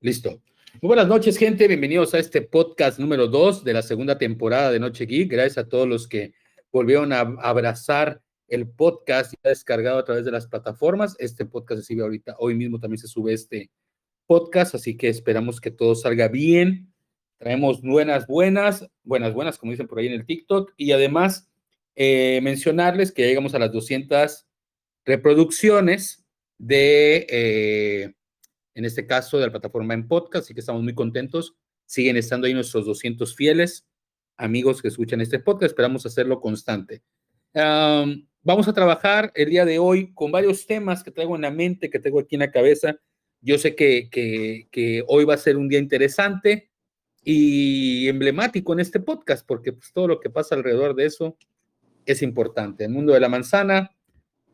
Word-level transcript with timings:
Listo. 0.00 0.40
Muy 0.80 0.88
buenas 0.90 1.08
noches, 1.08 1.36
gente. 1.36 1.66
Bienvenidos 1.66 2.14
a 2.14 2.20
este 2.20 2.40
podcast 2.40 3.00
número 3.00 3.26
2 3.26 3.64
de 3.64 3.72
la 3.72 3.82
segunda 3.82 4.16
temporada 4.16 4.70
de 4.70 4.78
Noche 4.78 5.06
Geek. 5.06 5.28
Gracias 5.28 5.58
a 5.58 5.68
todos 5.68 5.88
los 5.88 6.06
que 6.06 6.34
volvieron 6.70 7.12
a 7.12 7.18
abrazar 7.18 8.22
el 8.46 8.68
podcast 8.68 9.32
ya 9.32 9.50
descargado 9.50 9.98
a 9.98 10.04
través 10.04 10.24
de 10.24 10.30
las 10.30 10.46
plataformas. 10.46 11.16
Este 11.18 11.46
podcast 11.46 11.82
se 11.82 11.94
sube 11.94 12.04
ahorita, 12.04 12.36
hoy 12.38 12.54
mismo 12.54 12.78
también 12.78 12.98
se 12.98 13.08
sube 13.08 13.32
este 13.32 13.72
podcast, 14.26 14.76
así 14.76 14.96
que 14.96 15.08
esperamos 15.08 15.60
que 15.60 15.72
todo 15.72 15.96
salga 15.96 16.28
bien. 16.28 16.94
Traemos 17.38 17.82
buenas, 17.82 18.28
buenas, 18.28 18.88
buenas, 19.02 19.34
buenas, 19.34 19.58
como 19.58 19.72
dicen 19.72 19.88
por 19.88 19.98
ahí 19.98 20.06
en 20.06 20.12
el 20.12 20.26
TikTok. 20.26 20.74
Y 20.76 20.92
además, 20.92 21.50
eh, 21.96 22.38
mencionarles 22.44 23.10
que 23.10 23.26
llegamos 23.26 23.52
a 23.54 23.58
las 23.58 23.72
200 23.72 24.46
reproducciones 25.04 26.24
de... 26.56 27.26
Eh, 27.28 28.14
en 28.78 28.84
este 28.84 29.06
caso 29.06 29.38
de 29.38 29.46
la 29.46 29.50
plataforma 29.50 29.92
en 29.92 30.06
podcast, 30.06 30.44
así 30.44 30.54
que 30.54 30.60
estamos 30.60 30.84
muy 30.84 30.94
contentos. 30.94 31.56
Siguen 31.84 32.16
estando 32.16 32.46
ahí 32.46 32.54
nuestros 32.54 32.86
200 32.86 33.34
fieles 33.34 33.88
amigos 34.36 34.80
que 34.80 34.86
escuchan 34.86 35.20
este 35.20 35.40
podcast, 35.40 35.72
esperamos 35.72 36.06
hacerlo 36.06 36.40
constante. 36.40 37.02
vamos 37.52 38.68
a 38.68 38.72
trabajar 38.72 39.32
el 39.34 39.50
día 39.50 39.64
de 39.64 39.80
hoy 39.80 40.14
con 40.14 40.30
varios 40.30 40.64
temas 40.64 41.02
que 41.02 41.10
traigo 41.10 41.34
en 41.34 41.42
la 41.42 41.50
mente, 41.50 41.90
que 41.90 41.98
tengo 41.98 42.20
aquí 42.20 42.36
en 42.36 42.40
la 42.40 42.52
cabeza. 42.52 42.96
Yo 43.40 43.58
sé 43.58 43.74
que, 43.74 44.08
que, 44.10 44.68
que 44.70 45.02
hoy 45.08 45.24
va 45.24 45.34
a 45.34 45.38
ser 45.38 45.56
un 45.56 45.68
día 45.68 45.80
interesante 45.80 46.70
y 47.24 48.06
emblemático 48.06 48.72
en 48.72 48.78
este 48.78 49.00
podcast, 49.00 49.44
porque 49.44 49.72
pues, 49.72 49.92
todo 49.92 50.06
lo 50.06 50.20
que 50.20 50.30
pasa 50.30 50.54
alrededor 50.54 50.94
de 50.94 51.06
eso 51.06 51.36
es 52.06 52.22
importante. 52.22 52.84
El 52.84 52.92
mundo 52.92 53.12
de 53.12 53.20
la 53.20 53.28
manzana, 53.28 53.90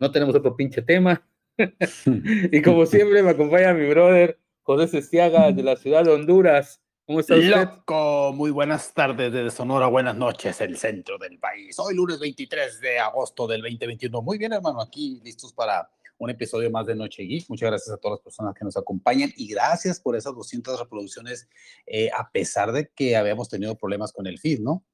no 0.01 0.11
tenemos 0.11 0.35
otro 0.35 0.57
pinche 0.57 0.81
tema, 0.81 1.29
y 2.53 2.63
como 2.63 2.85
siempre 2.87 3.23
me 3.23 3.31
acompaña 3.31 3.75
mi 3.75 3.89
brother 3.89 4.41
José 4.63 4.89
Sestiaga 4.89 5.53
de 5.53 5.63
la 5.63 5.77
ciudad 5.77 6.05
de 6.05 6.11
Honduras. 6.11 6.81
¿Cómo 7.07 7.21
está 7.21 7.35
usted? 7.35 7.51
Loco, 7.51 8.33
muy 8.35 8.51
buenas 8.51 8.93
tardes 8.95 9.33
desde 9.33 9.51
Sonora, 9.51 9.87
buenas 9.87 10.17
noches, 10.17 10.61
el 10.63 10.77
centro 10.79 11.19
del 11.19 11.39
país. 11.39 11.79
Hoy 11.79 11.95
lunes 11.95 12.19
23 12.19 12.81
de 12.81 12.99
agosto 12.99 13.47
del 13.47 13.61
2021. 13.61 14.23
Muy 14.23 14.39
bien, 14.39 14.53
hermano, 14.53 14.81
aquí 14.81 15.21
listos 15.23 15.53
para 15.53 15.89
un 16.19 16.31
episodio 16.31 16.71
más 16.71 16.87
de 16.87 16.97
Noche 16.97 17.23
Geek. 17.23 17.49
Muchas 17.49 17.71
gracias 17.71 17.95
a 17.95 17.99
todas 17.99 18.19
las 18.19 18.25
personas 18.25 18.55
que 18.55 18.65
nos 18.65 18.77
acompañan 18.77 19.31
y 19.37 19.47
gracias 19.47 20.01
por 20.01 20.17
esas 20.17 20.35
200 20.35 20.81
reproducciones, 20.81 21.49
eh, 21.87 22.11
a 22.17 22.31
pesar 22.33 22.73
de 22.73 22.89
que 22.89 23.17
habíamos 23.17 23.49
tenido 23.49 23.77
problemas 23.77 24.13
con 24.13 24.27
el 24.27 24.39
feed, 24.39 24.61
¿no? 24.61 24.85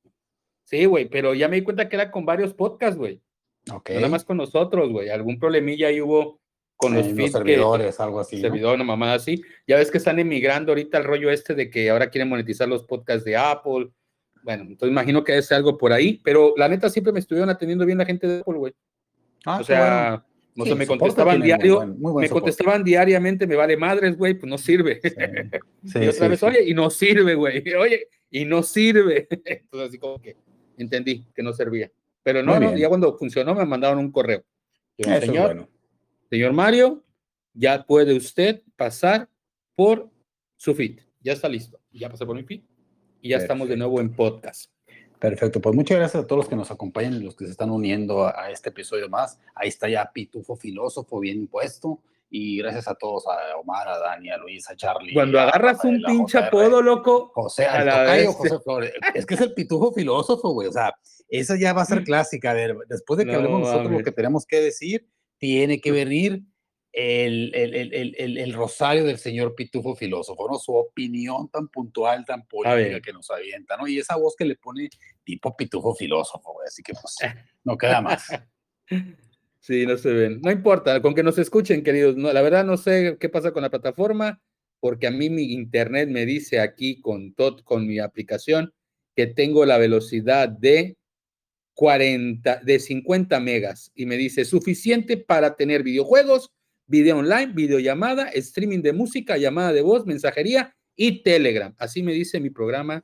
Sí, 0.65 0.85
güey, 0.85 1.09
pero 1.09 1.33
ya 1.33 1.49
me 1.49 1.57
di 1.57 1.63
cuenta 1.63 1.89
que 1.89 1.97
era 1.97 2.11
con 2.11 2.27
varios 2.27 2.53
podcasts, 2.53 2.99
güey. 2.99 3.23
Ok. 3.71 3.91
nada 3.91 4.09
más 4.09 4.25
con 4.25 4.37
nosotros, 4.37 4.91
güey. 4.91 5.11
Algún 5.11 5.39
problemilla 5.39 5.89
ahí 5.89 6.01
hubo 6.01 6.40
con 6.81 6.95
los, 6.95 7.07
servidores, 7.31 8.01
algo 8.01 8.21
así. 8.21 8.41
Servidor, 8.41 8.75
una 8.75 8.85
mamada 8.85 9.15
así. 9.15 9.43
Ya 9.67 9.77
ves 9.77 9.91
que 9.91 9.99
están 9.99 10.19
emigrando 10.19 10.73
ahorita 10.73 10.97
el 10.97 11.05
rollo 11.05 11.31
este 11.31 11.55
de 11.55 11.69
que 11.69 11.91
ahora 11.91 12.09
quieren 12.09 12.31
monetizar 12.31 12.67
los 12.67 12.85
podcasts 12.85 13.23
de 13.23 13.37
Apple. 13.37 13.91
Bueno, 14.43 14.63
entonces 14.63 14.91
imagino 14.91 15.23
que 15.23 15.37
es 15.37 15.53
algo 15.53 15.77
por 15.77 15.93
ahí, 15.93 16.19
pero 16.25 16.55
la 16.57 16.71
neta 16.71 16.89
siempre 16.89 17.13
me 17.13 17.19
estuvieron 17.19 17.51
atendiendo 17.51 17.85
bien 17.85 17.99
la 17.99 18.07
gente 18.07 18.27
de 18.27 18.41
Apple, 18.41 18.57
güey. 18.57 18.73
Ah, 19.45 19.59
o 19.61 19.65
sea, 19.65 20.25
no 20.55 20.65
sé, 20.65 20.75
me 20.75 20.87
contestaban 20.87 21.43
diario, 21.43 21.87
me 21.99 22.31
contestaban 22.31 22.83
diariamente, 22.83 23.47
me 23.47 23.57
vale 23.57 23.77
madres, 23.77 24.17
güey, 24.17 24.33
pues 24.33 24.49
no 24.49 24.57
sirve. 24.57 25.03
Sí, 25.85 25.99
y 26.03 26.09
otra 26.09 26.29
vez, 26.29 26.43
oye, 26.43 26.65
y 26.67 26.73
no 26.73 26.89
sirve, 26.89 27.35
güey. 27.35 27.63
Oye, 27.79 28.09
y 28.31 28.47
no 28.47 28.63
sirve. 28.63 29.29
Entonces 29.45 29.89
así 29.91 29.99
como 29.99 30.19
que 30.19 30.35
entendí 30.79 31.27
que 31.35 31.43
no 31.43 31.53
servía. 31.53 31.91
Pero 32.23 32.43
no, 32.43 32.59
no, 32.59 32.75
ya 32.75 32.89
cuando 32.89 33.19
funcionó 33.19 33.55
me 33.55 33.67
mandaron 33.67 33.99
un 33.99 34.11
correo. 34.11 34.43
señor, 34.97 35.55
bueno 35.55 35.80
Señor 36.31 36.53
Mario, 36.53 37.03
ya 37.55 37.85
puede 37.85 38.17
usted 38.17 38.63
pasar 38.77 39.29
por 39.75 40.09
su 40.55 40.77
feed. 40.77 41.01
Ya 41.21 41.33
está 41.33 41.49
listo. 41.49 41.81
Ya 41.91 42.09
pasé 42.09 42.25
por 42.25 42.37
mi 42.37 42.45
feed 42.45 42.63
y 43.21 43.31
ya 43.31 43.39
estamos 43.39 43.69
de 43.69 43.77
nuevo 43.77 44.01
en 44.01 44.15
podcast. 44.15 44.71
Perfecto, 45.19 45.61
pues 45.61 45.75
muchas 45.75 45.99
gracias 45.99 46.23
a 46.23 46.27
todos 46.29 46.45
los 46.45 46.49
que 46.49 46.55
nos 46.55 46.71
acompañan 46.71 47.15
y 47.15 47.25
los 47.25 47.35
que 47.35 47.47
se 47.47 47.51
están 47.51 47.73
uniendo 47.73 48.25
a, 48.25 48.49
este 48.49 48.69
episodio 48.69 49.09
más. 49.09 49.41
Ahí 49.57 49.71
está 49.71 49.89
ya 49.89 50.09
Pitufo 50.13 50.55
Filósofo 50.55 51.19
bien 51.19 51.39
impuesto. 51.39 52.01
Y 52.31 52.59
gracias 52.59 52.87
a 52.87 52.95
todos, 52.95 53.25
a 53.27 53.57
Omar, 53.57 53.89
a 53.89 53.99
Dani, 53.99 54.31
a 54.31 54.37
Luis, 54.37 54.71
a 54.71 54.77
Charlie. 54.77 55.13
Cuando 55.13 55.41
agarras 55.41 55.83
un 55.83 56.01
pinche 56.01 56.39
apodo, 56.39 56.81
loco. 56.81 57.33
José, 57.35 57.67
a 57.67 57.85
la 57.85 58.33
José 58.33 58.61
Flores. 58.61 58.93
Es 59.15 59.27
que 59.27 59.35
es 59.35 59.41
el 59.41 59.53
pitufo 59.53 59.93
filósofo, 59.93 60.53
güey. 60.53 60.69
O 60.69 60.73
sea, 60.73 60.95
esa 61.29 61.59
ya 61.59 61.73
va 61.73 61.83
a 61.83 61.87
ser 61.87 62.05
clásica. 62.05 62.55
después 62.89 63.19
de 63.19 63.27
que 63.27 63.35
hablemos 63.35 63.63
nosotros 63.63 63.91
lo 63.91 64.05
que 64.05 64.13
tenemos 64.13 64.47
que 64.47 64.61
decir, 64.61 65.09
tiene 65.41 65.81
que 65.81 65.91
venir 65.91 66.43
el, 66.93 67.53
el, 67.55 67.95
el, 67.95 68.39
el, 68.39 68.53
rosario 68.53 69.05
del 69.05 69.19
señor 69.19 69.55
Pitufo 69.55 69.95
filósofo, 69.95 70.49
¿no? 70.49 70.59
Su 70.59 70.75
opinión 70.75 71.49
tan 71.49 71.69
puntual, 71.69 72.25
tan 72.27 72.47
política 72.47 73.01
que 73.01 73.13
nos 73.13 73.31
avienta, 73.31 73.77
¿no? 73.77 73.87
Y 73.87 73.99
esa 73.99 74.17
voz 74.17 74.35
que 74.37 74.45
le 74.45 74.57
pone 74.57 74.91
tipo 75.25 75.57
Pitufo 75.57 75.95
filósofo, 75.95 76.57
así 76.67 76.83
que 76.83 76.93
pues 76.93 77.17
no 77.65 77.79
queda 77.79 78.01
más. 78.01 78.27
Sí, 79.61 79.87
no 79.87 79.97
se 79.97 80.13
ven. 80.13 80.41
No 80.43 80.51
importa, 80.51 81.01
con 81.01 81.15
que 81.15 81.23
nos 81.23 81.39
escuchen, 81.39 81.83
queridos. 81.83 82.17
No, 82.17 82.33
la 82.33 82.43
verdad 82.43 82.65
no 82.65 82.77
sé 82.77 83.17
qué 83.21 83.29
pasa 83.29 83.53
con 83.53 83.63
la 83.63 83.71
plataforma, 83.71 84.43
porque 84.81 85.07
a 85.07 85.11
mí 85.11 85.31
mi 85.31 85.53
internet 85.53 86.09
me 86.09 86.27
dice 86.27 86.61
aquí 86.61 87.01
con, 87.01 87.35
todo, 87.35 87.63
con 87.65 87.87
mi 87.87 87.99
aplicación 87.99 88.73
que 89.15 89.27
tengo 89.27 89.65
la 89.65 89.79
velocidad 89.79 90.49
de 90.49 90.97
40, 91.81 92.61
de 92.63 92.79
50 92.79 93.41
megas 93.41 93.91
y 93.95 94.05
me 94.05 94.19
dice 94.19 94.45
suficiente 94.45 95.17
para 95.17 95.57
tener 95.57 95.83
videojuegos, 95.83 96.53
video 96.87 97.17
online, 97.17 97.55
videollamada, 97.55 98.29
streaming 98.35 98.83
de 98.83 98.93
música, 98.93 99.39
llamada 99.39 99.73
de 99.73 99.81
voz, 99.81 100.05
mensajería 100.05 100.77
y 100.95 101.23
Telegram. 101.23 101.75
Así 101.79 102.03
me 102.03 102.13
dice 102.13 102.39
mi 102.39 102.51
programa 102.51 103.03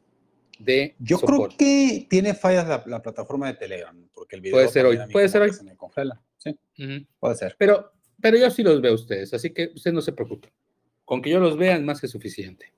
de 0.58 0.94
Yo 0.98 1.18
creo 1.20 1.48
que 1.56 2.06
tiene 2.10 2.34
fallas 2.34 2.68
la, 2.86 3.02
plataforma 3.02 3.46
de 3.46 3.54
Telegram, 3.54 3.96
porque 4.12 4.36
el 4.36 4.42
video 4.42 4.56
puede 4.56 4.68
ser 4.68 4.84
hoy, 4.84 4.98
puede 5.10 5.30
ser 5.30 5.40
hoy. 5.40 5.54
Se 5.54 5.64
me 5.64 5.74
congela. 5.74 6.22
Sí, 6.36 6.54
puede 7.18 7.34
ser. 7.34 7.56
Pero, 7.58 7.92
pero 8.20 8.36
yo 8.36 8.50
sí 8.50 8.62
los 8.62 8.82
veo 8.82 8.92
ustedes, 8.92 9.32
así 9.32 9.54
que 9.54 9.70
ustedes 9.74 9.94
no 9.94 10.02
se 10.02 10.12
preocupen. 10.12 10.50
Con 11.06 11.22
que 11.22 11.30
yo 11.30 11.40
los 11.40 11.56
vean 11.56 11.82
más 11.86 11.98
que 11.98 12.08
suficiente. 12.08 12.74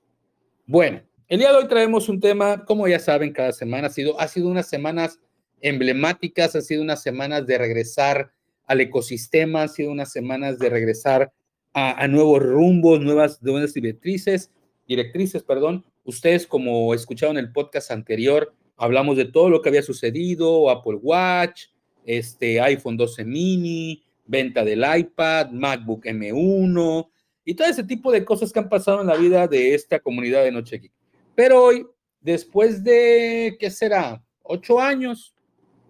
Bueno, 0.65 1.01
el 1.27 1.39
día 1.39 1.51
de 1.51 1.57
hoy 1.57 1.67
traemos 1.67 2.07
un 2.07 2.21
tema, 2.21 2.63
como 2.63 2.87
ya 2.87 2.99
saben, 2.99 3.33
cada 3.33 3.51
semana 3.51 3.87
ha 3.87 3.91
sido, 3.91 4.17
ha 4.17 4.29
sido 4.29 4.47
unas 4.47 4.69
semanas 4.69 5.19
emblemáticas, 5.61 6.55
han 6.55 6.61
sido 6.61 6.81
unas 6.81 7.01
semanas 7.01 7.45
de 7.45 7.57
regresar 7.57 8.31
al 8.65 8.81
ecosistema, 8.81 9.63
han 9.63 9.69
sido 9.69 9.91
unas 9.91 10.11
semanas 10.11 10.59
de 10.59 10.69
regresar 10.69 11.31
a, 11.73 12.07
nuevos 12.07 12.41
rumbos, 12.41 12.99
nuevas, 12.99 13.39
directrices, 13.73 14.51
directrices, 14.87 15.43
perdón. 15.43 15.85
Ustedes, 16.03 16.47
como 16.47 16.93
escucharon 16.93 17.37
el 17.37 17.51
podcast 17.51 17.91
anterior, 17.91 18.53
hablamos 18.75 19.17
de 19.17 19.25
todo 19.25 19.49
lo 19.49 19.61
que 19.61 19.69
había 19.69 19.81
sucedido, 19.81 20.69
Apple 20.69 20.99
Watch, 21.01 21.67
este 22.05 22.59
iPhone 22.59 22.97
12 22.97 23.23
mini, 23.25 24.03
venta 24.25 24.63
del 24.63 24.83
iPad, 24.97 25.51
MacBook 25.51 26.05
M1 26.05 27.09
y 27.45 27.55
todo 27.55 27.67
ese 27.67 27.83
tipo 27.83 28.11
de 28.11 28.23
cosas 28.23 28.53
que 28.53 28.59
han 28.59 28.69
pasado 28.69 29.01
en 29.01 29.07
la 29.07 29.17
vida 29.17 29.47
de 29.47 29.73
esta 29.73 29.99
comunidad 29.99 30.43
de 30.43 30.51
Noche 30.51 30.77
Geek. 30.77 30.91
Pero 31.33 31.63
hoy, 31.63 31.87
después 32.21 32.83
de, 32.83 33.57
¿qué 33.59 33.71
será? 33.71 34.23
Ocho 34.43 34.79
años, 34.79 35.33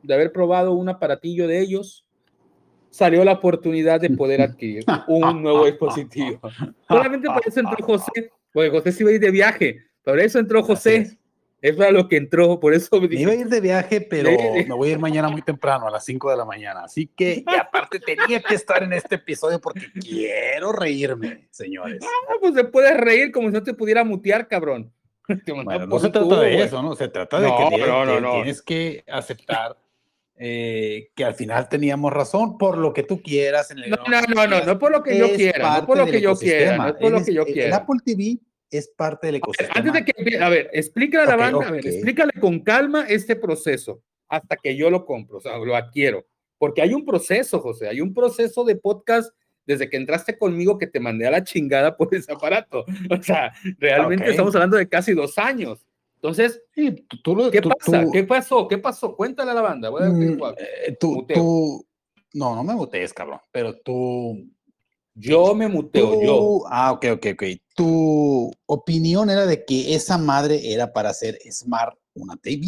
de 0.04 0.14
haber 0.14 0.32
probado 0.32 0.74
un 0.74 0.90
aparatillo 0.90 1.48
de 1.48 1.60
ellos, 1.60 2.06
salió 2.90 3.24
la 3.24 3.34
oportunidad 3.34 4.00
de 4.02 4.10
poder 4.10 4.42
adquirir 4.42 4.84
un 5.08 5.42
nuevo 5.42 5.66
dispositivo. 5.68 6.40
Solamente 6.88 7.28
por 7.28 7.42
eso 7.46 7.60
entró 7.60 7.86
José, 7.86 8.32
porque 8.52 8.70
José 8.70 8.92
se 8.92 9.04
iba 9.04 9.12
a 9.12 9.16
ir 9.16 9.22
de 9.22 9.32
viaje, 9.32 9.86
por 10.04 10.20
eso 10.20 10.40
entró 10.40 10.64
José. 10.64 11.16
Es 11.62 11.76
para 11.76 11.92
lo 11.92 12.08
que 12.08 12.16
entró, 12.16 12.58
por 12.58 12.74
eso 12.74 13.02
me 13.02 13.14
iba 13.20 13.34
a 13.34 13.36
ir 13.36 13.48
de 13.48 13.60
viaje, 13.60 14.00
pero 14.00 14.32
me 14.32 14.74
voy 14.74 14.90
a 14.90 14.92
ir 14.94 15.00
mañana 15.00 15.28
muy 15.28 15.42
temprano, 15.42 15.88
a 15.88 15.92
las 15.92 16.06
5 16.06 16.32
de 16.32 16.38
la 16.38 16.46
mañana. 16.46 16.84
Así 16.86 17.08
que, 17.08 17.44
y 17.46 17.56
aparte 17.56 18.00
tenía 18.00 18.40
que 18.42 18.56
estar 18.56 18.82
en 18.82 18.94
este 18.94 19.16
episodio 19.16 19.60
porque 19.60 19.88
quiero 19.92 20.72
reírme, 20.72 21.50
señores. 21.52 22.00
Ah, 22.02 22.36
pues 22.40 22.54
se 22.54 22.64
puede 22.64 22.94
reír 22.94 23.34
como 23.34 23.50
si 23.50 23.56
no 23.56 23.62
te 23.62 23.74
pudiera 23.74 24.06
mutear, 24.06 24.48
cabrón. 24.48 24.94
Bueno, 25.64 25.86
no, 25.86 26.00
se 26.00 26.10
trata 26.10 26.40
de 26.40 26.64
eso, 26.64 26.82
¿no? 26.82 26.96
Se 26.96 27.08
trata 27.08 27.40
de 27.40 27.50
que 27.50 27.84
tienes 28.32 28.62
que 28.64 29.04
aceptar 29.08 29.78
eh, 30.42 31.10
que 31.16 31.26
al 31.26 31.36
final 31.36 31.68
teníamos 31.68 32.14
razón 32.14 32.58
por 32.58 32.78
lo 32.78 32.94
que 32.94 33.04
tú 33.04 33.22
quieras. 33.22 33.72
En 33.72 33.80
el 33.80 33.90
no, 33.90 33.98
no, 34.08 34.22
no, 34.22 34.48
no, 34.48 34.64
no 34.64 34.80
por 34.80 34.90
lo 34.90 35.04
que 35.04 35.18
yo 35.18 35.34
quiera, 35.34 35.82
no 35.82 35.86
por 35.86 35.98
lo 35.98 36.06
que 36.06 36.22
yo 36.22 36.36
quiera, 36.38 36.78
no 36.78 36.98
por 36.98 37.12
lo 37.12 37.26
que 37.26 37.34
yo 37.34 37.46
quiera. 37.46 37.68
El 37.68 37.74
Apple 37.74 38.00
TV 38.06 38.40
es 38.72 38.88
parte 38.96 39.28
del 39.28 39.36
ecosistema. 39.36 39.74
Antes 39.76 39.94
de 39.94 40.06
que, 40.06 40.38
a 40.38 40.48
ver, 40.48 40.70
explícale 40.72 41.24
a 41.24 41.28
la 41.28 41.36
banda, 41.36 41.68
a 41.68 41.72
ver, 41.72 41.86
explícale 41.86 42.32
con 42.40 42.62
calma 42.62 43.06
este 43.10 43.36
proceso 43.36 44.02
hasta 44.30 44.56
que 44.56 44.78
yo 44.78 44.90
lo 44.90 45.06
compro, 45.06 45.40
o 45.40 45.42
sea, 45.42 45.58
lo 45.58 45.76
adquiero. 45.76 46.26
Porque 46.58 46.82
hay 46.82 46.94
un 46.94 47.06
proceso, 47.06 47.60
José, 47.60 47.90
hay 47.90 48.00
un 48.00 48.14
proceso 48.14 48.64
de 48.64 48.78
podcast 48.78 49.34
desde 49.66 49.90
que 49.90 49.98
entraste 49.98 50.38
conmigo 50.38 50.78
que 50.78 50.88
te 50.88 51.02
mandé 51.02 51.28
a 51.28 51.32
la 51.32 51.44
chingada 51.44 51.98
por 51.98 52.14
ese 52.16 52.32
aparato. 52.32 52.86
O 53.12 53.22
sea, 53.22 53.52
realmente 53.78 54.30
estamos 54.30 54.56
hablando 54.56 54.78
de 54.78 54.88
casi 54.88 55.14
dos 55.14 55.38
años. 55.38 55.86
Entonces, 56.22 56.62
¿qué 56.76 57.62
pasa? 57.62 58.06
¿Qué 58.12 58.24
pasó? 58.26 58.68
¿Qué 58.68 58.78
pasó? 58.78 59.16
Cuéntale 59.16 59.52
a 59.52 59.54
la 59.54 59.62
banda. 59.62 59.90
Mm, 59.90 60.38
eh, 60.58 60.98
tú, 61.00 61.26
tú, 61.34 61.86
no, 62.34 62.56
no 62.56 62.64
me 62.64 62.76
botes, 62.76 63.14
cabrón, 63.14 63.40
pero 63.52 63.78
tú 63.80 64.46
Yo 65.16 65.56
me 65.56 65.70
muteo, 65.70 66.22
yo. 66.22 66.64
Ah, 66.70 66.92
ok, 66.92 67.06
ok, 67.14 67.28
ok. 67.34 67.44
Tu 67.74 68.52
opinión 68.66 69.30
era 69.30 69.46
de 69.46 69.64
que 69.64 69.96
esa 69.96 70.18
madre 70.18 70.74
era 70.74 70.92
para 70.92 71.10
hacer 71.10 71.38
Smart 71.50 71.98
una 72.14 72.36
TV, 72.36 72.66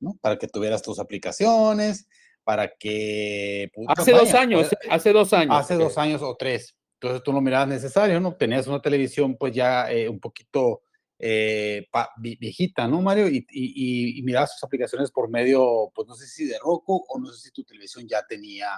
¿no? 0.00 0.18
Para 0.20 0.36
que 0.36 0.48
tuvieras 0.48 0.82
tus 0.82 0.98
aplicaciones, 0.98 2.08
para 2.42 2.74
que... 2.76 3.70
hace 3.86 4.10
dos 4.10 4.34
años, 4.34 4.70
hace 4.90 5.12
dos 5.12 5.32
años. 5.32 5.56
Hace 5.56 5.74
dos 5.76 5.96
años 5.98 6.20
o 6.20 6.34
tres. 6.34 6.74
Entonces 6.94 7.22
tú 7.22 7.32
no 7.32 7.40
mirabas 7.40 7.68
necesario, 7.68 8.18
¿no? 8.18 8.34
Tenías 8.34 8.66
una 8.66 8.82
televisión 8.82 9.36
pues 9.36 9.54
ya 9.54 9.88
eh, 9.88 10.08
un 10.08 10.18
poquito 10.18 10.82
eh, 11.18 11.86
viejita, 12.16 12.86
¿no, 12.86 13.02
Mario? 13.02 13.28
Y, 13.28 13.44
y, 13.50 14.22
mirabas 14.22 14.52
sus 14.52 14.64
aplicaciones 14.64 15.10
por 15.10 15.28
medio, 15.28 15.90
pues 15.94 16.06
no 16.06 16.14
sé 16.14 16.26
si 16.26 16.44
de 16.46 16.58
Roku 16.58 17.04
o 17.08 17.18
no 17.18 17.32
sé 17.32 17.40
si 17.40 17.50
tu 17.50 17.64
televisión 17.64 18.06
ya 18.06 18.24
tenía 18.26 18.68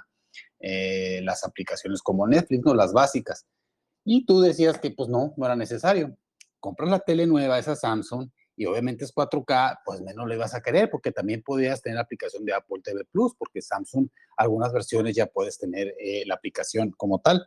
eh, 0.58 1.20
las 1.22 1.44
aplicaciones 1.44 2.00
como 2.02 2.26
Netflix, 2.26 2.64
¿no? 2.64 2.74
Las 2.74 2.92
básicas. 2.92 3.46
Y 4.04 4.24
tú 4.24 4.40
decías 4.40 4.78
que 4.78 4.90
pues 4.90 5.08
no, 5.10 5.34
no 5.36 5.44
era 5.44 5.54
necesario. 5.54 6.16
Compras 6.58 6.90
la 6.90 7.00
tele 7.00 7.26
nueva, 7.26 7.58
esa 7.58 7.76
Samsung, 7.76 8.28
y 8.56 8.66
obviamente 8.66 9.04
es 9.04 9.14
4K, 9.14 9.80
pues 9.84 10.00
menos 10.02 10.26
le 10.26 10.36
vas 10.36 10.54
a 10.54 10.60
querer 10.60 10.90
porque 10.90 11.12
también 11.12 11.42
podías 11.42 11.80
tener 11.80 11.96
la 11.96 12.02
aplicación 12.02 12.44
de 12.44 12.54
Apple 12.54 12.80
TV 12.82 13.04
Plus, 13.10 13.34
porque 13.38 13.62
Samsung, 13.62 14.08
algunas 14.36 14.72
versiones 14.72 15.16
ya 15.16 15.26
puedes 15.26 15.58
tener 15.58 15.94
la 16.26 16.34
aplicación 16.34 16.90
como 16.90 17.20
tal. 17.20 17.46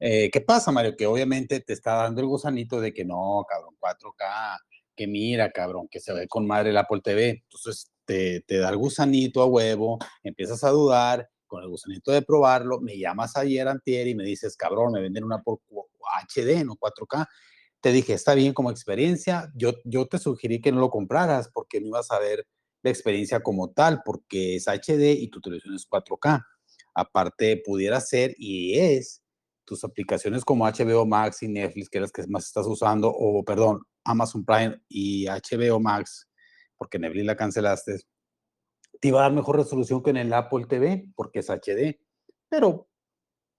Eh, 0.00 0.30
¿Qué 0.30 0.40
pasa, 0.40 0.70
Mario? 0.72 0.96
Que 0.96 1.06
obviamente 1.06 1.60
te 1.60 1.72
está 1.72 1.94
dando 1.94 2.20
el 2.20 2.26
gusanito 2.26 2.80
de 2.80 2.92
que 2.94 3.04
no, 3.04 3.44
cabrón, 3.48 3.74
4K, 3.80 4.58
que 4.94 5.06
mira, 5.06 5.50
cabrón, 5.50 5.88
que 5.90 6.00
se 6.00 6.12
ve 6.12 6.28
con 6.28 6.46
madre 6.46 6.70
el 6.70 6.76
Apple 6.76 7.00
TV. 7.02 7.42
Entonces 7.44 7.90
te, 8.04 8.40
te 8.42 8.58
da 8.58 8.70
el 8.70 8.76
gusanito 8.76 9.42
a 9.42 9.46
huevo, 9.46 9.98
empiezas 10.22 10.64
a 10.64 10.70
dudar, 10.70 11.28
con 11.48 11.62
el 11.62 11.68
gusanito 11.68 12.12
de 12.12 12.22
probarlo, 12.22 12.80
me 12.80 12.96
llamas 12.96 13.36
ayer, 13.36 13.66
antier, 13.66 14.06
y 14.06 14.14
me 14.14 14.22
dices, 14.22 14.56
cabrón, 14.56 14.92
me 14.92 15.00
venden 15.00 15.24
una 15.24 15.42
por 15.42 15.60
HD, 16.28 16.64
no 16.64 16.76
4K. 16.76 17.26
Te 17.80 17.90
dije, 17.92 18.12
está 18.12 18.34
bien 18.34 18.52
como 18.52 18.70
experiencia, 18.70 19.50
yo, 19.54 19.72
yo 19.84 20.06
te 20.06 20.18
sugerí 20.18 20.60
que 20.60 20.72
no 20.72 20.80
lo 20.80 20.90
compraras 20.90 21.48
porque 21.52 21.80
no 21.80 21.88
ibas 21.88 22.10
a 22.10 22.18
ver 22.18 22.46
la 22.82 22.90
experiencia 22.90 23.40
como 23.40 23.70
tal, 23.70 24.02
porque 24.04 24.56
es 24.56 24.68
HD 24.68 25.12
y 25.18 25.28
tu 25.28 25.40
televisión 25.40 25.74
es 25.74 25.88
4K. 25.88 26.44
Aparte, 26.94 27.60
pudiera 27.64 28.00
ser 28.00 28.34
y 28.38 28.78
es 28.78 29.22
tus 29.68 29.84
aplicaciones 29.84 30.44
como 30.44 30.64
HBO 30.64 31.04
Max 31.04 31.42
y 31.42 31.48
Netflix, 31.48 31.90
que 31.90 31.98
es 31.98 32.02
las 32.02 32.12
que 32.12 32.26
más 32.26 32.46
estás 32.46 32.66
usando, 32.66 33.10
o 33.10 33.44
perdón, 33.44 33.82
Amazon 34.04 34.44
Prime 34.44 34.80
y 34.88 35.26
HBO 35.26 35.78
Max, 35.78 36.26
porque 36.76 36.98
Netflix 36.98 37.26
la 37.26 37.36
cancelaste, 37.36 38.00
te 39.00 39.08
iba 39.08 39.20
a 39.20 39.24
dar 39.24 39.32
mejor 39.32 39.56
resolución 39.56 40.02
que 40.02 40.10
en 40.10 40.16
el 40.16 40.32
Apple 40.32 40.64
TV, 40.66 41.10
porque 41.14 41.40
es 41.40 41.50
HD. 41.50 42.00
Pero 42.48 42.88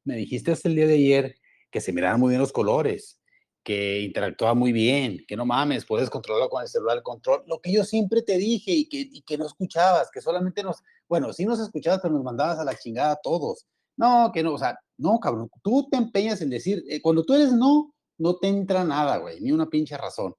me 0.04 0.16
dijiste 0.16 0.52
hasta 0.52 0.68
el 0.68 0.76
día 0.76 0.88
de 0.88 0.96
ayer 0.96 1.36
que 1.70 1.80
se 1.80 1.94
miraban 1.94 2.20
muy 2.20 2.30
bien 2.30 2.42
los 2.42 2.52
colores, 2.52 3.22
que 3.64 4.02
interactuaba 4.02 4.56
muy 4.56 4.72
bien, 4.72 5.24
que 5.28 5.36
no 5.36 5.46
mames, 5.46 5.86
puedes 5.86 6.10
controlarlo 6.10 6.50
con 6.50 6.64
el 6.64 6.68
celular, 6.68 6.98
el 6.98 7.04
control. 7.04 7.44
Lo 7.46 7.60
que 7.62 7.72
yo 7.72 7.84
siempre 7.84 8.24
te 8.24 8.38
dije 8.38 8.72
y 8.72 8.90
que, 8.90 9.00
y 9.00 9.22
que 9.22 9.38
no 9.38 9.46
escuchabas, 9.46 10.10
que 10.12 10.22
solamente 10.22 10.64
nos, 10.64 10.82
bueno, 11.08 11.32
sí 11.34 11.46
nos 11.46 11.60
escuchabas, 11.60 12.00
pero 12.02 12.16
nos 12.16 12.24
mandabas 12.24 12.58
a 12.58 12.64
la 12.64 12.76
chingada 12.76 13.12
a 13.12 13.20
todos. 13.22 13.68
No, 13.96 14.32
que 14.34 14.42
no, 14.42 14.54
o 14.54 14.58
sea, 14.58 14.80
no, 15.00 15.20
cabrón, 15.20 15.50
tú 15.64 15.88
te 15.90 15.98
empeñas 15.98 16.42
en 16.42 16.50
decir, 16.50 16.84
eh, 16.90 17.02
cuando 17.02 17.24
tú 17.24 17.34
eres 17.34 17.54
no, 17.54 17.94
no 18.18 18.36
te 18.36 18.50
entra 18.50 18.84
nada, 18.84 19.18
güey, 19.18 19.40
ni 19.40 19.52
una 19.52 19.68
pinche 19.68 19.98
razón. 19.98 20.36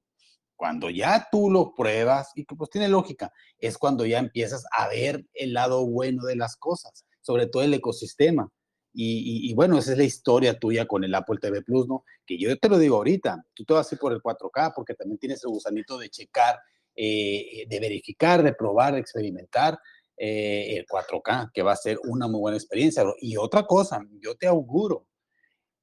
Cuando 0.55 0.91
ya 0.91 1.27
tú 1.33 1.51
lo 1.51 1.75
pruebas, 1.75 2.33
y 2.35 2.45
que 2.45 2.55
pues 2.55 2.69
tiene 2.69 2.89
lógica, 2.89 3.33
es 3.59 3.79
cuando 3.79 4.05
ya 4.05 4.19
empiezas 4.19 4.65
a 4.77 4.89
ver 4.89 5.25
el 5.33 5.55
lado 5.55 5.87
bueno 5.87 6.25
de 6.25 6.37
las 6.37 6.57
cosas, 6.57 7.07
sobre 7.23 7.47
todo 7.47 7.63
el 7.63 7.73
ecosistema. 7.73 8.51
Y, 8.93 9.55
bueno, 9.55 9.79
esa 9.79 9.93
es 9.93 9.99
la 9.99 10.05
historia 10.05 10.59
tuya 10.59 10.85
con 10.87 11.05
el 11.05 11.15
Apple 11.15 11.39
TV 11.41 11.63
Plus, 11.63 11.87
¿no? 11.87 12.05
Que 12.27 12.37
yo 12.37 12.55
te 12.59 12.69
lo 12.69 12.77
digo 12.77 12.97
ahorita, 12.97 13.47
tú 13.55 13.65
te 13.65 13.73
vas 13.73 13.91
a 13.91 13.95
ir 13.95 14.01
por 14.01 14.13
el 14.13 14.21
4K 14.21 14.73
porque 14.75 14.95
también 14.95 15.17
tienes 15.17 15.45
el 15.45 15.51
gusanito 15.51 15.97
de 15.97 16.11
checar, 16.11 16.59
eh, 16.97 17.67
de 17.69 17.81
verificar, 17.81 18.43
de 18.43 18.53
probar, 18.53 18.95
de 18.95 19.01
experimentar. 19.01 19.79
Eh, 20.23 20.77
el 20.77 20.85
4K, 20.85 21.51
que 21.51 21.63
va 21.63 21.73
a 21.73 21.77
ser 21.77 21.99
una 22.05 22.29
muy 22.29 22.41
buena 22.41 22.59
experiencia. 22.59 23.03
Y 23.23 23.39
otra 23.39 23.63
cosa, 23.63 24.07
yo 24.21 24.37
te 24.37 24.47
auguro, 24.47 25.07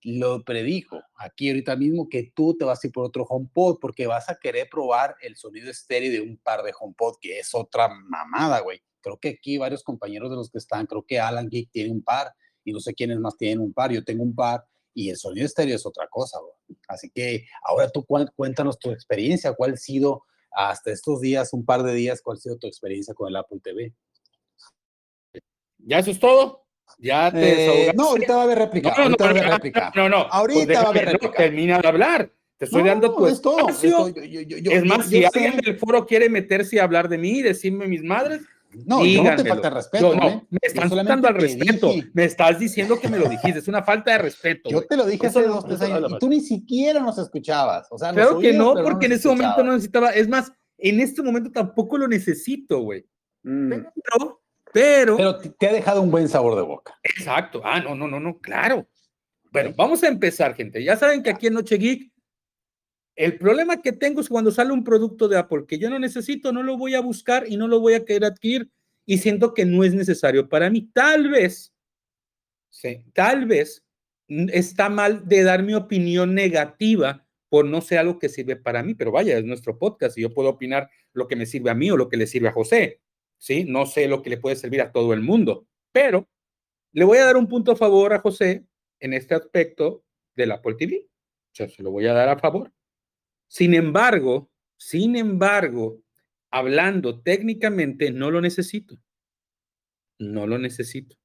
lo 0.03 0.43
predijo 0.43 1.01
aquí 1.17 1.49
ahorita 1.49 1.75
mismo 1.75 2.07
que 2.07 2.31
tú 2.35 2.55
te 2.55 2.63
vas 2.63 2.83
a 2.83 2.85
ir 2.87 2.93
por 2.93 3.05
otro 3.05 3.23
HomePod 3.27 3.79
porque 3.81 4.05
vas 4.05 4.29
a 4.29 4.35
querer 4.35 4.69
probar 4.69 5.15
el 5.23 5.35
sonido 5.37 5.71
estéreo 5.71 6.11
de 6.11 6.21
un 6.21 6.37
par 6.37 6.61
de 6.61 6.71
HomePod, 6.79 7.15
que 7.19 7.39
es 7.39 7.55
otra 7.55 7.89
mamada, 7.89 8.59
güey. 8.59 8.79
Creo 9.01 9.17
que 9.17 9.29
aquí 9.29 9.57
varios 9.57 9.81
compañeros 9.81 10.29
de 10.29 10.35
los 10.35 10.51
que 10.51 10.59
están, 10.59 10.85
creo 10.85 11.03
que 11.03 11.19
Alan 11.19 11.49
Geek 11.49 11.71
tiene 11.71 11.91
un 11.91 12.03
par 12.03 12.31
y 12.63 12.73
no 12.73 12.79
sé 12.79 12.93
quiénes 12.93 13.17
más 13.17 13.37
tienen 13.37 13.59
un 13.59 13.73
par. 13.73 13.91
Yo 13.91 14.03
tengo 14.03 14.21
un 14.21 14.35
par 14.35 14.63
y 14.93 15.09
el 15.09 15.17
sonido 15.17 15.47
estéreo 15.47 15.75
es 15.75 15.85
otra 15.87 16.07
cosa, 16.11 16.37
güey. 16.39 16.77
Así 16.87 17.09
que 17.09 17.47
ahora 17.63 17.89
tú 17.89 18.05
cuéntanos 18.35 18.77
tu 18.77 18.91
experiencia, 18.91 19.53
cuál 19.53 19.73
ha 19.73 19.77
sido 19.77 20.25
hasta 20.51 20.91
estos 20.91 21.21
días, 21.21 21.53
un 21.53 21.65
par 21.65 21.81
de 21.81 21.95
días, 21.95 22.21
cuál 22.21 22.37
ha 22.37 22.39
sido 22.39 22.59
tu 22.59 22.67
experiencia 22.67 23.15
con 23.15 23.29
el 23.29 23.35
Apple 23.35 23.61
TV. 23.63 23.95
¿Ya 25.87 25.99
eso 25.99 26.11
es 26.11 26.19
todo? 26.19 26.65
¿Ya 26.99 27.31
te 27.31 27.87
eh, 27.87 27.93
No, 27.95 28.09
ahorita 28.09 28.35
va 28.35 28.41
a 28.41 28.43
haber 28.43 28.57
réplica. 28.57 28.89
No, 28.97 29.09
no, 29.09 29.15
ahorita 29.17 29.23
no, 29.23 29.23
va 29.23 29.27
a 29.27 29.29
haber 29.29 29.49
réplica. 29.49 29.91
No, 29.95 30.09
no. 30.09 30.17
Ahorita 30.17 30.65
pues 30.65 30.77
va 30.77 30.81
a 30.81 30.89
haber 30.89 31.05
réplica. 31.05 31.37
termina 31.37 31.79
de 31.79 31.87
hablar. 31.87 32.31
Te 32.57 32.65
estoy 32.65 32.83
dando 32.83 33.15
tu 33.15 33.27
es 33.27 33.41
todo. 33.41 33.69
es 33.69 34.85
más, 34.85 35.07
si 35.07 35.23
alguien 35.23 35.57
del 35.57 35.77
foro 35.77 36.05
quiere 36.05 36.29
meterse 36.29 36.79
a 36.79 36.83
hablar 36.83 37.07
de 37.07 37.17
mí 37.17 37.39
y 37.39 37.41
decirme 37.41 37.87
mis 37.87 38.03
madres, 38.03 38.41
no, 38.85 39.01
no 39.01 39.35
te 39.35 39.45
falta 39.45 39.69
respeto. 39.69 40.13
No, 40.13 40.27
¿eh? 40.27 40.43
me 40.49 40.59
estás 40.61 40.89
faltando 40.89 41.27
al 41.29 41.35
respeto. 41.35 41.93
Me 42.13 42.25
estás 42.25 42.59
diciendo 42.59 42.99
que 42.99 43.07
me 43.07 43.17
lo 43.17 43.29
dijiste. 43.29 43.59
Es 43.59 43.67
una 43.69 43.83
falta 43.83 44.11
de 44.11 44.17
respeto. 44.17 44.69
Yo 44.69 44.81
te 44.85 44.97
lo 44.97 45.05
dije 45.05 45.27
hace 45.27 45.43
dos, 45.43 45.65
tres 45.65 45.81
años 45.81 46.11
y 46.11 46.19
tú 46.19 46.27
ni 46.27 46.41
siquiera 46.41 46.99
nos 46.99 47.17
escuchabas. 47.17 47.87
O 47.91 47.97
sea, 47.97 48.11
claro 48.11 48.39
que 48.39 48.51
no, 48.51 48.73
porque 48.83 49.05
en 49.05 49.13
ese 49.13 49.29
momento 49.29 49.63
no 49.63 49.71
necesitaba. 49.71 50.09
Es 50.09 50.27
más, 50.27 50.51
en 50.77 50.99
este 50.99 51.21
momento 51.21 51.49
tampoco 51.51 51.97
lo 51.97 52.09
necesito, 52.09 52.79
güey. 52.79 53.05
Mm. 53.43 53.69
Pero 53.69 54.41
pero... 54.73 55.39
te 55.39 55.67
ha 55.67 55.73
dejado 55.73 56.01
un 56.01 56.11
buen 56.11 56.27
sabor 56.29 56.55
de 56.55 56.61
boca. 56.61 56.97
Exacto. 57.03 57.61
Ah, 57.63 57.79
no, 57.79 57.95
no, 57.95 58.07
no, 58.07 58.19
no, 58.19 58.39
claro. 58.39 58.87
Bueno, 59.51 59.73
vamos 59.75 60.03
a 60.03 60.07
empezar, 60.07 60.55
gente. 60.55 60.83
Ya 60.83 60.95
saben 60.95 61.23
que 61.23 61.29
aquí 61.29 61.47
en 61.47 61.53
Noche 61.53 61.77
Geek, 61.77 62.11
el 63.15 63.37
problema 63.37 63.81
que 63.81 63.91
tengo 63.91 64.21
es 64.21 64.29
cuando 64.29 64.51
sale 64.51 64.71
un 64.71 64.83
producto 64.83 65.27
de 65.27 65.37
Apple 65.37 65.65
que 65.67 65.79
yo 65.79 65.89
no 65.89 65.97
necesito, 65.97 66.51
no 66.51 66.61
lo 66.61 66.77
voy 66.77 66.93
a 66.93 67.01
buscar 67.01 67.45
y 67.47 67.57
no 67.57 67.67
lo 67.67 67.79
voy 67.79 67.95
a 67.95 68.05
querer 68.05 68.25
adquirir 68.25 68.69
y 69.05 69.17
siento 69.17 69.53
que 69.53 69.65
no 69.65 69.83
es 69.83 69.95
necesario 69.95 70.47
para 70.47 70.69
mí. 70.69 70.89
Tal 70.93 71.29
vez, 71.29 71.73
sí, 72.69 73.03
tal 73.13 73.45
vez 73.47 73.83
está 74.27 74.89
mal 74.89 75.27
de 75.27 75.43
dar 75.43 75.63
mi 75.63 75.73
opinión 75.73 76.35
negativa 76.35 77.25
por 77.49 77.65
no 77.65 77.81
ser 77.81 77.99
algo 77.99 78.19
que 78.19 78.30
sirve 78.30 78.57
para 78.57 78.83
mí, 78.83 78.94
pero 78.94 79.11
vaya, 79.11 79.37
es 79.37 79.45
nuestro 79.45 79.80
podcast 79.80 80.18
y 80.18 80.21
yo 80.21 80.33
puedo 80.33 80.49
opinar 80.49 80.89
lo 81.13 81.27
que 81.27 81.37
me 81.37 81.45
sirve 81.45 81.71
a 81.71 81.75
mí 81.75 81.89
o 81.89 81.97
lo 81.97 82.09
que 82.09 82.18
le 82.18 82.27
sirve 82.27 82.49
a 82.49 82.53
José. 82.53 83.01
¿Sí? 83.37 83.65
No 83.65 83.85
sé 83.85 84.07
lo 84.07 84.21
que 84.21 84.29
le 84.29 84.37
puede 84.37 84.56
servir 84.56 84.81
a 84.81 84.91
todo 84.91 85.13
el 85.13 85.21
mundo, 85.21 85.67
pero 85.91 86.27
le 86.91 87.06
voy 87.06 87.17
a 87.17 87.25
dar 87.25 87.37
un 87.37 87.47
punto 87.47 87.71
a 87.71 87.75
favor 87.75 88.13
a 88.13 88.19
José 88.19 88.65
en 88.99 89.13
este 89.13 89.35
aspecto 89.35 90.03
del 90.35 90.51
Apple 90.51 90.75
TV. 90.75 91.06
O 91.06 91.56
sea, 91.56 91.67
se 91.69 91.83
lo 91.83 91.91
voy 91.91 92.07
a 92.07 92.13
dar 92.13 92.29
a 92.29 92.39
favor. 92.39 92.71
Sin 93.47 93.73
embargo, 93.73 94.49
sin 94.77 95.15
embargo, 95.15 95.99
hablando 96.51 97.21
técnicamente, 97.21 98.11
no 98.11 98.31
lo 98.31 98.41
necesito. 98.41 98.97
No 100.19 100.47
lo 100.47 100.57
necesito. 100.57 101.15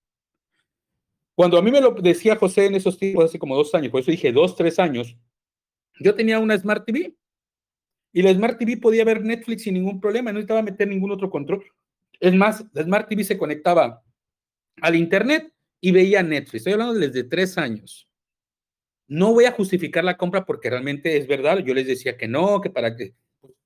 Cuando 1.35 1.57
a 1.57 1.63
mí 1.63 1.71
me 1.71 1.81
lo 1.81 1.93
decía 1.93 2.37
José 2.37 2.67
en 2.67 2.75
esos 2.75 2.99
tiempos, 2.99 3.25
hace 3.25 3.39
como 3.39 3.57
dos 3.57 3.75
años, 3.75 3.91
por 3.91 4.01
eso 4.01 4.11
dije 4.11 4.33
dos, 4.33 4.55
tres 4.55 4.79
años, 4.79 5.17
yo 5.99 6.15
tenía 6.15 6.39
una 6.39 6.59
Smart 6.59 6.85
TV 6.85 7.15
y 8.13 8.23
la 8.23 8.33
Smart 8.35 8.59
TV 8.59 8.77
podía 8.77 9.05
ver 9.05 9.23
Netflix 9.23 9.63
sin 9.63 9.75
ningún 9.75 10.01
problema, 10.01 10.31
no 10.31 10.35
necesitaba 10.35 10.63
meter 10.63 10.89
ningún 10.89 11.11
otro 11.11 11.31
control. 11.31 11.65
Es 12.23 12.33
más, 12.33 12.65
la 12.73 12.85
Smart 12.85 13.09
TV 13.09 13.25
se 13.25 13.37
conectaba 13.37 14.01
al 14.81 14.95
Internet 14.95 15.53
y 15.81 15.91
veía 15.91 16.23
Netflix. 16.23 16.61
Estoy 16.61 16.75
hablando 16.75 16.95
desde 16.95 17.25
tres 17.25 17.59
años. 17.59 18.09
No 19.09 19.33
voy 19.33 19.47
a 19.47 19.51
justificar 19.51 20.05
la 20.05 20.17
compra 20.17 20.45
porque 20.45 20.71
realmente 20.71 21.17
es 21.17 21.27
verdad. 21.27 21.59
Yo 21.59 21.75
les 21.75 21.89
decía 21.89 22.17
que 22.17 22.29
no, 22.29 22.61
que 22.61 22.71
para 22.71 22.95
que... 22.95 23.17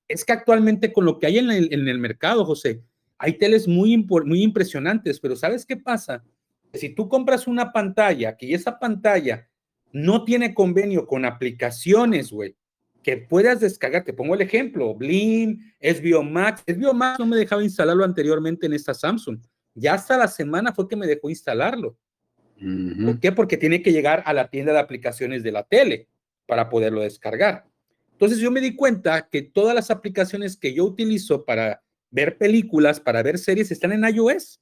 Es 0.08 0.24
que 0.24 0.32
actualmente 0.32 0.90
con 0.90 1.04
lo 1.04 1.18
que 1.18 1.26
hay 1.26 1.36
en 1.36 1.50
el, 1.50 1.98
mercado, 1.98 2.46
José, 2.46 2.80
hay 3.18 3.34
teles 3.34 3.68
muy, 3.68 3.94
muy 4.24 4.42
impresionantes, 4.42 5.20
pero 5.20 5.36
¿sabes 5.36 5.66
qué 5.66 5.76
pasa? 5.76 6.24
Si 6.72 6.94
tú 6.94 7.10
compras 7.10 7.46
una 7.46 7.72
pantalla, 7.72 8.38
que 8.38 8.54
esa 8.54 8.78
pantalla 8.78 9.50
no 9.92 10.24
tiene 10.24 10.54
convenio 10.54 11.06
con 11.06 11.26
aplicaciones, 11.26 12.32
güey, 12.32 12.56
que 13.06 13.16
puedas 13.16 13.60
descargar. 13.60 14.02
Te 14.02 14.12
pongo 14.12 14.34
el 14.34 14.40
ejemplo, 14.40 14.92
Blim, 14.92 15.60
SBO 15.80 16.24
Max. 16.24 16.64
SBO 16.66 16.92
Max 16.92 17.20
no 17.20 17.26
me 17.26 17.36
dejaba 17.36 17.62
instalarlo 17.62 18.02
anteriormente 18.02 18.66
en 18.66 18.72
esta 18.72 18.94
Samsung. 18.94 19.38
Ya 19.74 19.94
hasta 19.94 20.18
la 20.18 20.26
semana 20.26 20.72
fue 20.72 20.88
que 20.88 20.96
me 20.96 21.06
dejó 21.06 21.30
instalarlo. 21.30 21.96
¿Por 22.58 23.20
qué? 23.20 23.30
Porque 23.30 23.56
tiene 23.56 23.80
que 23.80 23.92
llegar 23.92 24.24
a 24.26 24.32
la 24.32 24.50
tienda 24.50 24.72
de 24.72 24.80
aplicaciones 24.80 25.44
de 25.44 25.52
la 25.52 25.62
tele 25.62 26.08
para 26.46 26.68
poderlo 26.68 27.00
descargar. 27.00 27.68
Entonces 28.10 28.38
yo 28.38 28.50
me 28.50 28.60
di 28.60 28.74
cuenta 28.74 29.28
que 29.30 29.42
todas 29.42 29.72
las 29.72 29.92
aplicaciones 29.92 30.56
que 30.56 30.74
yo 30.74 30.84
utilizo 30.84 31.44
para 31.44 31.84
ver 32.10 32.38
películas, 32.38 32.98
para 32.98 33.22
ver 33.22 33.38
series, 33.38 33.70
están 33.70 33.92
en 33.92 34.02
iOS. 34.02 34.60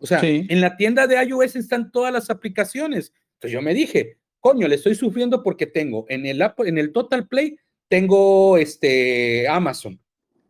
O 0.00 0.06
sea, 0.08 0.18
en 0.20 0.60
la 0.60 0.76
tienda 0.76 1.06
de 1.06 1.22
iOS 1.22 1.54
están 1.54 1.92
todas 1.92 2.12
las 2.12 2.28
aplicaciones. 2.28 3.12
Entonces 3.34 3.52
yo 3.52 3.62
me 3.62 3.72
dije, 3.72 4.18
coño, 4.46 4.68
le 4.68 4.76
estoy 4.76 4.94
sufriendo 4.94 5.42
porque 5.42 5.66
tengo 5.66 6.06
en 6.08 6.24
el, 6.24 6.40
en 6.58 6.78
el 6.78 6.92
Total 6.92 7.26
Play, 7.26 7.58
tengo 7.88 8.56
este 8.56 9.48
Amazon, 9.48 10.00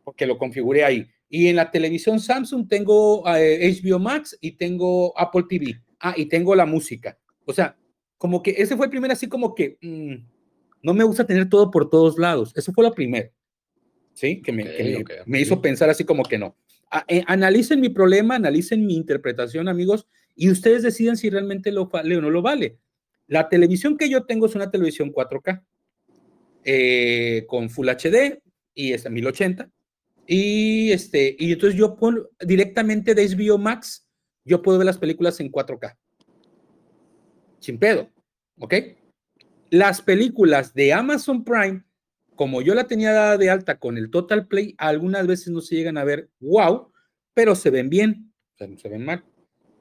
porque 0.05 0.27
lo 0.27 0.37
configuré 0.37 0.85
ahí. 0.85 1.07
Y 1.31 1.47
en 1.47 1.57
la 1.57 1.71
televisión 1.71 2.21
Samsung 2.21 2.69
tengo 2.69 3.23
HBO 3.23 3.97
eh, 3.97 3.99
Max 3.99 4.37
y 4.39 4.53
tengo 4.53 5.19
Apple 5.19 5.45
TV. 5.49 5.81
Ah, 5.99 6.13
y 6.15 6.27
tengo 6.27 6.55
la 6.55 6.67
música. 6.67 7.19
O 7.47 7.55
sea, 7.55 7.75
como 8.19 8.43
que 8.43 8.51
ese 8.59 8.77
fue 8.77 8.85
el 8.85 8.91
primer 8.91 9.11
así 9.13 9.29
como 9.29 9.55
que 9.55 9.79
mm, 9.81 10.17
no 10.83 10.93
me 10.93 11.05
gusta 11.05 11.27
tener 11.27 11.49
todo 11.49 11.71
por 11.71 11.89
todos 11.89 12.19
lados. 12.19 12.53
Eso 12.55 12.75
fue 12.75 12.85
lo 12.85 12.93
primero. 12.93 13.31
¿Sí? 14.13 14.43
Que 14.43 14.53
me, 14.53 14.67
me, 15.25 15.41
hizo 15.41 15.63
pensar 15.63 15.89
así 15.89 16.05
como 16.05 16.23
que 16.23 16.37
no. 16.37 16.55
Eh, 17.09 17.25
analicen 17.27 17.81
mi 17.81 17.89
problema, 17.89 18.35
analicen 18.35 18.85
mi 18.85 18.95
interpretación, 18.95 19.69
amigos, 19.69 20.07
y 20.35 20.51
ustedes 20.51 20.83
deciden 20.83 21.17
si 21.17 21.31
realmente 21.31 21.73
lo 21.73 21.87
vale 21.87 22.19
o 22.19 22.21
no 22.21 22.29
lo 22.29 22.43
vale. 22.43 22.79
La 23.29 23.49
televisión 23.49 23.97
que 23.97 24.09
yo 24.09 24.25
tengo 24.25 24.47
es 24.47 24.55
una 24.55 24.71
televisión 24.71 25.13
4K 25.13 25.65
eh, 26.65 27.45
con 27.49 27.69
Full 27.71 27.89
HD 27.89 28.41
y 28.75 28.93
es 28.93 29.07
a 29.07 29.11
1080. 29.11 29.71
Y, 30.27 30.91
este, 30.93 31.37
y 31.39 31.53
entonces 31.53 31.79
yo 31.79 31.97
pongo 31.97 32.29
directamente 32.41 33.15
de 33.15 33.29
HBO 33.29 33.59
Max, 33.59 34.09
yo 34.45 34.63
puedo 34.63 34.79
ver 34.79 34.87
las 34.87 34.99
películas 34.99 35.39
en 35.41 35.51
4K. 35.51 35.97
Sin 37.61 37.79
pedo. 37.79 38.11
¿Ok? 38.59 38.75
Las 39.71 40.01
películas 40.03 40.73
de 40.75 40.93
Amazon 40.93 41.45
Prime, 41.45 41.85
como 42.35 42.63
yo 42.63 42.75
la 42.75 42.87
tenía 42.87 43.37
de 43.37 43.51
alta 43.51 43.79
con 43.79 43.99
el 43.99 44.11
Total 44.11 44.47
Play, 44.47 44.75
algunas 44.79 45.27
veces 45.27 45.49
no 45.49 45.61
se 45.61 45.75
llegan 45.75 45.99
a 45.99 46.05
ver 46.05 46.31
wow, 46.41 46.93
pero 47.35 47.55
se 47.55 47.71
ven 47.71 47.91
bien, 47.91 48.33
se 48.57 48.89
ven 48.89 49.05
mal. 49.05 49.25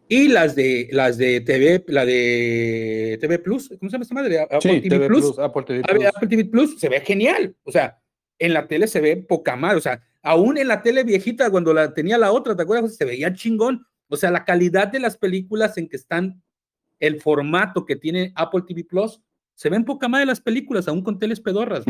Y 0.08 0.28
las 0.28 0.56
de 0.56 0.88
las 0.92 1.18
de 1.18 1.42
TV, 1.42 1.84
la 1.88 2.06
de 2.06 3.18
TV 3.20 3.40
Plus, 3.40 3.70
¿cómo 3.80 3.90
se 3.90 3.94
llama 3.94 4.04
esta 4.04 4.16
madre? 4.16 4.40
Apple 4.40 4.82
TV, 4.82 5.08
Plus, 5.08 5.40
Apple 5.40 5.64
TV 5.64 5.82
Plus. 5.82 6.06
Apple 6.06 6.28
TV 6.28 6.46
Plus 6.46 6.80
se 6.80 6.90
ve 6.90 7.02
genial. 7.02 7.56
O 7.64 7.72
sea, 7.72 8.00
en 8.38 8.54
la 8.54 8.68
tele 8.68 8.88
se 8.88 9.02
ve 9.02 9.18
poca 9.18 9.56
mal. 9.56 9.78
O 9.78 9.82
sea, 9.82 10.04
aún 10.22 10.58
en 10.58 10.68
la 10.68 10.84
tele 10.84 11.04
viejita, 11.04 11.50
cuando 11.50 11.74
la 11.74 11.94
tenía 11.94 12.18
la 12.20 12.32
otra, 12.32 12.56
¿te 12.56 12.62
acuerdas? 12.62 12.96
Se 12.96 13.06
veía 13.06 13.34
chingón. 13.34 13.86
O 14.08 14.18
sea, 14.18 14.30
la 14.30 14.46
calidad 14.46 14.90
de 14.90 15.00
las 15.00 15.18
películas 15.18 15.78
en 15.78 15.90
que 15.90 15.96
están, 15.96 16.44
el 17.00 17.20
formato 17.20 17.86
que 17.86 17.96
tiene 17.96 18.32
Apple 18.36 18.64
TV 18.68 18.84
Plus, 18.84 19.22
se 19.56 19.70
ven 19.70 19.86
poca 19.86 20.08
madre 20.08 20.28
las 20.28 20.42
películas, 20.42 20.88
aún 20.88 21.02
con 21.02 21.18
teles 21.18 21.40
pedorras, 21.40 21.84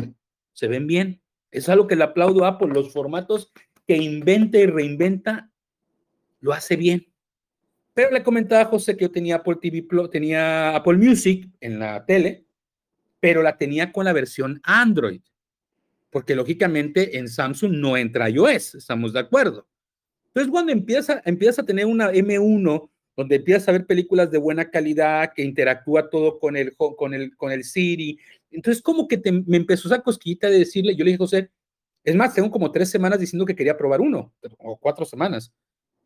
Se 0.53 0.67
ven 0.67 0.87
bien. 0.87 1.21
Es 1.51 1.67
algo 1.67 1.87
que 1.87 1.95
le 1.95 2.03
aplaudo 2.03 2.45
a 2.45 2.49
Apple. 2.49 2.69
Los 2.69 2.93
formatos 2.93 3.51
que 3.85 3.97
inventa 3.97 4.57
y 4.57 4.67
reinventa, 4.67 5.51
lo 6.39 6.53
hace 6.53 6.77
bien. 6.77 7.07
Pero 7.95 8.11
le 8.11 8.23
comentaba 8.23 8.61
a 8.61 8.65
José 8.65 8.97
que 8.97 9.05
yo 9.05 9.11
tenía 9.11 9.37
Apple 9.37 9.55
TV 9.61 9.87
tenía 10.11 10.75
Apple 10.75 10.97
Music 10.97 11.49
en 11.61 11.79
la 11.79 12.05
tele, 12.05 12.45
pero 13.21 13.41
la 13.41 13.57
tenía 13.57 13.93
con 13.93 14.03
la 14.03 14.11
versión 14.11 14.59
Android. 14.63 15.21
Porque 16.09 16.35
lógicamente 16.35 17.17
en 17.17 17.29
Samsung 17.29 17.71
no 17.71 17.95
entra 17.95 18.29
iOS, 18.29 18.75
estamos 18.75 19.13
de 19.13 19.21
acuerdo. 19.21 19.65
Entonces, 20.27 20.51
cuando 20.51 20.73
empieza, 20.73 21.21
empieza 21.23 21.61
a 21.61 21.65
tener 21.65 21.85
una 21.85 22.11
M1 22.11 22.89
donde 23.15 23.37
empiezas 23.37 23.69
a 23.69 23.71
ver 23.71 23.85
películas 23.85 24.29
de 24.29 24.39
buena 24.39 24.69
calidad, 24.69 25.31
que 25.33 25.43
interactúa 25.43 26.09
todo 26.09 26.37
con 26.37 26.57
el, 26.57 26.75
con 26.75 27.13
el, 27.13 27.33
con 27.37 27.53
el 27.53 27.63
Siri. 27.63 28.19
Entonces, 28.51 28.83
como 28.83 29.07
que 29.07 29.21
me 29.47 29.55
empezó 29.55 29.87
esa 29.87 30.01
cosquillita 30.01 30.49
de 30.49 30.59
decirle, 30.59 30.97
yo 30.97 31.05
le 31.05 31.11
dije, 31.11 31.17
José, 31.17 31.49
es 32.03 32.13
más, 32.13 32.33
tengo 32.33 32.51
como 32.51 32.73
tres 32.73 32.89
semanas 32.89 33.21
diciendo 33.21 33.45
que 33.45 33.55
quería 33.55 33.77
probar 33.77 34.01
uno, 34.01 34.33
o 34.57 34.77
cuatro 34.77 35.05
semanas 35.05 35.53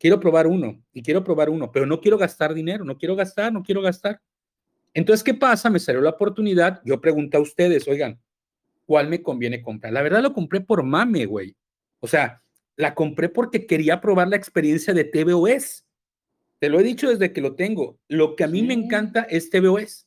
quiero 0.00 0.18
probar 0.18 0.46
uno 0.46 0.82
y 0.92 1.02
quiero 1.02 1.22
probar 1.22 1.50
uno, 1.50 1.70
pero 1.70 1.86
no 1.86 2.00
quiero 2.00 2.16
gastar 2.16 2.54
dinero, 2.54 2.84
no 2.84 2.96
quiero 2.96 3.14
gastar, 3.14 3.52
no 3.52 3.62
quiero 3.62 3.82
gastar. 3.82 4.20
Entonces, 4.94 5.22
¿qué 5.22 5.34
pasa? 5.34 5.70
Me 5.70 5.78
salió 5.78 6.00
la 6.00 6.10
oportunidad, 6.10 6.80
yo 6.84 7.00
pregunté 7.00 7.36
a 7.36 7.40
ustedes, 7.40 7.86
oigan, 7.86 8.18
¿cuál 8.86 9.08
me 9.08 9.22
conviene 9.22 9.62
comprar? 9.62 9.92
La 9.92 10.02
verdad 10.02 10.22
lo 10.22 10.32
compré 10.32 10.62
por 10.62 10.82
mame, 10.82 11.26
güey. 11.26 11.54
O 12.00 12.08
sea, 12.08 12.42
la 12.76 12.94
compré 12.94 13.28
porque 13.28 13.66
quería 13.66 14.00
probar 14.00 14.28
la 14.28 14.36
experiencia 14.36 14.94
de 14.94 15.04
TVOS. 15.04 15.84
Te 16.58 16.70
lo 16.70 16.80
he 16.80 16.82
dicho 16.82 17.10
desde 17.10 17.32
que 17.32 17.42
lo 17.42 17.54
tengo. 17.54 17.98
Lo 18.08 18.34
que 18.36 18.44
a 18.44 18.48
mí 18.48 18.62
me 18.62 18.74
encanta 18.74 19.26
es 19.28 19.50
TVOS. 19.50 20.06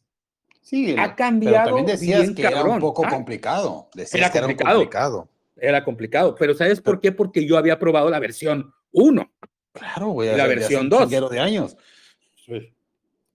Sí, 0.62 0.96
ha 0.98 1.16
cambiado. 1.16 1.66
Pero 1.66 1.66
también 1.66 1.86
decías 1.86 2.32
que 2.32 2.42
era 2.42 2.64
un 2.64 2.80
poco 2.80 3.06
ah, 3.06 3.10
complicado. 3.10 3.90
Decías 3.94 4.22
era 4.22 4.32
que 4.32 4.40
complicado. 4.40 4.70
era 4.70 4.80
complicado. 4.80 5.30
Era 5.56 5.84
complicado, 5.86 6.36
pero 6.36 6.56
¿sabes 6.56 6.82
por 6.82 7.00
qué? 7.00 7.12
Porque 7.12 7.46
yo 7.46 7.58
había 7.58 7.78
probado 7.78 8.10
la 8.10 8.20
versión 8.20 8.74
1. 8.92 9.32
Claro, 9.74 10.10
güey. 10.10 10.36
La 10.36 10.48
versión 10.48 10.90
2. 10.90 11.10
de 11.10 11.40
años. 11.40 11.76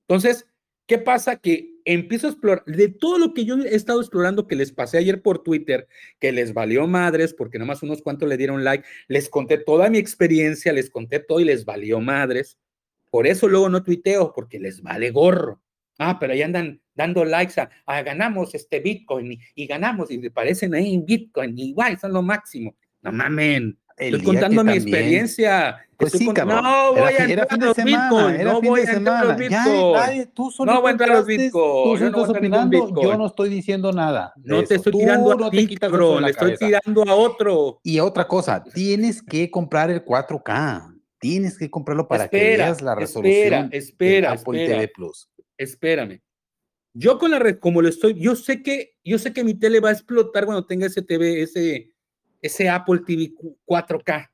Entonces, 0.09 0.47
¿qué 0.87 0.99
pasa? 0.99 1.37
Que 1.37 1.79
empiezo 1.85 2.27
a 2.27 2.31
explorar, 2.31 2.65
de 2.67 2.89
todo 2.89 3.19
lo 3.19 3.35
que 3.35 3.45
yo 3.45 3.57
he 3.59 3.75
estado 3.75 4.01
explorando, 4.01 4.47
que 4.47 4.57
les 4.57 4.73
pasé 4.73 4.99
ayer 4.99 5.23
por 5.23 5.43
Twitter, 5.43 5.89
que 6.19 6.33
les 6.33 6.53
valió 6.55 6.87
madres, 6.87 7.35
porque 7.35 7.59
nomás 7.59 7.83
unos 7.83 8.03
cuantos 8.03 8.29
le 8.29 8.37
dieron 8.37 8.65
like, 8.65 8.87
les 9.09 9.29
conté 9.29 9.59
toda 9.59 9.91
mi 9.91 9.99
experiencia, 9.99 10.73
les 10.73 10.91
conté 10.91 11.21
todo 11.21 11.41
y 11.41 11.45
les 11.45 11.65
valió 11.65 12.01
madres. 12.01 12.59
Por 13.11 13.27
eso 13.27 13.49
luego 13.49 13.69
no 13.69 13.83
tuiteo, 13.83 14.33
porque 14.35 14.59
les 14.59 14.83
vale 14.83 15.11
gorro. 15.11 15.61
Ah, 15.99 16.19
pero 16.21 16.33
ahí 16.33 16.43
andan 16.43 16.81
dando 16.95 17.25
likes 17.25 17.55
a, 17.61 18.03
ganamos 18.03 18.55
este 18.55 18.81
Bitcoin 18.81 19.39
y, 19.55 19.67
ganamos 19.67 20.11
y 20.11 20.19
me 20.19 20.31
parecen 20.31 20.75
ahí 20.75 20.95
en 20.95 21.07
Bitcoin 21.07 21.57
y 21.57 21.73
guay, 21.73 21.97
son 21.97 22.13
lo 22.13 22.23
máximo. 22.23 22.77
No 23.03 23.13
mamen, 23.13 23.79
Estoy 23.99 24.23
contando 24.23 24.65
mi 24.65 24.73
experiencia. 24.73 25.85
Pues 25.97 26.13
sí, 26.13 26.29
cabrón. 26.33 26.63
No 26.63 26.95
voy 26.95 27.13
a 27.13 27.25
entrar 27.25 27.49
a 27.51 27.57
los 27.57 27.77
Bitcoin. 27.77 28.45
No 28.45 28.61
voy 28.61 28.81
a 28.81 28.93
entrar 28.93 29.17
a 29.17 29.25
los 29.25 29.37
Bitcoin. 29.37 30.67
No 30.67 30.81
voy 30.81 30.89
a 30.89 30.91
entrar 30.93 31.11
a 31.11 31.15
los 31.15 31.27
Bitcoin. 31.27 32.01
Yo 32.01 32.11
no 32.11 32.23
opinando, 32.23 33.03
yo 33.03 33.17
no 33.17 33.27
estoy 33.27 33.49
diciendo 33.49 33.93
nada. 33.93 34.33
No 34.37 34.63
te 34.63 34.77
estoy 34.77 34.93
tirando 34.93 35.45
a 35.45 35.51
ti, 35.51 35.77
bro. 35.91 36.21
Le 36.21 36.31
estoy 36.31 36.57
tirando 36.57 37.03
a 37.09 37.15
otro. 37.15 37.81
Y 37.83 37.99
otra 37.99 38.29
cosa, 38.29 38.63
tienes 38.63 39.23
que 39.23 39.51
comprar 39.51 39.91
el 39.91 40.05
4K. 40.05 40.95
Tienes 41.21 41.59
que 41.59 41.69
comprarlo 41.69 42.07
para 42.07 42.29
que 42.29 42.57
veas 42.57 42.81
la 42.81 42.95
resolución. 42.95 43.71
Espera, 43.73 44.31
espera, 44.31 44.33
Apple 44.33 44.67
TV 44.67 44.89
Plus. 44.89 45.29
Espérame. 45.57 46.23
Yo 46.95 47.19
con 47.19 47.33
la 47.33 47.39
red, 47.39 47.59
como 47.59 47.83
lo 47.83 47.89
estoy, 47.89 48.15
yo 48.15 48.35
sé 48.35 48.63
que, 48.63 48.97
yo 49.05 49.19
sé 49.19 49.33
que 49.33 49.45
mi 49.45 49.55
tele 49.55 49.81
va 49.81 49.91
a 49.91 49.93
explotar 49.93 50.47
cuando 50.47 50.67
tenga 50.67 50.87
ese 50.87 51.03
TV, 51.03 51.43
ese, 51.43 51.91
ese 52.41 52.69
Apple 52.69 53.01
TV 53.07 53.33
4K. 53.67 54.31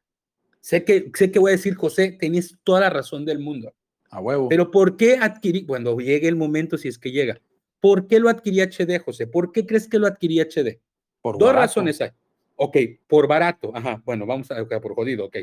Sé 0.61 0.85
que, 0.85 1.11
sé 1.15 1.31
que 1.31 1.39
voy 1.39 1.51
a 1.51 1.57
decir, 1.57 1.75
José, 1.75 2.13
tenías 2.13 2.57
toda 2.65 2.81
la 2.81 2.91
razón 2.91 3.25
del 3.25 3.39
mundo. 3.39 3.75
A 4.11 4.21
huevo. 4.21 4.49
Pero 4.49 4.71
¿por 4.71 4.97
qué 4.97 5.17
adquirí, 5.17 5.67
cuando 5.67 5.97
llegue 5.99 6.29
el 6.29 6.37
momento, 6.37 6.79
si 6.79 6.89
es 6.89 6.99
que 6.99 7.11
llega, 7.11 7.39
¿por 7.81 8.07
qué 8.07 8.19
lo 8.19 8.29
adquirí 8.29 8.61
HD, 8.61 8.99
José? 8.99 9.27
¿Por 9.27 9.53
qué 9.53 9.67
crees 9.67 9.89
que 9.89 9.99
lo 9.99 10.07
adquirí 10.07 10.41
HD? 10.41 10.79
Por 11.21 11.39
Dos 11.39 11.55
razones 11.55 12.01
hay. 12.01 12.11
Ok, 12.57 12.77
por 13.09 13.27
barato. 13.27 13.73
Ajá, 13.75 14.01
bueno, 14.05 14.25
vamos 14.27 14.51
a, 14.51 14.63
okay, 14.63 14.79
por 14.81 14.95
jodido, 14.95 15.27
ok. 15.27 15.37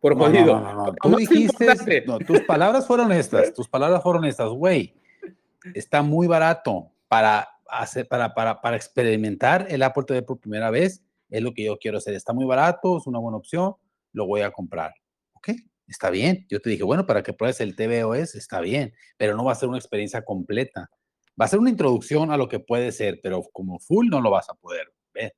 Por 0.00 0.16
jodido. 0.16 0.60
No, 0.60 0.72
no, 0.72 0.86
no, 0.86 0.94
Tú 0.94 1.16
dijiste, 1.16 2.04
no, 2.06 2.18
tus 2.18 2.40
palabras 2.40 2.86
fueron 2.86 3.12
estas, 3.12 3.52
tus 3.52 3.68
palabras 3.68 4.02
fueron 4.02 4.24
estas, 4.24 4.48
güey. 4.50 4.94
Está 5.74 6.02
muy 6.02 6.26
barato 6.26 6.90
para 7.08 7.48
hacer, 7.68 8.06
para, 8.08 8.34
para, 8.34 8.60
para 8.60 8.76
experimentar 8.76 9.66
el 9.68 9.82
Apple 9.82 10.04
TV 10.04 10.22
por 10.22 10.38
primera 10.38 10.70
vez 10.70 11.02
es 11.32 11.42
lo 11.42 11.54
que 11.54 11.64
yo 11.64 11.78
quiero 11.78 11.98
hacer, 11.98 12.14
está 12.14 12.32
muy 12.34 12.44
barato, 12.44 12.98
es 12.98 13.06
una 13.06 13.18
buena 13.18 13.38
opción, 13.38 13.74
lo 14.12 14.26
voy 14.26 14.42
a 14.42 14.50
comprar. 14.50 14.94
Ok, 15.32 15.48
está 15.88 16.10
bien. 16.10 16.46
Yo 16.50 16.60
te 16.60 16.68
dije, 16.68 16.84
bueno, 16.84 17.06
para 17.06 17.22
que 17.22 17.32
pruebes 17.32 17.60
el 17.60 17.74
TVOS, 17.74 18.34
está 18.34 18.60
bien, 18.60 18.92
pero 19.16 19.34
no 19.34 19.44
va 19.44 19.52
a 19.52 19.56
ser 19.56 19.70
una 19.70 19.78
experiencia 19.78 20.22
completa. 20.22 20.90
Va 21.40 21.46
a 21.46 21.48
ser 21.48 21.58
una 21.58 21.70
introducción 21.70 22.30
a 22.30 22.36
lo 22.36 22.48
que 22.48 22.60
puede 22.60 22.92
ser, 22.92 23.18
pero 23.22 23.42
como 23.50 23.78
full 23.78 24.08
no 24.08 24.20
lo 24.20 24.30
vas 24.30 24.50
a 24.50 24.54
poder 24.54 24.92
ver. 25.14 25.34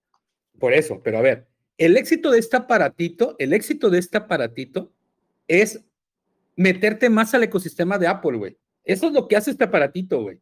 Por 0.58 0.72
eso, 0.72 1.00
pero 1.00 1.18
a 1.18 1.22
ver, 1.22 1.46
el 1.78 1.96
éxito 1.96 2.32
de 2.32 2.40
este 2.40 2.56
aparatito, 2.56 3.36
el 3.38 3.52
éxito 3.52 3.88
de 3.88 4.00
este 4.00 4.16
aparatito 4.16 4.92
es 5.46 5.84
meterte 6.56 7.08
más 7.08 7.34
al 7.34 7.44
ecosistema 7.44 7.98
de 7.98 8.08
Apple, 8.08 8.36
güey. 8.36 8.58
Eso 8.82 9.06
es 9.06 9.12
lo 9.12 9.28
que 9.28 9.36
hace 9.36 9.52
este 9.52 9.64
aparatito, 9.64 10.22
güey. 10.22 10.40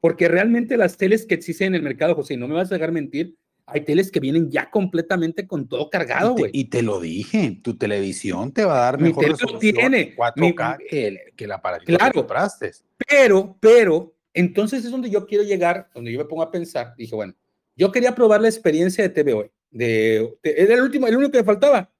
Porque 0.00 0.26
realmente 0.28 0.76
las 0.76 0.96
teles 0.96 1.24
que 1.24 1.34
existen 1.34 1.68
en 1.68 1.74
el 1.76 1.82
mercado, 1.82 2.16
José, 2.16 2.36
no 2.36 2.48
me 2.48 2.54
vas 2.54 2.70
a 2.72 2.74
dejar 2.74 2.90
mentir, 2.90 3.36
hay 3.70 3.82
teles 3.82 4.10
que 4.10 4.20
vienen 4.20 4.50
ya 4.50 4.70
completamente 4.70 5.46
con 5.46 5.68
todo 5.68 5.90
cargado, 5.90 6.34
güey. 6.34 6.50
Y, 6.54 6.64
te 6.64 6.82
lo 6.82 7.00
dije, 7.00 7.60
tu 7.62 7.76
televisión 7.76 8.52
te 8.52 8.64
va 8.64 8.78
a 8.78 8.82
dar 8.84 9.00
mejor 9.00 9.28
resolución 9.28 9.60
tiene. 9.60 10.16
4K 10.16 10.78
que, 10.88 11.32
que 11.36 11.46
la 11.46 11.60
para 11.60 11.78
claro, 11.78 12.12
que 12.12 12.18
compraste. 12.18 12.72
Pero, 13.08 13.56
pero, 13.60 14.14
entonces 14.32 14.84
es 14.84 14.90
donde 14.90 15.10
yo 15.10 15.26
quiero 15.26 15.44
llegar, 15.44 15.90
donde 15.94 16.12
yo 16.12 16.18
me 16.18 16.24
pongo 16.24 16.42
a 16.42 16.50
pensar. 16.50 16.94
Dije, 16.96 17.14
bueno, 17.14 17.34
yo 17.76 17.92
quería 17.92 18.14
probar 18.14 18.40
la 18.40 18.48
experiencia 18.48 19.04
de 19.04 19.10
TV 19.10 19.50
De, 19.70 20.38
era 20.42 20.74
el 20.74 20.82
último, 20.82 21.06
el 21.06 21.16
único 21.16 21.32
que 21.32 21.38
me 21.38 21.44
faltaba 21.44 21.90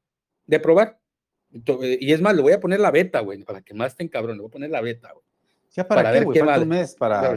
de 0.47 0.61
probar. 0.61 0.99
Y 1.51 2.13
es 2.13 2.21
más, 2.21 2.35
le 2.35 2.43
voy 2.43 2.53
a 2.53 2.61
poner 2.61 2.81
la 2.81 2.91
beta, 2.91 3.21
güey, 3.21 3.43
para 3.45 3.61
que 3.61 3.75
más 3.75 3.93
estén 3.93 4.09
cabrón, 4.09 4.37
le 4.37 4.43
voy 4.43 4.49
a 4.49 4.53
poner 4.53 4.71
la 4.71 4.81
beta, 4.81 5.13
güey. 5.13 5.25
Ya 5.75 5.87
para, 5.87 6.13
qué, 6.13 6.21
ver 6.21 6.29
qué 6.33 6.43
vale. 6.43 6.65
mes 6.65 6.95
para, 6.95 7.35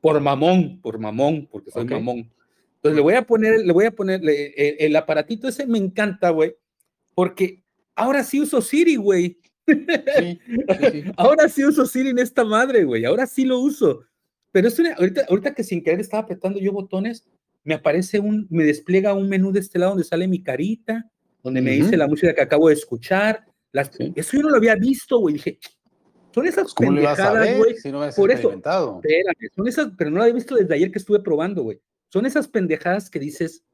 por, 0.00 0.20
mamón, 0.20 0.80
por 0.80 0.98
mamón, 0.98 1.48
porque 1.50 1.70
soy 1.70 1.84
mamón. 1.84 2.30
Entonces 2.84 2.96
le 2.96 3.02
voy 3.02 3.14
a 3.14 3.22
poner, 3.22 3.64
le 3.64 3.72
voy 3.72 3.86
a 3.86 3.90
poner 3.92 4.20
el, 4.22 4.94
aparatito 4.96 5.48
ese 5.48 5.66
me 5.66 5.78
encanta, 5.78 6.28
güey, 6.28 6.54
porque 7.14 7.64
ahora 7.94 8.22
sí 8.22 8.42
uso 8.42 8.60
Siri, 8.60 8.96
güey. 8.96 9.38
ahora 11.16 11.48
sí 11.48 11.64
uso 11.64 11.86
Siri 11.86 12.10
en 12.10 12.18
esta 12.18 12.44
madre, 12.44 12.84
güey. 12.84 13.06
Ahora 13.06 13.26
sí 13.26 13.46
lo 13.46 13.58
uso. 13.58 14.04
pero 14.52 14.68
es 14.68 14.78
ahorita, 14.78 15.24
ahorita 15.30 15.54
que 15.54 15.64
sin 15.64 15.82
querer 15.82 16.00
estaba 16.00 16.24
apretando 16.24 16.60
yo 16.60 16.72
botones, 16.72 17.26
me 17.62 17.72
aparece 17.72 18.20
un, 18.20 18.46
me 18.50 18.64
despliega 18.64 19.14
un 19.14 19.30
menú 19.30 19.50
de 19.50 19.60
este 19.60 19.78
lado 19.78 19.92
donde 19.92 20.04
sale 20.04 20.28
mi 20.28 20.42
carita, 20.42 21.10
donde 21.42 21.62
me 21.62 21.70
dice 21.70 21.96
la 21.96 22.06
música 22.06 22.34
que 22.34 22.42
acabo 22.42 22.68
de 22.68 22.74
escuchar. 22.74 23.46
Las, 23.72 23.90
Eso 24.14 24.36
yo 24.36 24.42
no 24.42 24.50
lo 24.50 24.56
había 24.58 24.74
visto, 24.74 25.20
güey. 25.20 25.36
Dije, 25.36 25.58
son 26.34 26.46
esas 26.46 26.74
pendejadas, 26.74 27.56
güey. 27.56 27.78
Si 27.78 27.90
no 27.90 28.00
por 28.14 28.30
eso, 28.30 28.52
espérame, 28.52 29.50
son 29.56 29.68
esas, 29.68 29.90
pero 29.96 30.10
no 30.10 30.18
la 30.18 30.28
he 30.28 30.34
visto 30.34 30.54
desde 30.54 30.74
ayer 30.74 30.90
que 30.90 30.98
estuve 30.98 31.20
probando, 31.20 31.62
güey. 31.62 31.80
Son 32.14 32.26
esas 32.26 32.46
pendejadas 32.46 33.10
que 33.10 33.18
dices, 33.18 33.64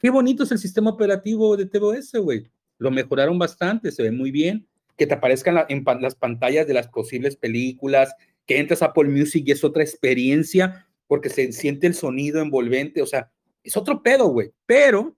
qué 0.00 0.10
bonito 0.10 0.42
es 0.42 0.50
el 0.50 0.58
sistema 0.58 0.90
operativo 0.90 1.56
de 1.56 1.66
TVS, 1.66 2.18
güey. 2.18 2.50
Lo 2.76 2.90
mejoraron 2.90 3.38
bastante, 3.38 3.92
se 3.92 4.02
ve 4.02 4.10
muy 4.10 4.32
bien. 4.32 4.66
Que 4.96 5.06
te 5.06 5.14
aparezcan 5.14 5.64
en 5.68 5.84
las 6.00 6.16
pantallas 6.16 6.66
de 6.66 6.74
las 6.74 6.88
posibles 6.88 7.36
películas, 7.36 8.12
que 8.46 8.58
entras 8.58 8.82
a 8.82 8.86
Apple 8.86 9.10
Music 9.10 9.44
y 9.46 9.52
es 9.52 9.62
otra 9.62 9.84
experiencia 9.84 10.88
porque 11.06 11.28
se 11.28 11.52
siente 11.52 11.86
el 11.86 11.94
sonido 11.94 12.42
envolvente, 12.42 13.00
o 13.00 13.06
sea, 13.06 13.30
es 13.62 13.76
otro 13.76 14.02
pedo, 14.02 14.26
güey, 14.26 14.50
pero 14.66 15.16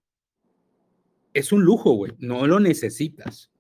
es 1.32 1.50
un 1.50 1.62
lujo, 1.62 1.92
güey, 1.92 2.12
no 2.18 2.47
lo 2.47 2.61
necesitas. 2.61 3.50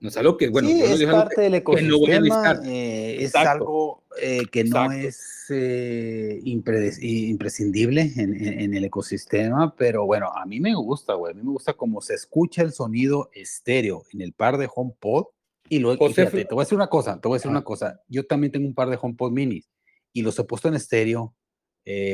No 0.00 0.08
es 0.08 0.16
algo 0.16 0.38
que, 0.38 0.48
bueno, 0.48 0.66
sí, 0.66 0.80
es 0.80 1.04
parte 1.04 1.42
del 1.42 1.56
ecosistema, 1.56 2.58
eh, 2.64 3.18
es 3.20 3.34
algo 3.34 4.02
eh, 4.18 4.46
que 4.50 4.64
no 4.64 4.90
es 4.90 5.44
eh, 5.50 6.40
imprescindible 6.42 8.10
en, 8.16 8.74
el 8.74 8.84
ecosistema, 8.84 9.76
pero 9.76 10.06
bueno, 10.06 10.32
a 10.34 10.46
mí 10.46 10.58
me 10.58 10.74
gusta, 10.74 11.12
güey, 11.12 11.32
a 11.32 11.36
mí 11.36 11.42
me 11.42 11.50
gusta 11.50 11.74
cómo 11.74 12.00
se 12.00 12.14
escucha 12.14 12.62
el 12.62 12.72
sonido 12.72 13.28
estéreo 13.34 14.04
en 14.14 14.22
el 14.22 14.32
par 14.32 14.56
de 14.56 14.70
HomePod 14.74 15.26
y 15.68 15.80
luego, 15.80 16.08
fíjate, 16.08 16.46
te 16.46 16.54
voy 16.54 16.62
a 16.62 16.64
decir 16.64 16.76
una 16.76 16.88
cosa, 16.88 17.20
te 17.20 17.28
voy 17.28 17.36
a 17.36 17.38
decir 17.38 17.50
una 17.50 17.62
cosa, 17.62 18.00
yo 18.08 18.24
también 18.24 18.52
tengo 18.52 18.66
un 18.66 18.74
par 18.74 18.88
de 18.88 18.98
HomePod 18.98 19.32
minis 19.32 19.68
y 20.14 20.22
los 20.22 20.38
he 20.38 20.44
puesto 20.44 20.68
en 20.68 20.76
estéreo 20.76 21.34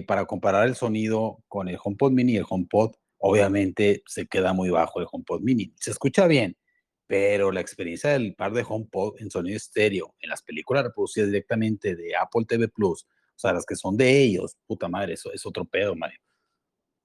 para 0.08 0.24
comparar 0.24 0.66
el 0.66 0.74
sonido 0.74 1.44
con 1.46 1.68
el 1.68 1.78
HomePod 1.80 2.10
mini 2.10 2.32
y 2.32 2.36
el 2.38 2.46
HomePod, 2.48 2.96
obviamente 3.18 4.02
se 4.06 4.26
queda 4.26 4.52
muy 4.52 4.70
bajo 4.70 4.98
el 4.98 5.06
HomePod 5.08 5.42
mini, 5.42 5.72
se 5.76 5.92
escucha 5.92 6.26
bien, 6.26 6.56
pero 7.06 7.52
la 7.52 7.60
experiencia 7.60 8.10
del 8.10 8.34
par 8.34 8.52
de 8.52 8.64
HomePod 8.66 9.20
en 9.20 9.30
sonido 9.30 9.56
estéreo, 9.56 10.14
en 10.20 10.30
las 10.30 10.42
películas 10.42 10.84
reproducidas 10.84 11.28
directamente 11.28 11.94
de 11.94 12.16
Apple 12.16 12.44
TV 12.46 12.68
Plus, 12.68 13.04
o 13.04 13.38
sea, 13.38 13.52
las 13.52 13.66
que 13.66 13.76
son 13.76 13.96
de 13.96 14.22
ellos, 14.22 14.56
puta 14.66 14.88
madre, 14.88 15.14
eso 15.14 15.32
es 15.32 15.44
otro 15.46 15.64
pedo, 15.64 15.94
Mario. 15.94 16.18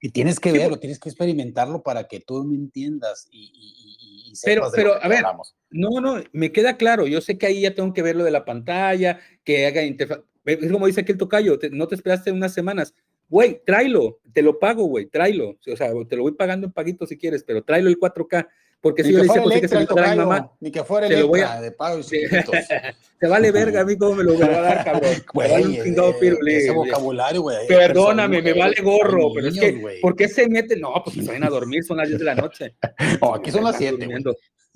Y 0.03 0.09
tienes 0.09 0.39
que 0.39 0.51
verlo, 0.51 0.79
tienes 0.79 0.99
que 0.99 1.09
experimentarlo 1.09 1.83
para 1.83 2.07
que 2.07 2.19
tú 2.19 2.43
me 2.43 2.55
entiendas 2.55 3.27
y, 3.29 3.51
y, 3.53 4.33
Pero, 4.43 4.71
pero, 4.73 4.95
a 4.95 5.07
ver, 5.07 5.23
no, 5.69 6.01
no, 6.01 6.23
me 6.31 6.51
queda 6.51 6.75
claro, 6.75 7.05
yo 7.05 7.21
sé 7.21 7.37
que 7.37 7.45
ahí 7.45 7.61
ya 7.61 7.75
tengo 7.75 7.93
que 7.93 8.01
ver 8.01 8.15
lo 8.15 8.23
de 8.23 8.31
la 8.31 8.43
pantalla, 8.43 9.19
que 9.43 9.67
haga 9.67 9.83
interfaz. 9.83 10.21
Es 10.43 10.71
como 10.71 10.87
dice 10.87 11.01
aquí 11.01 11.11
el 11.11 11.19
tocayo, 11.19 11.59
no 11.71 11.87
te 11.87 11.93
esperaste 11.93 12.31
unas 12.31 12.51
semanas. 12.51 12.95
Güey, 13.29 13.61
tráelo, 13.63 14.19
te 14.33 14.41
lo 14.41 14.57
pago, 14.57 14.85
güey, 14.85 15.05
tráelo. 15.05 15.59
O 15.71 15.77
sea, 15.77 15.91
te 16.09 16.15
lo 16.15 16.23
voy 16.23 16.33
pagando 16.33 16.65
en 16.65 16.73
paguito 16.73 17.05
si 17.05 17.17
quieres, 17.17 17.43
pero 17.43 17.63
tráelo 17.63 17.89
el 17.89 17.99
4K. 17.99 18.49
Porque 18.81 19.03
si 19.03 19.13
yo 19.13 19.19
le 19.19 19.27
pues, 19.27 19.61
que 19.61 19.67
se 19.67 19.85
lo 19.85 19.95
mi 19.95 20.15
mamá, 20.17 20.51
ni 20.59 20.71
que 20.71 20.83
fuera 20.83 21.05
el 21.05 21.23
voy 21.25 21.41
a... 21.41 21.61
de 21.61 21.71
pago 21.71 21.99
y 21.99 22.03
Te 23.19 23.27
vale 23.27 23.51
verga 23.51 23.81
a 23.81 23.85
mí 23.85 23.95
cómo 23.95 24.15
me 24.15 24.23
lo 24.23 24.39
va 24.39 24.47
a 24.47 24.61
dar, 24.61 24.83
cabrón. 24.85 25.11
Güey, 25.31 25.63
un 25.63 25.83
chingado 25.83 26.15
ese 26.19 26.71
vocabulario, 26.71 27.43
güey. 27.43 27.67
Perdóname, 27.67 28.41
me 28.41 28.53
vale 28.53 28.81
gorro, 28.81 29.31
pero 29.35 29.49
es 29.49 29.59
que, 29.59 29.99
¿por 30.01 30.15
qué 30.15 30.27
se 30.27 30.49
mete? 30.49 30.75
No, 30.75 30.93
pues 31.03 31.15
se 31.17 31.21
vayan 31.21 31.43
a 31.43 31.49
dormir, 31.49 31.83
son 31.83 31.97
las 31.97 32.07
10 32.07 32.19
de 32.19 32.25
la 32.25 32.35
noche. 32.35 32.75
No, 33.21 33.35
aquí 33.35 33.51
son 33.51 33.63
las 33.63 33.77
7. 33.77 34.07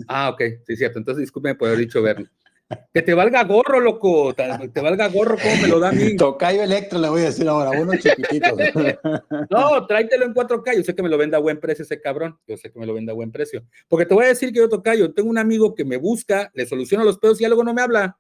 Ah, 0.08 0.30
ok, 0.30 0.42
sí, 0.68 0.76
cierto. 0.76 1.00
Entonces, 1.00 1.22
discúlpeme 1.22 1.56
por 1.56 1.68
haber 1.68 1.80
dicho 1.80 2.02
verlo. 2.02 2.28
Que 2.94 3.02
te 3.04 3.14
valga 3.14 3.44
gorro, 3.44 3.80
loco. 3.80 4.34
Te 4.74 4.82
valga 4.82 5.08
gorro, 5.10 5.38
¿cómo 5.42 5.62
me 5.62 5.68
lo 5.68 5.80
da 5.80 5.90
a 5.90 5.92
mí? 5.92 6.16
Tocayo 6.16 6.64
Electro 6.64 6.98
le 7.00 7.10
voy 7.10 7.22
a 7.22 7.26
decir 7.26 7.48
ahora, 7.48 7.72
uno 7.80 7.94
chiquitito. 7.96 8.56
No, 9.50 9.86
tráetelo 9.86 10.26
en 10.26 10.34
4K. 10.34 10.78
Yo 10.78 10.84
sé 10.84 10.96
que 10.96 11.04
me 11.04 11.10
lo 11.10 11.18
venda 11.18 11.38
a 11.38 11.42
buen 11.42 11.60
precio 11.60 11.84
ese 11.84 12.02
cabrón. 12.02 12.40
Yo 12.48 12.58
sé 12.58 12.72
que 12.72 12.80
me 12.80 12.86
lo 12.86 12.94
venda 12.94 13.12
a 13.12 13.16
buen 13.16 13.32
precio. 13.32 13.64
Porque 13.88 14.06
te 14.06 14.14
voy 14.14 14.26
a 14.26 14.30
decir 14.30 14.52
que 14.52 14.60
yo 14.60 14.70
Tocayo, 14.70 15.14
tengo 15.14 15.30
un 15.30 15.38
amigo 15.38 15.76
que 15.76 15.86
me 15.86 15.98
busca, 15.98 16.50
le 16.54 16.66
soluciona 16.66 17.04
los 17.04 17.20
pedos 17.20 17.40
y 17.40 17.44
ya 17.44 17.50
luego 17.50 17.64
no 17.64 17.74
me 17.74 17.82
habla. 17.82 18.18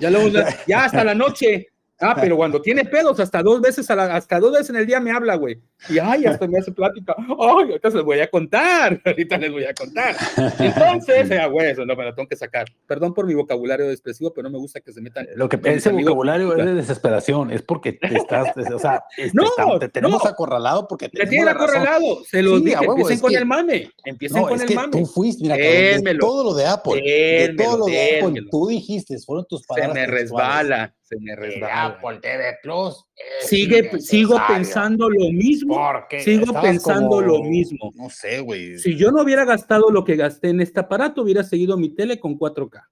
Ya 0.00 0.10
luego, 0.10 0.28
ya 0.66 0.84
hasta 0.84 1.04
la 1.04 1.14
noche. 1.14 1.68
Ah, 2.00 2.16
pero 2.18 2.36
cuando 2.36 2.62
tiene 2.62 2.84
pedos, 2.84 3.18
hasta 3.18 3.42
dos 3.42 3.60
veces, 3.60 3.90
a 3.90 3.96
la, 3.96 4.14
hasta 4.14 4.38
dos 4.38 4.52
veces 4.52 4.70
en 4.70 4.76
el 4.76 4.86
día 4.86 5.00
me 5.00 5.10
habla, 5.10 5.34
güey. 5.34 5.60
Y 5.88 5.98
ay, 5.98 6.26
hasta 6.26 6.46
me 6.46 6.58
hace 6.58 6.70
plática. 6.70 7.14
Ay, 7.18 7.26
ahorita 7.36 7.90
se 7.90 7.96
les 7.96 8.04
voy 8.04 8.20
a 8.20 8.30
contar. 8.30 9.00
Ahorita 9.04 9.38
les 9.38 9.50
voy 9.50 9.64
a 9.64 9.74
contar. 9.74 10.14
Entonces, 10.58 11.30
eh, 11.30 11.48
güey, 11.50 11.70
eso 11.70 11.84
no 11.84 11.96
me 11.96 12.04
lo 12.04 12.14
tengo 12.14 12.28
que 12.28 12.36
sacar. 12.36 12.66
Perdón 12.86 13.14
por 13.14 13.26
mi 13.26 13.34
vocabulario 13.34 13.90
expresivo, 13.90 14.32
pero 14.32 14.44
no 14.44 14.50
me 14.50 14.58
gusta 14.58 14.80
que 14.80 14.92
se 14.92 15.00
metan. 15.00 15.26
Lo 15.34 15.48
que 15.48 15.58
ese 15.64 15.90
vocabulario 15.90 16.56
es 16.56 16.64
de 16.64 16.74
desesperación, 16.74 17.50
es 17.50 17.62
porque 17.62 17.92
te 17.92 18.14
estás, 18.16 18.56
o 18.74 18.78
sea, 18.78 19.02
no, 19.32 19.78
te 19.78 19.88
tenemos 19.88 20.24
acorralado 20.24 20.86
porque 20.86 21.08
te 21.08 21.26
tienen 21.26 21.48
acorralado. 21.48 22.22
Se 22.24 22.42
los 22.42 22.62
sí, 22.62 22.72
empiecen 22.72 23.20
con 23.20 23.34
el 23.34 23.46
mame. 23.46 23.90
Empiecen 24.04 24.42
con 24.42 24.60
el 24.60 24.74
mame. 24.74 24.92
Tú 24.92 25.06
fuiste, 25.06 25.42
mira, 25.42 25.56
de 25.56 26.16
todo 26.18 26.44
lo 26.44 26.54
de 26.54 26.66
Apple. 26.66 27.02
de 27.02 27.54
todo 27.56 27.78
lo 27.78 27.86
de 27.86 28.20
Apple, 28.20 28.42
tú 28.50 28.68
dijiste, 28.68 29.18
fueron 29.18 29.46
tus 29.48 29.66
palabras. 29.66 29.94
Se 29.94 30.00
me 30.00 30.06
resbala 30.06 30.94
se 31.08 31.18
me 31.20 31.34
resbala. 31.34 31.86
Apple 31.86 32.18
TV 32.20 32.58
Plus. 32.62 33.04
Sigue, 33.40 33.98
sigo 34.00 34.38
pensando 34.46 35.08
lo 35.08 35.30
mismo. 35.32 35.80
Sigo 36.18 36.60
pensando 36.60 37.20
lo 37.20 37.42
mismo. 37.42 37.92
No 37.94 38.10
sé, 38.10 38.40
güey. 38.40 38.78
Si 38.78 38.96
yo 38.96 39.10
no 39.10 39.22
hubiera 39.22 39.44
gastado 39.44 39.90
lo 39.90 40.04
que 40.04 40.16
gasté 40.16 40.50
en 40.50 40.60
este 40.60 40.80
aparato, 40.80 41.22
hubiera 41.22 41.42
seguido 41.42 41.76
mi 41.78 41.88
tele 41.88 42.20
con 42.20 42.38
4K. 42.38 42.82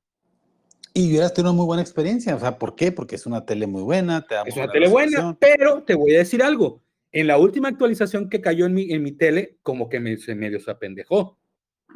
Y 0.94 1.10
hubieras 1.10 1.34
tenido 1.34 1.52
una 1.52 1.58
muy 1.58 1.66
buena 1.66 1.82
experiencia. 1.82 2.34
O 2.34 2.40
sea, 2.40 2.58
¿por 2.58 2.74
qué? 2.74 2.90
Porque 2.90 3.16
es 3.16 3.26
una 3.26 3.44
tele 3.44 3.66
muy 3.66 3.82
buena. 3.82 4.26
es 4.46 4.56
una 4.56 4.68
tele 4.68 4.88
buena, 4.88 5.36
pero 5.38 5.82
te 5.82 5.94
voy 5.94 6.14
a 6.14 6.18
decir 6.18 6.42
algo. 6.42 6.82
En 7.12 7.26
la 7.26 7.36
última 7.36 7.68
actualización 7.68 8.30
que 8.30 8.40
cayó 8.40 8.64
en 8.64 8.74
mi, 8.74 8.90
en 8.92 9.02
mi 9.02 9.12
tele, 9.12 9.58
como 9.62 9.88
que 9.90 10.00
me, 10.00 10.16
se 10.16 10.34
medio 10.34 10.58
se 10.58 10.70
apendejó. 10.70 11.38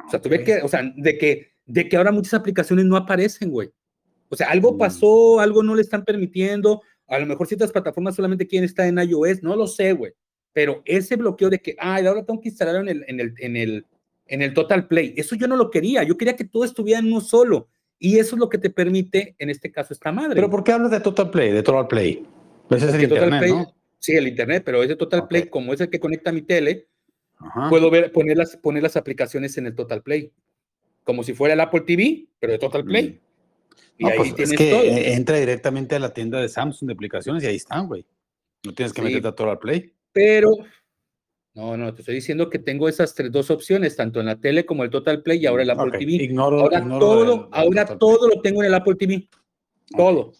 O 0.05 0.09
sea, 0.09 0.21
tuve 0.21 0.43
que, 0.43 0.61
o 0.61 0.67
sea, 0.67 0.83
de 0.95 1.17
que, 1.17 1.53
de 1.65 1.89
que 1.89 1.97
ahora 1.97 2.11
muchas 2.11 2.35
aplicaciones 2.35 2.85
no 2.85 2.95
aparecen, 2.95 3.49
güey. 3.49 3.71
O 4.31 4.35
sea, 4.37 4.49
algo 4.49 4.77
pasó, 4.77 5.41
algo 5.41 5.61
no 5.61 5.75
le 5.75 5.81
están 5.81 6.05
permitiendo. 6.05 6.81
A 7.07 7.19
lo 7.19 7.25
mejor 7.25 7.47
ciertas 7.47 7.71
plataformas 7.71 8.15
solamente 8.15 8.47
quieren 8.47 8.63
estar 8.63 8.87
en 8.87 8.97
iOS, 8.97 9.43
no 9.43 9.57
lo 9.57 9.67
sé, 9.67 9.91
güey. 9.91 10.13
Pero 10.53 10.81
ese 10.85 11.17
bloqueo 11.17 11.49
de 11.49 11.59
que, 11.59 11.75
ay, 11.77 12.05
ahora 12.05 12.25
tengo 12.25 12.39
que 12.39 12.47
instalarlo 12.47 12.79
en 12.81 12.87
el, 12.87 13.05
en 13.07 13.19
el, 13.19 13.33
en 13.39 13.57
el, 13.57 13.85
en 14.27 14.41
el 14.41 14.53
Total 14.53 14.87
Play, 14.87 15.13
eso 15.17 15.35
yo 15.35 15.47
no 15.47 15.57
lo 15.57 15.69
quería. 15.69 16.03
Yo 16.03 16.17
quería 16.17 16.37
que 16.37 16.45
todo 16.45 16.63
estuviera 16.63 16.99
en 16.99 17.07
uno 17.07 17.19
solo. 17.19 17.67
Y 17.99 18.19
eso 18.19 18.35
es 18.35 18.39
lo 18.39 18.47
que 18.47 18.57
te 18.57 18.69
permite, 18.69 19.35
en 19.37 19.49
este 19.49 19.69
caso, 19.69 19.93
esta 19.93 20.13
madre. 20.13 20.35
¿Pero 20.35 20.49
por 20.49 20.63
qué 20.63 20.71
hablas 20.71 20.91
de 20.91 21.01
Total 21.01 21.29
Play, 21.29 21.51
de 21.51 21.61
Total 21.61 21.87
Play? 21.87 22.25
Ese 22.69 22.87
es 22.87 22.93
el 22.93 23.03
Internet, 23.03 23.49
¿no? 23.49 23.75
Sí, 23.99 24.13
el 24.13 24.27
Internet, 24.29 24.63
pero 24.65 24.81
ese 24.81 24.95
Total 24.95 25.27
Play, 25.27 25.49
como 25.49 25.73
es 25.73 25.81
el 25.81 25.89
que 25.89 25.99
conecta 25.99 26.29
a 26.29 26.33
mi 26.33 26.41
tele, 26.41 26.87
puedo 27.69 27.91
ver, 27.91 28.11
poner 28.13 28.37
las, 28.37 28.55
poner 28.55 28.81
las 28.81 28.95
aplicaciones 28.95 29.57
en 29.57 29.67
el 29.67 29.75
Total 29.75 30.01
Play. 30.01 30.31
Como 31.03 31.23
si 31.23 31.33
fuera 31.33 31.53
el 31.53 31.59
Apple 31.59 31.81
TV, 31.81 32.27
pero 32.39 32.53
de 32.53 32.59
Total 32.59 32.85
Play. 32.85 33.09
Mm. 33.09 33.30
Y 33.97 34.05
ahí 34.05 34.17
pues, 34.17 34.35
tienes 34.35 34.51
es 34.51 34.57
que 34.57 34.71
todo. 34.71 34.83
entra 34.83 35.37
directamente 35.37 35.95
a 35.95 35.99
la 35.99 36.13
tienda 36.13 36.39
de 36.39 36.49
Samsung 36.49 36.87
de 36.87 36.93
aplicaciones 36.93 37.43
y 37.43 37.47
ahí 37.47 37.55
están, 37.55 37.87
güey. 37.87 38.05
No 38.63 38.73
tienes 38.73 38.93
que 38.93 39.01
meterte 39.01 39.27
a 39.27 39.31
todo 39.31 39.51
al 39.51 39.59
Play. 39.59 39.93
Pero, 40.11 40.51
no, 41.53 41.77
no, 41.77 41.93
te 41.93 42.01
estoy 42.01 42.15
diciendo 42.15 42.49
que 42.49 42.59
tengo 42.59 42.87
esas 42.87 43.13
tres, 43.13 43.31
dos 43.31 43.51
opciones, 43.51 43.95
tanto 43.95 44.19
en 44.19 44.27
la 44.27 44.39
tele 44.39 44.65
como 44.65 44.83
el 44.83 44.89
Total 44.89 45.21
Play 45.21 45.39
y 45.39 45.45
ahora 45.45 45.63
el 45.63 45.69
Apple 45.69 45.91
TV. 45.97 46.13
Ignoro, 46.13 46.61
ahora 46.61 46.87
todo, 46.99 47.49
ahora 47.51 47.85
todo 47.97 48.27
lo 48.27 48.41
tengo 48.41 48.61
en 48.61 48.67
el 48.67 48.73
Apple 48.73 48.95
TV. 48.95 49.27
Todo. 49.95 50.33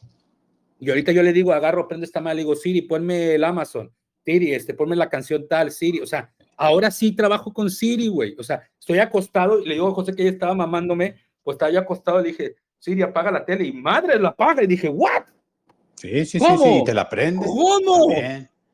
Y 0.80 0.90
ahorita 0.90 1.12
yo 1.12 1.22
le 1.22 1.34
digo, 1.34 1.54
agarro, 1.54 1.88
prende 1.88 2.06
esta 2.06 2.22
mal, 2.22 2.36
le 2.36 2.42
digo, 2.42 2.56
Siri, 2.56 2.82
ponme 2.82 3.36
el 3.36 3.44
Amazon. 3.44 3.94
Siri, 4.26 4.54
este, 4.54 4.74
ponme 4.74 4.96
la 4.96 5.10
canción 5.10 5.48
tal, 5.48 5.72
Siri. 5.72 6.00
O 6.00 6.08
sea, 6.08 6.34
ahora 6.58 6.90
sí 6.90 7.12
trabajo 7.16 7.54
con 7.54 7.70
Siri, 7.70 8.08
güey. 8.08 8.36
O 8.40 8.44
sea, 8.44 8.68
estoy 8.80 9.00
acostado 9.00 9.60
y 9.60 9.68
le 9.68 9.76
digo 9.76 9.88
a 9.88 9.94
José 9.94 10.16
que 10.16 10.24
ella 10.24 10.32
estaba 10.32 10.56
mamándome, 10.56 11.16
pues 11.44 11.56
estaba 11.56 11.72
yo 11.72 11.80
acostado, 11.80 12.22
le 12.22 12.30
dije, 12.30 12.56
Siri 12.82 13.04
apaga 13.04 13.30
la 13.30 13.46
tele 13.46 13.66
y 13.66 13.72
madre 13.72 14.20
la 14.20 14.30
apaga. 14.30 14.64
Y 14.64 14.68
dije, 14.68 14.90
¿what? 14.90 15.24
Sí, 15.96 16.26
sí, 16.26 16.40
sí, 16.40 16.46
sí, 16.64 16.84
te 16.84 16.96
la 16.96 17.08
prende. 17.08 17.46
¿Cómo? 17.46 18.08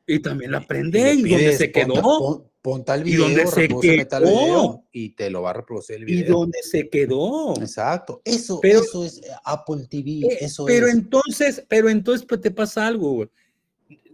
Y 0.06 0.18
también 0.20 0.50
la 0.50 0.62
prende. 0.62 1.12
¿Y, 1.12 1.28
dónde 1.28 1.52
se 1.52 1.70
quedó? 1.70 2.50
Pon, 2.62 2.84
tal 2.86 3.04
video, 3.04 3.28
¿Y 3.28 3.34
dónde 3.34 3.46
se 3.46 3.68
quedó? 3.68 4.82
y 4.90 5.10
te 5.10 5.28
lo 5.28 5.42
va 5.42 5.50
a 5.50 5.52
reproducir 5.52 5.96
el 5.96 6.06
video. 6.06 6.24
¿Y 6.24 6.28
dónde 6.28 6.58
se 6.62 6.88
quedó? 6.88 7.54
Exacto. 7.60 8.22
Eso, 8.24 8.60
eso 8.62 9.04
es 9.04 9.20
Apple 9.44 9.86
TV. 9.90 10.26
Eh, 10.26 10.38
eso 10.40 10.64
pero 10.64 10.88
entonces, 10.88 11.62
pero 11.68 11.90
entonces 11.90 12.26
pues, 12.26 12.40
te 12.40 12.50
pasa 12.50 12.86
algo, 12.86 13.12
güey. 13.12 13.28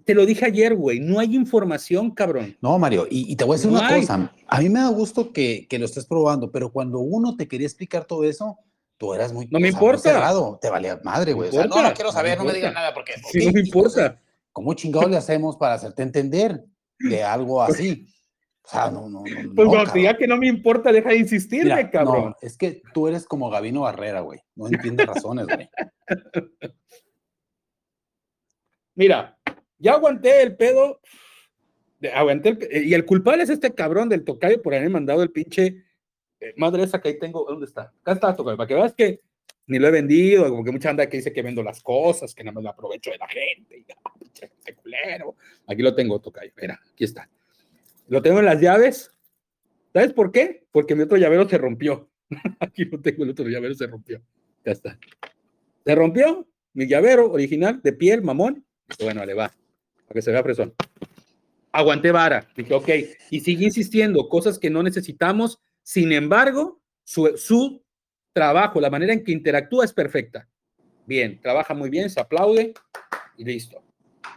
Te 0.04 0.12
lo 0.12 0.26
dije 0.26 0.44
ayer, 0.44 0.74
güey. 0.74 0.98
No 0.98 1.20
hay 1.20 1.36
información, 1.36 2.10
cabrón. 2.10 2.56
No, 2.60 2.76
Mario. 2.80 3.06
Y, 3.08 3.36
te 3.36 3.44
voy 3.44 3.54
a 3.54 3.58
decir 3.58 3.70
una 3.70 3.96
cosa. 3.96 4.32
A 4.48 4.60
mí 4.60 4.68
me 4.68 4.80
da 4.80 4.88
gusto 4.88 5.32
que, 5.32 5.68
que 5.68 5.78
lo 5.78 5.84
estés 5.84 6.04
probando, 6.04 6.50
pero 6.50 6.72
cuando 6.72 6.98
uno 6.98 7.36
te 7.36 7.46
quería 7.46 7.68
explicar 7.68 8.04
todo 8.04 8.24
eso, 8.24 8.58
tú 8.98 9.14
eras 9.14 9.32
muy. 9.32 9.46
No 9.50 9.60
me 9.60 9.68
importa. 9.68 10.32
te 10.60 10.70
valía 10.70 11.00
madre, 11.02 11.32
güey. 11.32 11.50
no, 11.52 11.82
no, 11.82 11.94
quiero 11.94 12.12
saber, 12.12 12.38
no, 12.38 12.44
me 12.44 12.52
digan 12.52 12.74
nada 12.74 12.92
porque. 12.94 13.14
no 13.16 13.52
me 13.52 13.60
importa. 13.60 14.20
¿Cómo 14.52 14.74
chingados 14.74 15.10
le 15.10 15.16
hacemos 15.16 15.56
para 15.56 15.74
hacerte 15.74 16.02
entender 16.02 16.64
de 16.98 17.24
algo 17.24 17.60
así? 17.62 18.06
O 18.62 18.68
sea, 18.68 18.90
no, 18.90 19.10
no, 19.10 19.22
no. 19.22 19.54
Pues 19.54 19.68
cuando 19.68 19.92
te 19.92 19.98
diga 19.98 20.16
que 20.16 20.26
no 20.26 20.38
me 20.38 20.46
importa, 20.46 20.90
deja 20.90 21.10
de 21.10 21.18
insistirme, 21.18 21.90
cabrón. 21.90 22.30
No, 22.30 22.36
es 22.40 22.56
que 22.56 22.80
tú 22.94 23.08
eres 23.08 23.26
como 23.26 23.50
Gabino 23.50 23.82
Barrera, 23.82 24.20
güey. 24.20 24.40
No 24.54 24.68
entiendes 24.68 25.06
razones, 25.06 25.46
güey. 25.46 25.68
Mira, 28.94 29.36
ya 29.76 29.92
aguanté 29.94 30.40
el 30.40 30.56
pedo. 30.56 31.00
aguanté 32.14 32.50
el, 32.50 32.86
y 32.86 32.94
el 32.94 33.04
culpable 33.04 33.42
es 33.42 33.50
este 33.50 33.74
cabrón 33.74 34.08
del 34.08 34.24
tocayo 34.24 34.62
por 34.62 34.74
haber 34.74 34.88
mandado 34.88 35.22
el 35.22 35.30
pinche. 35.30 35.84
Eh, 36.44 36.54
madre 36.56 36.82
esa 36.82 37.00
que 37.00 37.08
ahí 37.08 37.18
tengo. 37.18 37.44
¿Dónde 37.48 37.66
está? 37.66 37.92
Acá 38.02 38.12
está 38.12 38.36
tocayo. 38.36 38.56
Para 38.56 38.68
que 38.68 38.74
veas 38.74 38.94
que 38.94 39.20
ni 39.66 39.78
lo 39.78 39.88
he 39.88 39.90
vendido. 39.90 40.48
Como 40.48 40.64
que 40.64 40.72
mucha 40.72 40.90
anda 40.90 41.08
que 41.08 41.16
dice 41.16 41.32
que 41.32 41.42
vendo 41.42 41.62
las 41.62 41.82
cosas, 41.82 42.34
que 42.34 42.44
no 42.44 42.52
me 42.52 42.62
lo 42.62 42.68
aprovecho 42.68 43.10
de 43.10 43.18
la 43.18 43.28
gente. 43.28 43.78
Y, 43.78 43.86
pinche 44.18 44.50
culero. 44.74 45.36
Aquí 45.66 45.82
lo 45.82 45.94
tengo, 45.94 46.20
tocayo. 46.20 46.52
Mira, 46.60 46.80
aquí 46.92 47.04
está. 47.04 47.28
Lo 48.08 48.20
tengo 48.20 48.40
en 48.40 48.44
las 48.44 48.60
llaves. 48.60 49.10
¿Sabes 49.92 50.12
por 50.12 50.32
qué? 50.32 50.66
Porque 50.70 50.94
mi 50.94 51.02
otro 51.02 51.16
llavero 51.16 51.48
se 51.48 51.56
rompió. 51.56 52.10
aquí 52.60 52.84
lo 52.84 53.00
tengo, 53.00 53.24
el 53.24 53.30
otro 53.30 53.48
llavero 53.48 53.74
se 53.74 53.86
rompió. 53.86 54.20
Ya 54.64 54.72
está. 54.72 54.98
Se 55.84 55.94
rompió 55.94 56.46
mi 56.72 56.86
llavero 56.86 57.30
original 57.30 57.80
de 57.82 57.92
piel, 57.92 58.22
mamón. 58.22 58.64
Bueno, 59.00 59.24
le 59.24 59.34
va, 59.34 59.48
para 59.48 60.14
que 60.14 60.22
se 60.22 60.30
vea 60.30 60.42
fresón. 60.42 60.74
Aguanté 61.72 62.12
vara. 62.12 62.46
Dije, 62.56 62.74
ok. 62.74 62.88
Y 63.30 63.40
sigue 63.40 63.64
insistiendo, 63.64 64.28
cosas 64.28 64.58
que 64.58 64.70
no 64.70 64.82
necesitamos. 64.82 65.60
Sin 65.84 66.12
embargo, 66.12 66.80
su, 67.04 67.84
trabajo, 68.32 68.80
la 68.80 68.88
manera 68.88 69.12
en 69.12 69.22
que 69.22 69.32
interactúa 69.32 69.84
es 69.84 69.92
perfecta. 69.92 70.48
Bien, 71.06 71.38
trabaja 71.40 71.74
muy 71.74 71.90
bien, 71.90 72.08
se 72.08 72.18
aplaude 72.18 72.72
y 73.36 73.44
listo. 73.44 73.82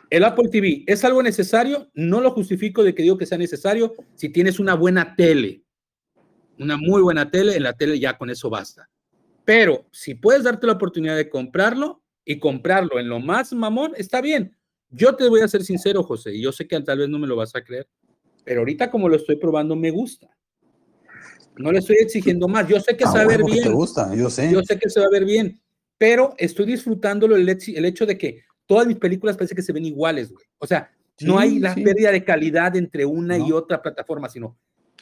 El 0.09 0.25
Apple 0.25 0.49
TV 0.49 0.83
es 0.85 1.05
algo 1.05 1.23
necesario, 1.23 1.89
no 1.93 2.19
lo 2.19 2.31
justifico 2.31 2.83
de 2.83 2.93
que 2.93 3.03
digo 3.03 3.17
que 3.17 3.25
sea 3.25 3.37
necesario 3.37 3.95
si 4.13 4.29
tienes 4.29 4.59
una 4.59 4.73
buena 4.73 5.15
tele, 5.15 5.63
una 6.59 6.75
muy 6.75 7.01
buena 7.01 7.31
tele, 7.31 7.55
en 7.55 7.63
la 7.63 7.73
tele 7.73 7.97
ya 7.97 8.17
con 8.17 8.29
eso 8.29 8.49
basta. 8.49 8.89
Pero 9.45 9.87
si 9.91 10.15
puedes 10.15 10.43
darte 10.43 10.67
la 10.67 10.73
oportunidad 10.73 11.15
de 11.15 11.29
comprarlo 11.29 12.03
y 12.25 12.39
comprarlo 12.39 12.99
en 12.99 13.07
lo 13.07 13.21
más 13.21 13.53
mamón, 13.53 13.93
está 13.95 14.19
bien. 14.19 14.57
Yo 14.89 15.15
te 15.15 15.29
voy 15.29 15.39
a 15.39 15.47
ser 15.47 15.63
sincero, 15.63 16.03
José, 16.03 16.35
y 16.35 16.41
yo 16.41 16.51
sé 16.51 16.67
que 16.67 16.79
tal 16.81 16.99
vez 16.99 17.09
no 17.09 17.19
me 17.19 17.27
lo 17.27 17.37
vas 17.37 17.55
a 17.55 17.63
creer, 17.63 17.87
pero 18.43 18.59
ahorita 18.59 18.91
como 18.91 19.07
lo 19.07 19.15
estoy 19.15 19.37
probando 19.37 19.77
me 19.77 19.91
gusta. 19.91 20.36
No 21.57 21.71
le 21.71 21.79
estoy 21.79 21.97
exigiendo 21.99 22.47
más. 22.47 22.67
Yo 22.67 22.79
sé 22.79 22.95
que 22.95 23.05
se 23.05 23.17
va 23.17 23.21
a 23.21 23.27
ver 23.27 23.43
bien. 23.43 23.63
Te 23.63 23.69
gusta, 23.69 24.13
yo 24.15 24.29
sé. 24.29 24.51
Yo 24.51 24.61
sé 24.63 24.77
que 24.77 24.89
se 24.89 24.99
va 24.99 25.07
a 25.07 25.11
ver 25.11 25.25
bien, 25.25 25.59
pero 25.97 26.33
estoy 26.37 26.65
disfrutándolo 26.65 27.35
el, 27.35 27.47
el 27.49 27.85
hecho 27.85 28.05
de 28.05 28.17
que 28.17 28.43
todas 28.65 28.85
mis 28.85 28.97
películas 28.97 29.37
parece 29.37 29.55
que 29.55 29.61
se 29.61 29.73
ven 29.73 29.85
iguales, 29.85 30.31
güey. 30.31 30.45
O 30.59 30.67
sea, 30.67 30.91
no 31.21 31.39
hay 31.39 31.59
la 31.59 31.73
pérdida 31.73 32.11
de 32.11 32.23
calidad 32.23 32.75
entre 32.75 33.05
una 33.05 33.37
y 33.37 33.51
otra 33.51 33.81
plataforma, 33.81 34.29
sino 34.29 34.57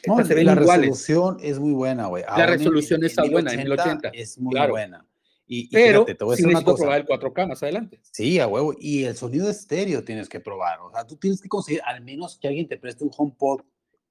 no, 0.06 0.24
se 0.24 0.34
ven 0.34 0.46
la 0.46 0.54
resolución 0.54 1.38
es 1.40 1.58
muy 1.58 1.72
buena, 1.72 2.06
güey. 2.06 2.24
La 2.36 2.46
resolución 2.46 3.04
está 3.04 3.24
buena 3.24 3.52
en 3.52 3.64
1080. 3.64 4.08
Es 4.10 4.38
muy 4.38 4.58
buena. 4.68 5.06
Y, 5.48 5.68
pero 5.70 6.00
fíjate, 6.00 6.14
te 6.16 6.24
voy 6.24 6.32
a 6.32 6.36
decir 6.36 6.48
una 6.48 6.64
cosa. 6.64 6.82
probar 6.82 7.00
el 7.00 7.06
4K 7.06 7.48
más 7.48 7.62
adelante. 7.62 8.00
Sí, 8.10 8.40
a 8.40 8.48
huevo. 8.48 8.74
Y 8.78 9.04
el 9.04 9.16
sonido 9.16 9.48
estéreo 9.48 10.02
tienes 10.02 10.28
que 10.28 10.40
probar. 10.40 10.80
O 10.80 10.90
sea, 10.90 11.06
tú 11.06 11.16
tienes 11.16 11.40
que 11.40 11.48
conseguir 11.48 11.82
al 11.84 12.02
menos 12.02 12.36
que 12.36 12.48
alguien 12.48 12.66
te 12.66 12.76
preste 12.76 13.04
un 13.04 13.10
HomePod 13.16 13.60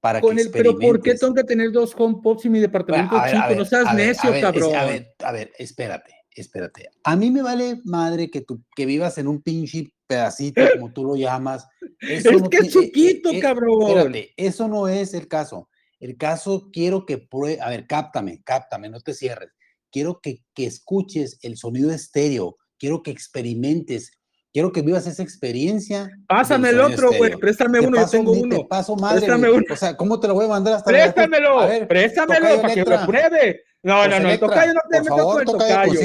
para 0.05 0.21
Con 0.21 0.35
que 0.35 0.43
el, 0.43 0.51
Pero 0.51 0.77
¿por 0.77 1.01
qué 1.01 1.15
tengo 1.15 1.33
que 1.33 1.43
tener 1.43 1.71
dos 1.71 1.95
HomePods 1.97 2.43
si 2.43 2.49
mi 2.49 2.59
departamento 2.59 3.17
es 3.25 3.31
chico? 3.31 3.55
no 3.55 3.65
seas 3.65 3.91
necio, 3.95 4.31
cabrón. 4.39 4.75
a 4.75 4.85
ver, 4.85 5.15
a 5.17 5.31
ver, 5.31 5.51
espérate 5.57 6.13
espérate, 6.29 6.89
a 7.03 7.15
mí 7.15 7.31
me 7.31 7.41
vale 7.41 7.81
madre 7.85 8.29
que 8.29 8.41
tú 8.41 8.61
que 8.75 8.85
vivas 8.85 9.17
en 9.17 9.27
un 9.27 9.41
pinche 9.41 9.93
pedacito, 10.05 10.61
como 10.79 10.93
tú 10.93 11.05
lo 11.05 11.15
llamas. 11.15 11.65
Eso 11.99 12.29
es 12.29 12.49
que 12.49 12.57
es 12.57 12.71
chiquito, 12.71 13.31
eh, 13.31 13.37
eh, 13.37 13.39
cabrón. 13.39 13.81
Espérate, 13.81 14.33
eso 14.37 14.67
no 14.67 14.87
es 14.87 15.15
el 15.15 15.27
caso. 15.27 15.69
El 15.99 16.17
caso 16.17 16.69
quiero 16.71 17.07
que 17.07 17.17
pruebe, 17.17 17.59
a 17.59 17.69
ver, 17.69 17.87
cáptame, 17.87 18.43
cáptame, 18.43 18.89
no 18.89 18.99
te 18.99 19.15
cierres. 19.15 19.49
Quiero 19.91 20.19
que, 20.21 20.43
que 20.53 20.67
escuches 20.67 21.39
el 21.41 21.57
sonido 21.57 21.89
estéreo, 21.91 22.57
quiero 22.77 23.01
que 23.01 23.09
experimentes 23.09 24.11
Quiero 24.55 24.71
que 24.71 24.81
vivas 24.81 25.05
esa 25.05 25.21
experiencia. 25.21 26.09
Pásame 26.29 26.69
el 26.69 26.79
otro, 26.79 27.11
güey. 27.11 27.35
Préstame 27.35 27.81
uno, 27.81 27.99
yo 27.99 28.09
tengo 28.09 28.31
uno. 28.31 28.55
Te 28.55 28.63
paso 28.63 28.95
madre, 28.95 29.17
Préstame 29.17 29.51
uno. 29.51 29.65
O 29.69 29.75
sea, 29.75 29.97
¿cómo 29.97 30.17
te 30.17 30.29
lo 30.29 30.33
voy 30.33 30.45
a 30.45 30.47
mandar 30.47 30.75
hasta 30.75 30.89
Préstamelo, 30.89 31.59
a 31.59 31.65
ver, 31.65 31.85
préstamelo 31.89 32.61
para 32.61 32.73
que 32.73 32.85
lo 32.85 33.05
pruebe. 33.05 33.63
No, 33.83 34.07
no, 34.07 34.17
no, 34.17 34.29
el 34.29 34.39
tocayo 34.39 34.73
no 34.73 34.79
te 34.89 35.01
metas 35.01 35.23
con 35.25 35.39
el 35.41 35.45
tocayo. 35.45 36.01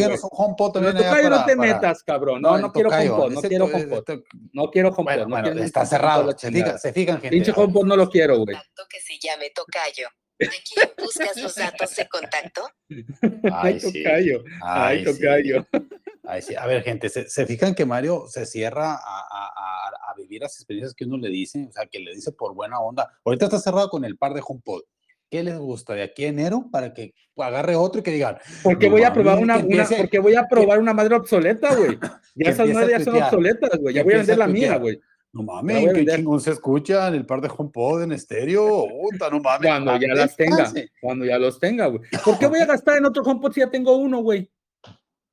El 0.89 0.97
tocayo 0.97 1.31
no 1.31 1.45
te 1.45 1.55
metas, 1.55 2.03
cabrón. 2.03 2.43
No, 2.43 2.59
no 2.59 2.73
quiero 2.73 2.91
HomePod, 2.91 3.31
no 3.31 3.41
quiero. 3.41 3.69
No 4.53 4.71
quiero 4.73 4.89
HomePod. 4.89 5.29
Bueno, 5.29 5.63
está 5.63 5.87
cerrado. 5.87 6.37
Se 6.37 6.93
fijan, 6.93 7.21
gente. 7.21 7.31
Pinche 7.31 7.53
HomePod 7.55 7.87
no 7.87 7.95
lo 7.95 8.11
quiero, 8.11 8.37
güey. 8.39 8.57
que 8.57 8.99
se 8.99 9.17
llame 9.21 9.53
tocayo. 9.55 10.09
¿De 10.41 10.49
quién 10.49 10.89
buscas 10.97 11.37
los 11.37 11.55
datos 11.55 11.95
de 11.97 12.09
contacto? 12.09 12.63
Ay, 13.53 13.79
tocayo. 13.79 14.43
Ay, 14.63 15.05
tocayo. 15.05 15.67
A 16.25 16.67
ver, 16.67 16.83
gente, 16.83 17.09
¿se, 17.09 17.47
fijan 17.47 17.75
que 17.75 17.85
Mario 17.85 18.25
se 18.29 18.47
cierra 18.47 18.95
a, 18.95 20.15
vivir 20.17 20.43
las 20.43 20.55
experiencias 20.55 20.95
que 20.95 21.05
uno 21.05 21.17
le 21.17 21.29
dice? 21.29 21.67
O 21.69 21.73
sea, 21.73 21.87
que 21.87 21.99
le 21.99 22.15
dice 22.15 22.33
por 22.33 22.55
buena 22.55 22.81
onda. 22.81 23.11
Ahorita 23.25 23.47
está 23.47 23.59
cerrado 23.59 23.89
con 23.91 24.05
el 24.05 24.17
par 24.17 24.35
de 24.35 24.43
HomePod. 24.47 24.83
¿Qué 25.31 25.43
les 25.45 25.57
gusta 25.57 25.95
de 25.95 26.03
aquí 26.03 26.25
a 26.25 26.29
enero 26.29 26.67
para 26.73 26.93
que 26.93 27.15
agarre 27.37 27.77
otro 27.77 28.01
y 28.01 28.03
que 28.03 28.11
digan? 28.11 28.39
Porque 28.63 28.89
voy 28.89 29.05
a 29.05 29.13
probar 29.13 29.39
una, 29.39 29.65
porque 29.97 30.19
voy 30.19 30.35
a 30.35 30.49
probar 30.49 30.79
una 30.79 30.93
madre 30.93 31.15
obsoleta, 31.15 31.75
güey. 31.75 31.99
Ya 32.35 32.51
esas 32.51 32.69
madres 32.69 32.99
ya 32.99 33.05
son 33.05 33.23
obsoletas, 33.23 33.79
güey. 33.79 33.95
Ya 33.95 34.05
voy 34.05 34.15
a 34.15 34.19
vender 34.19 34.39
la 34.39 34.47
mía, 34.47 34.77
güey. 34.77 35.01
No 35.33 35.45
mames, 35.45 35.93
qué 35.93 36.07
chingón 36.07 36.41
se 36.41 36.51
escucha 36.51 37.07
en 37.07 37.15
el 37.15 37.25
par 37.25 37.41
de 37.41 37.49
HomePod 37.57 38.03
en 38.03 38.13
estéreo. 38.13 38.87
no 39.31 39.41
mames. 39.41 39.71
Cuando 39.71 40.01
ya 40.01 40.15
las 40.15 40.37
tenga, 40.37 40.73
cuando 41.01 41.25
ya 41.25 41.39
los 41.39 41.61
tenga, 41.61 41.87
güey. 41.87 42.03
¿Por 42.25 42.39
qué 42.39 42.47
voy 42.47 42.59
a 42.59 42.67
gastar 42.67 42.99
en 42.99 43.05
otro 43.05 43.23
HomePod 43.23 43.53
si 43.53 43.61
ya 43.61 43.71
tengo 43.71 43.97
uno, 43.97 44.19
güey? 44.23 44.51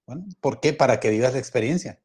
Bueno, 0.06 0.26
¿por 0.40 0.60
qué? 0.60 0.74
Para 0.74 1.00
que 1.00 1.10
vivas 1.10 1.34
la 1.34 1.40
experiencia. 1.40 2.00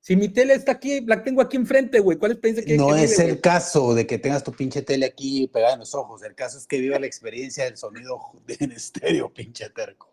Si 0.00 0.16
mi 0.16 0.28
tele 0.28 0.54
está 0.54 0.72
aquí, 0.72 1.00
la 1.02 1.22
tengo 1.22 1.42
aquí 1.42 1.56
enfrente, 1.56 2.00
güey, 2.00 2.18
¿cuál 2.18 2.32
es 2.32 2.38
piensa 2.38 2.62
que 2.62 2.76
No 2.76 2.94
es 2.94 3.18
el 3.18 3.40
caso 3.40 3.94
de 3.94 4.06
que 4.06 4.18
tengas 4.18 4.42
tu 4.42 4.52
pinche 4.52 4.82
tele 4.82 5.06
aquí 5.06 5.48
pegada 5.48 5.74
en 5.74 5.80
los 5.80 5.94
ojos. 5.94 6.22
El 6.22 6.34
caso 6.34 6.58
es 6.58 6.66
que 6.66 6.80
viva 6.80 6.98
la 6.98 7.06
experiencia 7.06 7.64
del 7.64 7.76
sonido 7.76 8.18
en 8.48 8.72
estéreo, 8.72 9.32
pinche 9.32 9.68
terco. 9.70 10.10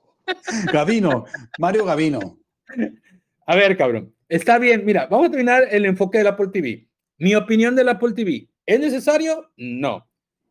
Gavino, 0.72 1.26
Mario 1.58 1.86
Gavino. 1.86 2.40
A 3.48 3.56
ver, 3.56 3.78
cabrón. 3.78 4.14
Está 4.28 4.60
bien, 4.60 4.86
mira, 4.86 5.08
vamos 5.08 5.28
a 5.28 5.32
terminar 5.32 5.68
el 5.72 5.86
enfoque 5.86 6.20
del 6.20 6.28
Apple 6.28 6.50
TV. 6.54 6.89
Mi 7.20 7.36
opinión 7.36 7.76
del 7.76 7.90
Apple 7.90 8.14
TV, 8.14 8.48
¿es 8.66 8.80
necesario? 8.80 9.52
No. 9.58 10.08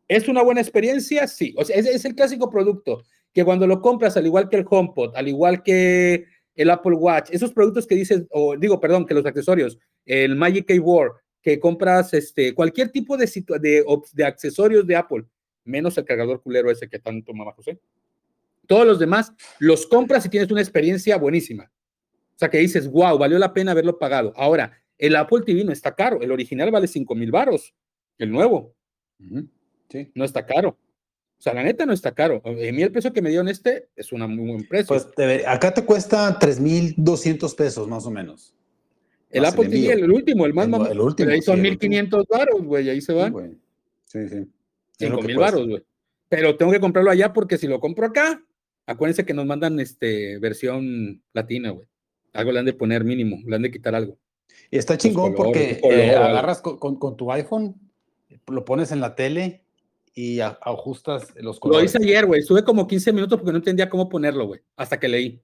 ¿Es 0.07 0.27
una 0.27 0.43
buena 0.43 0.61
experiencia? 0.61 1.27
Sí. 1.27 1.53
O 1.57 1.65
sea, 1.65 1.75
es, 1.75 2.05
el 2.05 2.15
clásico 2.15 2.49
producto 2.49 3.03
que 3.33 3.43
cuando 3.43 3.67
lo 3.67 3.81
compras, 3.81 4.15
al 4.17 4.27
igual 4.27 4.49
que 4.49 4.57
el 4.57 4.65
HomePod, 4.69 5.15
al 5.15 5.27
igual 5.27 5.63
que 5.63 6.25
el 6.55 6.69
Apple 6.69 6.95
Watch, 6.95 7.29
esos 7.31 7.53
productos 7.53 7.87
que 7.87 7.95
dices, 7.95 8.23
o 8.31 8.55
digo, 8.55 8.79
perdón, 8.79 9.05
que 9.05 9.13
los 9.13 9.25
accesorios, 9.25 9.79
el 10.05 10.35
Magic 10.35 10.67
Keyboard, 10.67 11.13
que 11.41 11.59
compras 11.59 12.13
este, 12.13 12.53
cualquier 12.53 12.89
tipo 12.89 13.17
de, 13.17 13.25
de, 13.59 13.85
de 14.13 14.23
accesorios 14.23 14.85
de 14.85 14.95
Apple, 14.95 15.25
menos 15.63 15.97
el 15.97 16.05
cargador 16.05 16.41
culero 16.41 16.69
ese 16.69 16.87
que 16.87 16.99
tanto 16.99 17.33
mamá 17.33 17.53
José. 17.53 17.79
Todos 18.67 18.85
los 18.85 18.99
demás 18.99 19.33
los 19.57 19.87
compras 19.87 20.25
y 20.25 20.29
tienes 20.29 20.51
una 20.51 20.61
experiencia 20.61 21.17
buenísima. 21.17 21.71
O 22.35 22.37
sea, 22.39 22.49
que 22.49 22.59
dices, 22.59 22.87
wow, 22.89 23.17
valió 23.17 23.39
la 23.39 23.53
pena 23.53 23.71
haberlo 23.71 23.97
pagado. 23.97 24.33
Ahora, 24.35 24.71
el 24.99 25.15
Apple 25.15 25.41
TV 25.45 25.63
no 25.63 25.71
está 25.71 25.95
caro. 25.95 26.21
El 26.21 26.31
original 26.31 26.69
vale 26.69 26.87
5 26.87 27.15
mil 27.15 27.31
baros. 27.31 27.73
El 28.17 28.31
nuevo. 28.31 28.75
sí. 29.89 30.11
No 30.13 30.25
está 30.25 30.45
caro. 30.45 30.77
O 31.39 31.41
sea, 31.41 31.53
la 31.53 31.63
neta 31.63 31.85
no 31.85 31.93
está 31.93 32.13
caro. 32.13 32.41
A 32.43 32.51
mí 32.51 32.81
el 32.83 32.91
precio 32.91 33.13
que 33.13 33.21
me 33.21 33.29
dieron 33.29 33.47
este 33.47 33.87
es 33.95 34.11
un 34.11 34.19
muy 34.35 34.51
buen 34.51 34.67
precio. 34.67 34.87
Pues 34.87 35.07
acá 35.47 35.73
te 35.73 35.85
cuesta 35.85 36.37
3,200 36.37 37.55
pesos 37.55 37.87
más 37.87 38.05
o 38.05 38.11
menos. 38.11 38.53
El 39.29 39.45
Apple 39.45 39.69
TV, 39.69 39.93
el, 39.93 40.11
último, 40.11 40.45
el 40.45 40.53
más 40.53 40.67
el, 40.67 40.91
el 40.91 40.99
último, 40.99 41.29
ahí 41.29 41.41
son 41.41 41.61
1,500 41.61 42.25
baros, 42.27 42.63
güey, 42.63 42.89
ahí 42.89 42.99
se 42.99 43.13
va. 43.13 43.31
Sí, 44.05 44.27
sí. 44.27 44.47
5,000 44.97 45.37
baros, 45.37 45.67
güey. 45.67 45.83
Pero 46.27 46.57
tengo 46.57 46.71
que 46.71 46.79
comprarlo 46.79 47.11
allá 47.11 47.31
porque 47.31 47.57
si 47.57 47.67
lo 47.67 47.79
compro 47.79 48.07
acá, 48.07 48.43
acuérdense 48.85 49.25
que 49.25 49.33
nos 49.33 49.45
mandan 49.45 49.79
este 49.79 50.39
versión 50.39 51.21
latina, 51.31 51.69
güey. 51.69 51.87
Algo 52.33 52.51
le 52.51 52.59
han 52.59 52.65
de 52.65 52.73
poner 52.73 53.03
mínimo, 53.03 53.37
le 53.45 53.55
han 53.55 53.61
de 53.61 53.71
quitar 53.71 53.95
algo. 53.95 54.17
Y 54.71 54.77
está 54.77 54.97
chingón 54.97 55.33
porque 55.35 55.79
eh, 55.83 56.15
agarras 56.15 56.61
con, 56.61 56.77
con 56.77 57.17
tu 57.17 57.31
iPhone, 57.31 57.75
lo 58.47 58.65
pones 58.65 58.91
en 58.91 59.01
la 59.01 59.15
tele 59.15 59.63
y 60.13 60.39
ajustas 60.41 61.33
los 61.37 61.59
colores. 61.59 61.93
Lo 61.93 61.99
hice 61.99 62.09
ayer, 62.09 62.25
güey. 62.25 62.41
Estuve 62.41 62.63
como 62.63 62.87
15 62.87 63.13
minutos 63.13 63.39
porque 63.39 63.51
no 63.51 63.57
entendía 63.57 63.89
cómo 63.89 64.09
ponerlo, 64.09 64.47
güey. 64.47 64.61
Hasta 64.75 64.99
que 64.99 65.07
leí. 65.07 65.41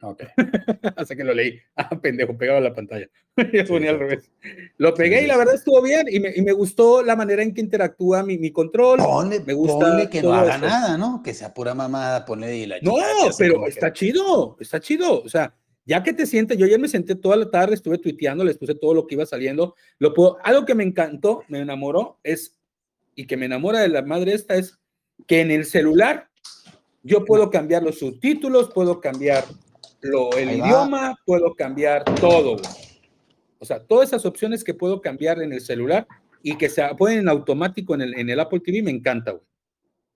Ok. 0.00 0.24
Hasta 0.96 1.16
que 1.16 1.24
lo 1.24 1.34
leí. 1.34 1.58
Ah, 1.76 1.90
pendejo, 2.00 2.36
pegado 2.36 2.58
a 2.58 2.62
la 2.62 2.74
pantalla. 2.74 3.08
Yo 3.52 3.64
ponía 3.66 3.90
al 3.90 3.98
revés. 3.98 4.30
Lo 4.76 4.94
pegué 4.94 5.22
y 5.22 5.26
la 5.26 5.36
verdad 5.36 5.54
estuvo 5.54 5.82
bien 5.82 6.06
y 6.10 6.20
me, 6.20 6.32
y 6.34 6.42
me 6.42 6.52
gustó 6.52 7.02
la 7.02 7.16
manera 7.16 7.42
en 7.42 7.54
que 7.54 7.60
interactúa 7.60 8.22
mi, 8.22 8.38
mi 8.38 8.50
control. 8.50 8.98
Ponle, 8.98 9.40
me 9.40 9.54
gusta 9.54 10.08
que 10.08 10.22
no 10.22 10.32
haga 10.32 10.58
nada, 10.58 10.98
¿no? 10.98 11.22
Que 11.22 11.34
sea 11.34 11.52
pura 11.52 11.74
mamada, 11.74 12.24
ponle 12.24 12.56
y 12.56 12.66
la 12.66 12.78
No, 12.80 12.94
pero 13.36 13.66
está 13.66 13.92
chido, 13.92 14.56
está 14.60 14.80
chido. 14.80 15.22
O 15.22 15.28
sea, 15.28 15.54
ya 15.88 16.02
que 16.02 16.12
te 16.12 16.26
sientes, 16.26 16.58
yo 16.58 16.66
ayer 16.66 16.78
me 16.78 16.86
senté 16.86 17.14
toda 17.14 17.34
la 17.34 17.50
tarde, 17.50 17.74
estuve 17.74 17.96
tuiteando, 17.96 18.44
les 18.44 18.58
puse 18.58 18.74
todo 18.74 18.92
lo 18.92 19.06
que 19.06 19.14
iba 19.14 19.24
saliendo. 19.24 19.74
Lo 19.98 20.12
puedo, 20.12 20.36
algo 20.44 20.66
que 20.66 20.74
me 20.74 20.84
encantó, 20.84 21.44
me 21.48 21.60
enamoró, 21.60 22.18
es 22.22 22.58
y 23.14 23.26
que 23.26 23.38
me 23.38 23.46
enamora 23.46 23.80
de 23.80 23.88
la 23.88 24.02
madre 24.02 24.34
esta 24.34 24.54
es 24.56 24.78
que 25.26 25.40
en 25.40 25.50
el 25.50 25.64
celular 25.64 26.28
yo 27.02 27.24
puedo 27.24 27.48
cambiar 27.48 27.82
los 27.82 28.00
subtítulos, 28.00 28.70
puedo 28.74 29.00
cambiar 29.00 29.46
lo, 30.02 30.30
el 30.36 30.58
idioma, 30.58 31.16
puedo 31.24 31.54
cambiar 31.54 32.04
todo. 32.16 32.56
O 33.58 33.64
sea, 33.64 33.82
todas 33.82 34.10
esas 34.10 34.26
opciones 34.26 34.62
que 34.62 34.74
puedo 34.74 35.00
cambiar 35.00 35.40
en 35.40 35.54
el 35.54 35.62
celular 35.62 36.06
y 36.42 36.58
que 36.58 36.68
se 36.68 36.82
ponen 36.98 37.20
en 37.20 37.28
automático 37.30 37.94
en 37.94 38.02
el, 38.02 38.18
en 38.18 38.28
el 38.28 38.38
Apple 38.38 38.60
TV, 38.60 38.82
me 38.82 38.90
encanta, 38.90 39.30
güey. 39.30 39.44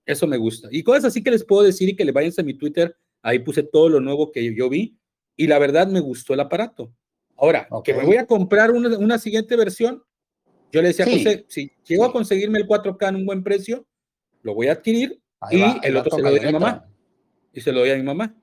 Eso 0.05 0.27
me 0.27 0.37
gusta. 0.37 0.67
Y 0.69 0.83
cosas 0.83 1.05
así 1.05 1.23
que 1.23 1.31
les 1.31 1.43
puedo 1.43 1.63
decir 1.63 1.89
y 1.89 1.95
que 1.95 2.05
le 2.05 2.11
vayan 2.11 2.31
a 2.37 2.43
mi 2.43 2.53
Twitter, 2.53 2.95
ahí 3.23 3.39
puse 3.39 3.63
todo 3.63 3.89
lo 3.89 3.99
nuevo 3.99 4.31
que 4.31 4.53
yo 4.53 4.69
vi 4.69 4.95
y 5.35 5.47
la 5.47 5.59
verdad 5.59 5.87
me 5.87 5.99
gustó 5.99 6.33
el 6.33 6.39
aparato. 6.39 6.93
Ahora, 7.37 7.67
que 7.83 7.93
me 7.93 8.05
voy 8.05 8.17
a 8.17 8.25
comprar 8.25 8.71
una, 8.71 8.97
una 8.97 9.17
siguiente 9.17 9.55
versión, 9.55 10.03
yo 10.71 10.81
le 10.81 10.89
decía 10.89 11.05
a 11.05 11.09
José, 11.09 11.45
si 11.47 11.71
llego 11.85 12.05
a 12.05 12.11
conseguirme 12.11 12.59
el 12.59 12.67
4K 12.67 13.09
en 13.09 13.15
un 13.15 13.25
buen 13.25 13.43
precio, 13.43 13.85
lo 14.41 14.55
voy 14.55 14.67
a 14.67 14.73
adquirir 14.73 15.21
y 15.51 15.61
el 15.83 15.97
otro 15.97 16.15
se 16.15 16.21
lo 16.21 16.29
doy 16.29 16.39
a 16.39 16.47
mi 16.47 16.53
mamá. 16.53 16.89
Y 17.51 17.61
se 17.61 17.71
lo 17.71 17.81
doy 17.81 17.91
a 17.91 17.95
mi 17.95 18.03
mamá. 18.03 18.35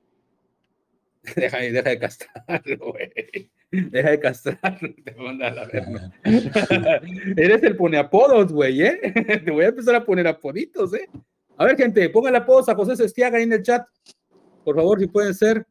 Deja, 1.36 1.58
deja 1.58 1.90
de 1.90 1.98
castrarlo, 1.98 2.92
güey. 2.92 3.50
Deja 3.70 4.10
de 4.10 4.20
castrarlo. 4.20 4.88
Te 5.04 5.14
manda 5.16 5.48
a 5.48 5.50
la 5.50 5.66
verga. 5.66 6.12
Eres 7.36 7.62
el 7.62 7.76
pone 7.76 7.98
apodos, 7.98 8.52
güey, 8.52 8.82
¿eh? 8.82 9.00
Te 9.44 9.50
voy 9.50 9.64
a 9.64 9.68
empezar 9.68 9.94
a 9.96 10.04
poner 10.04 10.26
apoditos, 10.26 10.94
¿eh? 10.94 11.08
A 11.58 11.66
ver, 11.66 11.76
gente, 11.76 12.08
pongan 12.08 12.36
apodos 12.36 12.68
a 12.70 12.74
José 12.74 12.96
Sestiaga 12.96 13.36
ahí 13.36 13.44
en 13.44 13.52
el 13.52 13.62
chat. 13.62 13.86
Por 14.64 14.76
favor, 14.76 14.98
si 14.98 15.08
pueden 15.08 15.34
ser. 15.34 15.66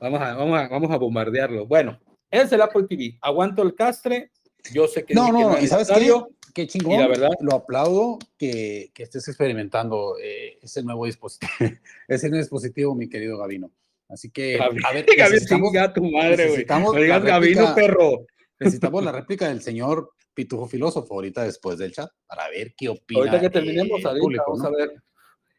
Vamos 0.00 0.20
a, 0.20 0.34
vamos 0.34 0.58
a, 0.58 0.68
vamos 0.68 0.90
a 0.90 0.96
bombardearlo. 0.96 1.66
Bueno, 1.66 1.98
es 2.30 2.52
el 2.52 2.60
Apple 2.60 2.84
TV. 2.88 3.18
Aguanto 3.20 3.62
el 3.62 3.74
castre. 3.74 4.30
Yo 4.72 4.86
sé 4.86 5.04
que. 5.04 5.14
No, 5.14 5.32
no, 5.32 5.58
y 5.58 5.66
sabes 5.66 5.88
qué? 5.88 6.12
Qué 6.54 6.66
chingón. 6.66 6.94
Y 6.94 6.98
la 6.98 7.08
verdad. 7.08 7.30
Lo 7.40 7.54
aplaudo 7.54 8.18
que, 8.36 8.90
que 8.94 9.02
estés 9.02 9.26
experimentando 9.28 10.16
eh, 10.22 10.58
ese 10.62 10.82
nuevo 10.82 11.06
dispositivo. 11.06 11.52
ese 12.08 12.28
nuevo 12.28 12.42
dispositivo, 12.42 12.94
mi 12.94 13.08
querido 13.08 13.38
Gabino. 13.38 13.70
Así 14.08 14.30
que, 14.30 14.58
a 14.58 14.68
ver, 14.92 15.06
necesitamos, 15.16 15.72
tu 15.94 16.04
madre, 16.04 16.48
güey. 16.48 16.66
No 16.66 16.92
digas 16.92 17.22
Gabino, 17.22 17.74
perro. 17.74 18.26
Necesitamos 18.58 19.04
la 19.04 19.12
réplica 19.12 19.48
del 19.48 19.62
señor 19.62 20.12
Pitufo 20.34 20.66
Filósofo 20.66 21.14
ahorita 21.14 21.42
después 21.42 21.78
del 21.78 21.92
chat 21.92 22.10
para 22.26 22.48
ver 22.48 22.74
qué 22.76 22.88
opina. 22.88 23.20
Ahorita 23.20 23.40
que 23.40 23.50
terminemos, 23.50 24.04
ahorita, 24.04 24.22
público, 24.22 24.44
vamos 24.48 24.64
a 24.64 24.70
ver. 24.70 25.02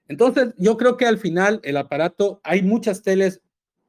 Entonces, 0.08 0.54
yo 0.58 0.76
creo 0.78 0.98
que 0.98 1.06
al 1.06 1.20
final 1.20 1.60
el 1.64 1.78
aparato, 1.78 2.42
hay 2.44 2.64
muchas 2.64 3.04
teles 3.04 3.42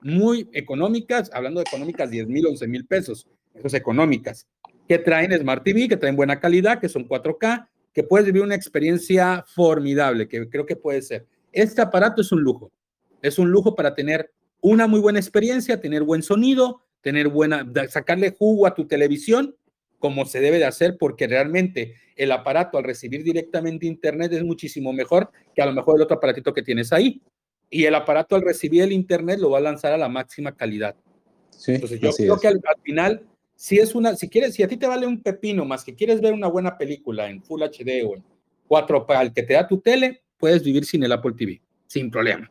muy 0.03 0.49
económicas, 0.53 1.31
hablando 1.33 1.61
de 1.61 1.65
económicas, 1.69 2.11
10 2.11 2.29
mil, 2.29 2.47
11 2.47 2.69
mil 2.69 2.87
pesos, 2.87 3.27
esas 3.55 3.75
económicas, 3.75 4.47
que 4.89 4.99
traen 4.99 5.33
Smart 5.39 5.63
TV, 5.63 5.89
que 5.89 5.97
traen 5.97 6.17
buena 6.17 6.41
calidad, 6.41 6.81
que 6.81 6.89
son 6.89 7.09
4K, 7.09 7.69
que 7.93 8.03
puedes 8.03 8.27
vivir 8.27 8.43
una 8.43 8.55
experiencia 8.55 9.45
formidable, 9.47 10.29
que 10.29 10.49
creo 10.49 10.67
que 10.67 10.77
puede 10.77 11.03
ser. 11.03 11.27
Este 11.53 11.83
aparato 11.83 12.23
es 12.23 12.33
un 12.33 12.41
lujo, 12.43 12.71
es 13.23 13.39
un 13.39 13.51
lujo 13.51 13.75
para 13.75 13.95
tener 13.95 14.31
una 14.61 14.87
muy 14.87 15.01
buena 15.01 15.19
experiencia, 15.19 15.81
tener 15.81 16.03
buen 16.03 16.23
sonido, 16.23 16.83
tener 17.01 17.29
buena, 17.29 17.67
sacarle 17.89 18.35
jugo 18.37 18.67
a 18.67 18.75
tu 18.75 18.87
televisión, 18.87 19.57
como 19.99 20.25
se 20.25 20.41
debe 20.41 20.59
de 20.59 20.65
hacer, 20.65 20.97
porque 20.99 21.27
realmente 21.27 21.95
el 22.17 22.33
aparato 22.33 22.79
al 22.79 22.85
recibir 22.85 23.23
directamente 23.23 23.87
internet 23.87 24.33
es 24.33 24.45
muchísimo 24.45 24.93
mejor 24.93 25.31
que 25.55 25.63
a 25.63 25.67
lo 25.67 25.73
mejor 25.73 25.97
el 25.97 26.03
otro 26.03 26.17
aparatito 26.17 26.55
que 26.55 26.63
tienes 26.63 26.93
ahí 26.93 27.23
y 27.71 27.85
el 27.85 27.95
aparato 27.95 28.35
al 28.35 28.43
recibir 28.43 28.83
el 28.83 28.93
internet 28.93 29.39
lo 29.39 29.51
va 29.51 29.59
a 29.59 29.63
lanzar 29.63 29.93
a 29.93 29.99
la 29.99 30.09
máxima 30.09 30.55
calidad. 30.57 30.97
Sí, 31.51 31.75
Entonces 31.75 32.01
yo 32.01 32.11
creo 32.13 32.39
que 32.39 32.49
al, 32.49 32.61
final, 32.83 33.23
si 33.55 33.79
es 33.79 33.95
una, 33.95 34.17
si 34.17 34.29
quieres, 34.29 34.55
si 34.55 34.63
a 34.63 34.69
ti 34.69 34.77
te 34.77 34.87
vale 34.87 35.07
un 35.07 35.23
pepino 35.23 35.65
más 35.65 35.85
que 35.85 35.95
quieres 35.95 36.21
ver 36.21 36.33
una 36.33 36.49
buena 36.49 36.77
película 36.77 37.31
en 37.31 37.43
Full 37.43 37.63
HD 37.63 38.05
o 38.05 38.17
en 38.17 38.25
4K, 38.69 39.23
el 39.23 39.33
que 39.33 39.43
te 39.45 39.55
da 39.55 39.69
tu 39.69 39.81
tele, 39.81 40.23
puedes 40.37 40.65
vivir 40.65 40.85
sin 40.85 41.05
el 41.05 41.13
Apple 41.13 41.35
TV, 41.37 41.61
sin 41.87 42.11
problema. 42.11 42.51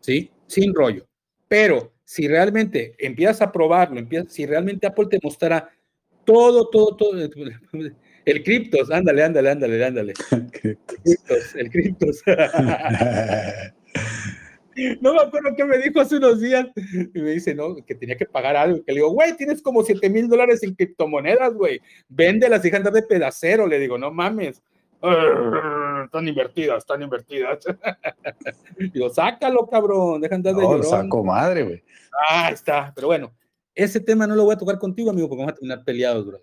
¿Sí? 0.00 0.30
Sin 0.46 0.74
rollo. 0.74 1.06
Pero 1.48 1.92
si 2.04 2.28
realmente 2.28 2.94
empiezas 2.98 3.42
a 3.42 3.52
probarlo, 3.52 3.98
empiezas, 3.98 4.32
si 4.32 4.46
realmente 4.46 4.86
Apple 4.86 5.06
te 5.10 5.18
mostrará 5.22 5.70
todo, 6.24 6.68
todo, 6.70 6.96
todo, 6.96 7.12
el 8.24 8.42
criptos, 8.42 8.90
ándale, 8.90 9.22
ándale, 9.22 9.50
ándale, 9.50 9.84
ándale. 9.84 10.14
el 11.56 11.70
criptos. 11.70 12.22
No 15.00 15.14
me 15.14 15.20
acuerdo 15.20 15.54
qué 15.56 15.64
me 15.64 15.78
dijo 15.78 16.00
hace 16.00 16.16
unos 16.16 16.40
días. 16.40 16.66
Y 17.14 17.20
me 17.20 17.30
dice, 17.32 17.54
no, 17.54 17.76
que 17.76 17.94
tenía 17.94 18.16
que 18.16 18.26
pagar 18.26 18.56
algo. 18.56 18.84
Que 18.84 18.92
le 18.92 19.00
digo, 19.00 19.10
güey, 19.10 19.36
tienes 19.36 19.62
como 19.62 19.82
7 19.82 20.08
mil 20.10 20.28
dólares 20.28 20.62
en 20.62 20.74
criptomonedas, 20.74 21.54
güey. 21.54 21.80
Véndelas 22.08 22.64
y 22.64 22.74
anda 22.74 22.90
de 22.90 23.02
pedacero. 23.02 23.66
Le 23.66 23.78
digo, 23.78 23.98
no 23.98 24.10
mames. 24.10 24.62
están 26.04 26.28
invertidas, 26.28 26.78
están 26.78 27.02
invertidas. 27.02 27.64
digo, 28.92 29.10
sácalo, 29.10 29.66
cabrón. 29.66 30.20
Deja 30.20 30.34
andar 30.34 30.54
de 30.54 30.62
no, 30.62 30.82
saco 30.82 31.24
madre, 31.24 31.62
güey. 31.62 31.82
Ah, 32.28 32.50
está. 32.50 32.92
Pero 32.94 33.08
bueno, 33.08 33.32
ese 33.74 34.00
tema 34.00 34.26
no 34.26 34.34
lo 34.34 34.44
voy 34.44 34.54
a 34.54 34.58
tocar 34.58 34.78
contigo, 34.78 35.10
amigo, 35.10 35.28
porque 35.28 35.42
vamos 35.42 35.52
a 35.52 35.56
terminar 35.56 35.84
peleados, 35.84 36.26
bro. 36.26 36.40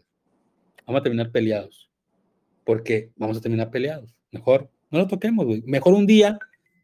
Vamos 0.86 1.00
a 1.00 1.04
terminar 1.04 1.32
peleados. 1.32 1.90
Porque 2.64 3.12
vamos 3.16 3.38
a 3.38 3.42
terminar 3.42 3.72
peleados. 3.72 4.16
Mejor 4.32 4.70
no 4.90 5.00
lo 5.00 5.08
toquemos, 5.08 5.46
güey. 5.46 5.64
Mejor 5.66 5.94
un 5.94 6.06
día 6.06 6.38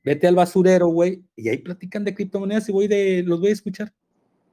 Vete 0.07 0.25
al 0.25 0.35
basurero, 0.35 0.87
güey, 0.87 1.21
y 1.35 1.49
ahí 1.49 1.57
platican 1.57 2.05
de 2.05 2.15
criptomonedas 2.15 2.69
y 2.69 2.71
voy 2.71 2.87
de, 2.87 3.23
los 3.23 3.41
voy 3.41 3.49
a 3.49 3.51
escuchar 3.51 3.91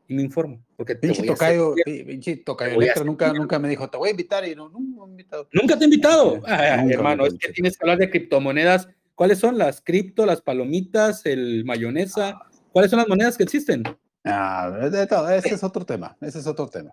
y 0.08 0.14
me 0.14 0.22
informo. 0.22 0.60
Porque 0.76 0.96
pinche 0.96 1.22
tocayo, 1.22 1.76
pinche 1.84 2.38
tocayo, 2.38 2.76
nunca, 3.04 3.32
nunca 3.32 3.60
me 3.60 3.68
dijo, 3.68 3.88
te 3.88 3.96
voy 3.96 4.08
a 4.08 4.10
invitar 4.10 4.44
y 4.48 4.56
no, 4.56 4.68
no 4.68 4.80
me 4.80 5.12
invitado. 5.12 5.48
Nunca 5.52 5.78
te 5.78 5.84
he 5.84 5.86
invitado, 5.86 6.42
ah, 6.44 6.84
hermano, 6.90 7.24
es 7.24 7.34
que 7.34 7.52
tienes 7.52 7.78
que 7.78 7.84
hablar 7.84 7.98
de 7.98 8.10
criptomonedas. 8.10 8.88
¿Cuáles 9.14 9.38
son 9.38 9.56
las 9.56 9.80
cripto, 9.80 10.26
las 10.26 10.42
palomitas, 10.42 11.24
el 11.24 11.64
mayonesa? 11.64 12.30
Ah. 12.30 12.50
¿Cuáles 12.72 12.90
son 12.90 12.98
las 12.98 13.06
monedas 13.06 13.36
que 13.36 13.44
existen? 13.44 13.84
Ah, 14.24 14.76
ese 14.82 15.54
es 15.54 15.62
otro 15.62 15.86
tema, 15.86 16.16
ese 16.20 16.40
es 16.40 16.48
otro 16.48 16.68
tema. 16.68 16.92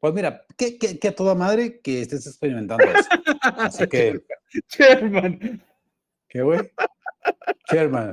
Pues 0.00 0.14
mira, 0.14 0.46
que, 0.56 0.78
que, 0.78 1.08
a 1.08 1.14
toda 1.14 1.34
madre 1.34 1.80
que 1.80 2.00
estés 2.00 2.26
experimentando 2.26 2.84
eso. 2.86 3.08
Así 3.42 3.86
que... 3.88 4.22
Sherman. 4.70 5.62
¿Qué, 6.28 6.42
güey? 6.42 6.70
Sherman, 7.70 8.12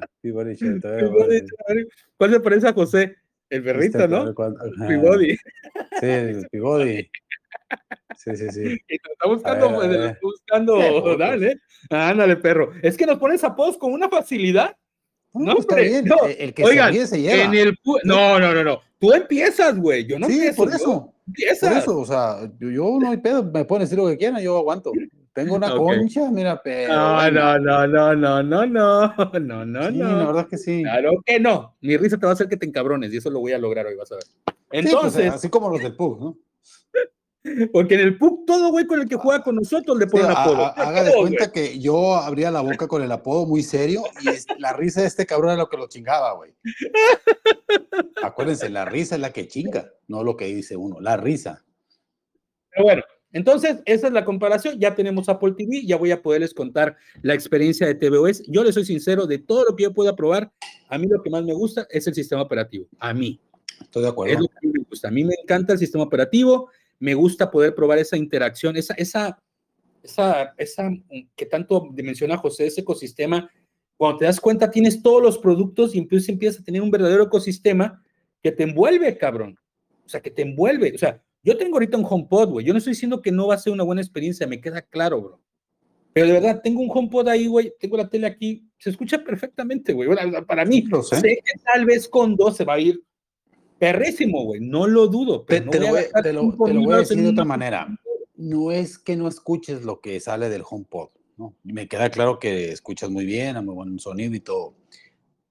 ¿Cuál 2.17 2.31
se 2.31 2.39
parece 2.39 2.67
a 2.67 2.73
José? 2.73 3.17
El 3.49 3.63
perrito, 3.63 4.07
¿no? 4.07 4.33
Pibody. 4.87 5.35
Sí, 5.99 6.05
el 6.05 6.47
Pibody. 6.49 7.09
Sí, 8.17 8.35
sí, 8.35 8.49
sí. 8.49 8.61
Y 8.87 8.97
te 8.97 9.11
está 9.11 9.27
buscando, 9.27 9.75
pues, 9.75 9.89
está 9.89 10.19
buscando, 10.21 11.17
dale. 11.17 11.59
Ándale, 11.89 12.37
perro. 12.37 12.71
Es 12.81 12.95
que 12.97 13.05
nos 13.05 13.19
pones 13.19 13.43
apodos 13.43 13.77
con 13.77 13.93
una 13.93 14.09
facilidad. 14.09 14.75
No, 15.33 15.57
está 15.57 15.77
bien. 15.77 16.05
No, 16.05 16.17
el 16.25 16.53
que 16.53 16.63
oigan, 16.63 16.93
se, 16.93 17.07
se 17.07 17.21
lleva. 17.21 17.43
En 17.43 17.53
el 17.53 17.77
no, 18.03 18.39
no, 18.39 18.53
no, 18.53 18.63
no. 18.63 18.81
Tú 18.99 19.13
empiezas, 19.13 19.77
güey. 19.77 20.05
Yo 20.05 20.19
no 20.19 20.27
sí, 20.27 20.33
empiezo. 20.33 20.55
por 20.55 20.73
eso. 20.73 21.13
Empiezas. 21.27 21.69
Por 21.69 21.77
eso, 21.77 21.99
o 21.99 22.05
sea, 22.05 22.51
yo, 22.59 22.69
yo 22.69 22.97
no 23.01 23.09
hay 23.09 23.17
pedo. 23.17 23.43
Me 23.43 23.65
pueden 23.65 23.85
decir 23.85 23.97
lo 23.97 24.07
que 24.07 24.17
quieran, 24.17 24.41
yo 24.41 24.57
aguanto. 24.57 24.91
Tengo 25.33 25.55
una 25.55 25.71
concha, 25.75 26.29
mira, 26.29 26.61
pero. 26.61 26.93
No, 26.93 27.31
no, 27.31 27.59
no, 27.59 27.87
no, 27.87 28.15
no, 28.15 28.43
no, 28.43 28.65
no, 28.65 29.15
no, 29.39 29.65
no, 29.65 29.87
sí, 29.87 29.97
no. 29.97 30.17
La 30.17 30.25
verdad 30.25 30.43
es 30.43 30.47
que 30.49 30.57
sí. 30.57 30.83
Claro 30.83 31.11
que 31.25 31.39
no. 31.39 31.77
Mi 31.81 31.95
risa 31.95 32.17
te 32.17 32.25
va 32.25 32.31
a 32.31 32.33
hacer 32.33 32.49
que 32.49 32.57
te 32.57 32.65
encabrones 32.65 33.13
y 33.13 33.17
eso 33.17 33.29
lo 33.29 33.39
voy 33.39 33.53
a 33.53 33.57
lograr 33.57 33.85
hoy, 33.85 33.95
vas 33.95 34.11
a 34.11 34.15
ver. 34.15 34.25
Pues, 34.45 34.85
Entonces. 34.85 35.31
así 35.31 35.49
como 35.49 35.69
los 35.69 35.81
del 35.81 35.95
PUG, 35.95 36.19
¿no? 36.19 36.37
Porque 37.71 37.95
en 37.95 38.01
el 38.01 38.17
PUC 38.17 38.45
todo 38.45 38.71
güey 38.71 38.85
con 38.85 39.01
el 39.01 39.09
que 39.09 39.15
juega 39.15 39.41
con 39.41 39.55
nosotros 39.55 39.97
le 39.97 40.05
pone 40.05 40.25
apodo. 40.25 40.65
haga 40.65 41.03
de 41.03 41.13
cuenta 41.13 41.51
que 41.51 41.79
yo 41.79 42.15
abría 42.15 42.51
la 42.51 42.61
boca 42.61 42.87
con 42.87 43.01
el 43.01 43.11
apodo 43.11 43.47
muy 43.47 43.63
serio 43.63 44.03
y 44.21 44.61
la 44.61 44.73
risa 44.73 45.01
de 45.01 45.07
este 45.07 45.25
cabrón 45.25 45.53
es 45.53 45.57
lo 45.57 45.67
que 45.67 45.77
lo 45.77 45.87
chingaba, 45.87 46.33
güey. 46.33 46.53
Acuérdense, 48.23 48.69
la 48.69 48.85
risa 48.85 49.15
es 49.15 49.21
la 49.21 49.31
que 49.31 49.47
chinga, 49.47 49.91
no 50.07 50.23
lo 50.23 50.37
que 50.37 50.45
dice 50.45 50.75
uno, 50.75 50.99
la 51.01 51.17
risa. 51.17 51.63
Pero 52.69 52.83
bueno, 52.83 53.03
entonces, 53.33 53.77
esa 53.85 54.07
es 54.07 54.13
la 54.13 54.25
comparación. 54.25 54.79
Ya 54.79 54.93
tenemos 54.95 55.29
Apple 55.29 55.53
TV, 55.57 55.85
ya 55.85 55.97
voy 55.97 56.11
a 56.11 56.21
poderles 56.21 56.53
contar 56.53 56.97
la 57.21 57.33
experiencia 57.33 57.87
de 57.87 57.95
tvOS. 57.95 58.43
Yo 58.47 58.63
les 58.63 58.75
soy 58.75 58.85
sincero, 58.85 59.25
de 59.25 59.37
todo 59.39 59.65
lo 59.65 59.75
que 59.75 59.83
yo 59.83 59.93
pueda 59.93 60.15
probar, 60.15 60.51
a 60.89 60.97
mí 60.97 61.07
lo 61.07 61.21
que 61.21 61.29
más 61.29 61.43
me 61.43 61.53
gusta 61.53 61.87
es 61.89 62.07
el 62.07 62.13
sistema 62.13 62.41
operativo. 62.41 62.87
A 62.99 63.13
mí. 63.13 63.39
Estoy 63.81 64.03
de 64.03 64.09
acuerdo. 64.09 64.33
Es 64.33 64.39
lo 64.39 64.47
que 64.47 64.57
a 64.57 64.61
mí 64.61 64.73
me 64.73 64.83
gusta. 64.87 65.07
A 65.07 65.11
mí 65.11 65.23
me 65.23 65.35
encanta 65.41 65.73
el 65.73 65.79
sistema 65.79 66.03
operativo, 66.03 66.69
me 66.99 67.13
gusta 67.13 67.49
poder 67.49 67.73
probar 67.73 67.97
esa 67.97 68.17
interacción, 68.17 68.75
esa, 68.77 68.93
esa, 68.95 69.41
esa, 70.03 70.53
esa 70.57 70.91
que 71.35 71.45
tanto 71.45 71.89
menciona 71.91 72.37
José, 72.37 72.67
ese 72.67 72.81
ecosistema. 72.81 73.49
Cuando 73.97 74.19
te 74.19 74.25
das 74.25 74.39
cuenta, 74.39 74.69
tienes 74.69 75.01
todos 75.01 75.21
los 75.21 75.37
productos 75.37 75.95
y 75.95 75.99
entonces 75.99 76.27
empiezas 76.29 76.61
a 76.61 76.63
tener 76.63 76.81
un 76.81 76.91
verdadero 76.91 77.23
ecosistema 77.23 78.03
que 78.41 78.51
te 78.51 78.63
envuelve, 78.63 79.17
cabrón. 79.17 79.57
O 80.05 80.09
sea, 80.09 80.21
que 80.21 80.31
te 80.31 80.41
envuelve. 80.41 80.91
O 80.93 80.97
sea, 80.97 81.21
yo 81.43 81.57
tengo 81.57 81.75
ahorita 81.75 81.97
un 81.97 82.05
HomePod, 82.07 82.49
güey. 82.49 82.65
Yo 82.65 82.73
no 82.73 82.77
estoy 82.77 82.93
diciendo 82.93 83.21
que 83.21 83.31
no 83.31 83.47
va 83.47 83.55
a 83.55 83.59
ser 83.59 83.73
una 83.73 83.83
buena 83.83 84.01
experiencia, 84.01 84.47
me 84.47 84.61
queda 84.61 84.81
claro, 84.81 85.21
bro. 85.21 85.41
Pero 86.13 86.27
de 86.27 86.33
verdad, 86.33 86.61
tengo 86.61 86.81
un 86.81 86.89
HomePod 86.91 87.27
ahí, 87.29 87.47
güey. 87.47 87.73
Tengo 87.79 87.97
la 87.97 88.09
tele 88.09 88.27
aquí. 88.27 88.67
Se 88.77 88.89
escucha 88.89 89.23
perfectamente, 89.23 89.93
güey. 89.93 90.09
para 90.45 90.65
mí, 90.65 90.81
lo 90.81 91.01
sé. 91.01 91.15
sé. 91.19 91.41
que 91.43 91.59
tal 91.63 91.85
vez 91.85 92.07
con 92.07 92.35
dos 92.35 92.57
se 92.57 92.65
va 92.65 92.73
a 92.73 92.79
ir 92.79 93.01
perrísimo, 93.79 94.43
güey. 94.43 94.61
No 94.61 94.87
lo 94.87 95.07
dudo. 95.07 95.43
te, 95.43 95.61
lo 95.61 95.87
voy, 95.89 96.93
a 96.93 96.97
decir 96.97 97.17
de 97.17 97.29
otra 97.29 97.45
manera. 97.45 97.87
No 98.35 98.71
es 98.71 98.99
que 98.99 99.15
no 99.15 99.27
escuches 99.27 99.83
lo 99.83 100.01
que 100.01 100.19
sale 100.19 100.49
del 100.49 100.63
HomePod, 100.69 101.09
¿no? 101.37 101.55
Me 101.63 101.87
queda 101.87 102.09
claro 102.09 102.37
que 102.39 102.71
escuchas 102.71 103.09
muy 103.09 103.25
bien, 103.25 103.55
a 103.55 103.61
muy 103.61 103.73
buen 103.73 103.97
sonido 103.97 104.35
y 104.35 104.39
todo. 104.41 104.75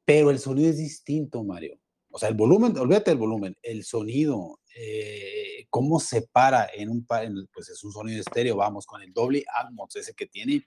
Pero 0.04 0.30
el 0.30 0.38
sonido 0.38 0.70
es 0.70 0.78
distinto, 0.78 1.42
Mario. 1.42 1.78
O 2.10 2.18
sea, 2.18 2.28
el 2.28 2.34
volumen, 2.36 2.76
olvídate 2.76 3.10
del 3.10 3.18
volumen, 3.18 3.56
el 3.62 3.82
sonido, 3.82 4.59
eh, 4.82 5.66
cómo 5.68 6.00
se 6.00 6.22
para 6.22 6.70
en 6.72 6.88
un, 6.88 7.06
pues 7.52 7.68
es 7.68 7.84
un 7.84 7.92
sonido 7.92 8.20
estéreo, 8.20 8.56
vamos, 8.56 8.86
con 8.86 9.02
el 9.02 9.12
doble 9.12 9.44
Atmos 9.54 9.94
ese 9.94 10.14
que 10.14 10.26
tiene, 10.26 10.66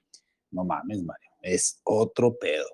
no 0.51 0.63
mames, 0.63 1.01
Mario, 1.01 1.31
es 1.41 1.81
otro 1.83 2.37
pedo. 2.37 2.67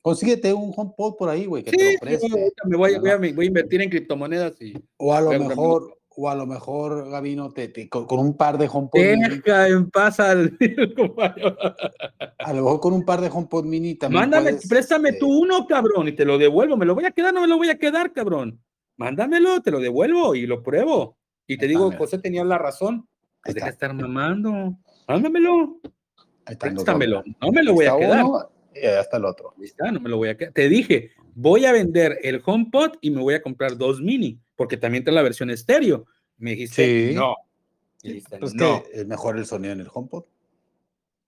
Consíguete 0.00 0.54
un 0.54 0.72
HomePod 0.76 1.16
por 1.16 1.28
ahí, 1.30 1.46
güey, 1.46 1.64
que 1.64 1.72
te 1.72 1.94
lo 1.94 1.98
preste. 1.98 2.28
me 2.64 2.76
voy, 2.76 2.96
voy, 2.96 3.10
a, 3.10 3.16
voy, 3.16 3.44
a, 3.44 3.44
invertir 3.44 3.82
en 3.82 3.90
criptomonedas 3.90 4.60
y... 4.62 4.74
O 4.98 5.12
a 5.12 5.20
lo 5.20 5.32
mejor, 5.32 5.98
o 6.10 6.30
a 6.30 6.36
lo 6.36 6.46
mejor, 6.46 7.10
Gabino, 7.10 7.50
te, 7.50 7.88
con, 7.88 8.06
un 8.20 8.36
par 8.36 8.56
de 8.56 8.68
HomePod 8.72 9.00
Deja 9.00 9.66
en 9.66 9.90
paz 9.90 10.20
al... 10.20 10.56
a 12.38 12.52
lo 12.52 12.62
mejor 12.62 12.80
con 12.80 12.92
un 12.92 13.04
par 13.04 13.20
de 13.20 13.30
HomePod 13.30 13.64
mini 13.64 13.96
también 13.96 14.20
Mándame, 14.20 14.60
préstame 14.68 15.14
tú 15.14 15.26
uno, 15.26 15.66
cabrón, 15.66 16.06
y 16.06 16.12
te 16.12 16.24
lo 16.24 16.38
devuelvo. 16.38 16.76
¿Me 16.76 16.86
lo 16.86 16.94
voy 16.94 17.04
a 17.04 17.10
quedar? 17.10 17.34
No 17.34 17.40
me 17.40 17.48
lo 17.48 17.56
voy 17.56 17.70
a 17.70 17.78
quedar, 17.78 18.12
cabrón. 18.12 18.62
Mándamelo, 18.96 19.60
te 19.60 19.70
lo 19.70 19.80
devuelvo 19.80 20.34
y 20.34 20.46
lo 20.46 20.62
pruebo. 20.62 21.18
Y 21.46 21.58
te 21.58 21.66
digo, 21.66 21.92
José 21.92 22.18
tenía 22.18 22.44
la 22.44 22.58
razón. 22.58 23.08
Pues 23.42 23.54
deja 23.54 23.66
de 23.66 23.72
estar 23.72 23.94
mamando. 23.94 24.76
Mándamelo. 25.06 25.80
Préstamelo. 26.58 27.22
No 27.40 27.52
me 27.52 27.62
lo 27.62 27.74
voy 27.74 27.86
a 27.86 27.96
quedar 27.96 28.24
y 28.82 28.86
hasta 28.86 29.16
el 29.16 29.24
otro. 29.24 29.54
no 29.92 30.00
me 30.00 30.08
lo 30.08 30.16
voy 30.18 30.30
a 30.30 30.36
Te 30.36 30.68
dije, 30.68 31.12
voy 31.34 31.64
a 31.64 31.72
vender 31.72 32.18
el 32.22 32.42
HomePod 32.44 32.96
y 33.00 33.10
me 33.10 33.20
voy 33.20 33.34
a 33.34 33.42
comprar 33.42 33.76
dos 33.76 34.00
mini, 34.00 34.40
porque 34.54 34.76
también 34.76 35.02
está 35.02 35.12
la 35.12 35.22
versión 35.22 35.50
estéreo. 35.50 36.06
Me 36.38 36.50
dijiste, 36.50 37.12
no. 37.14 37.34
pues 38.38 38.54
no. 38.54 38.82
es 38.92 39.06
mejor 39.06 39.38
el 39.38 39.46
sonido 39.46 39.72
en 39.72 39.80
el 39.80 39.88
HomePod. 39.92 40.24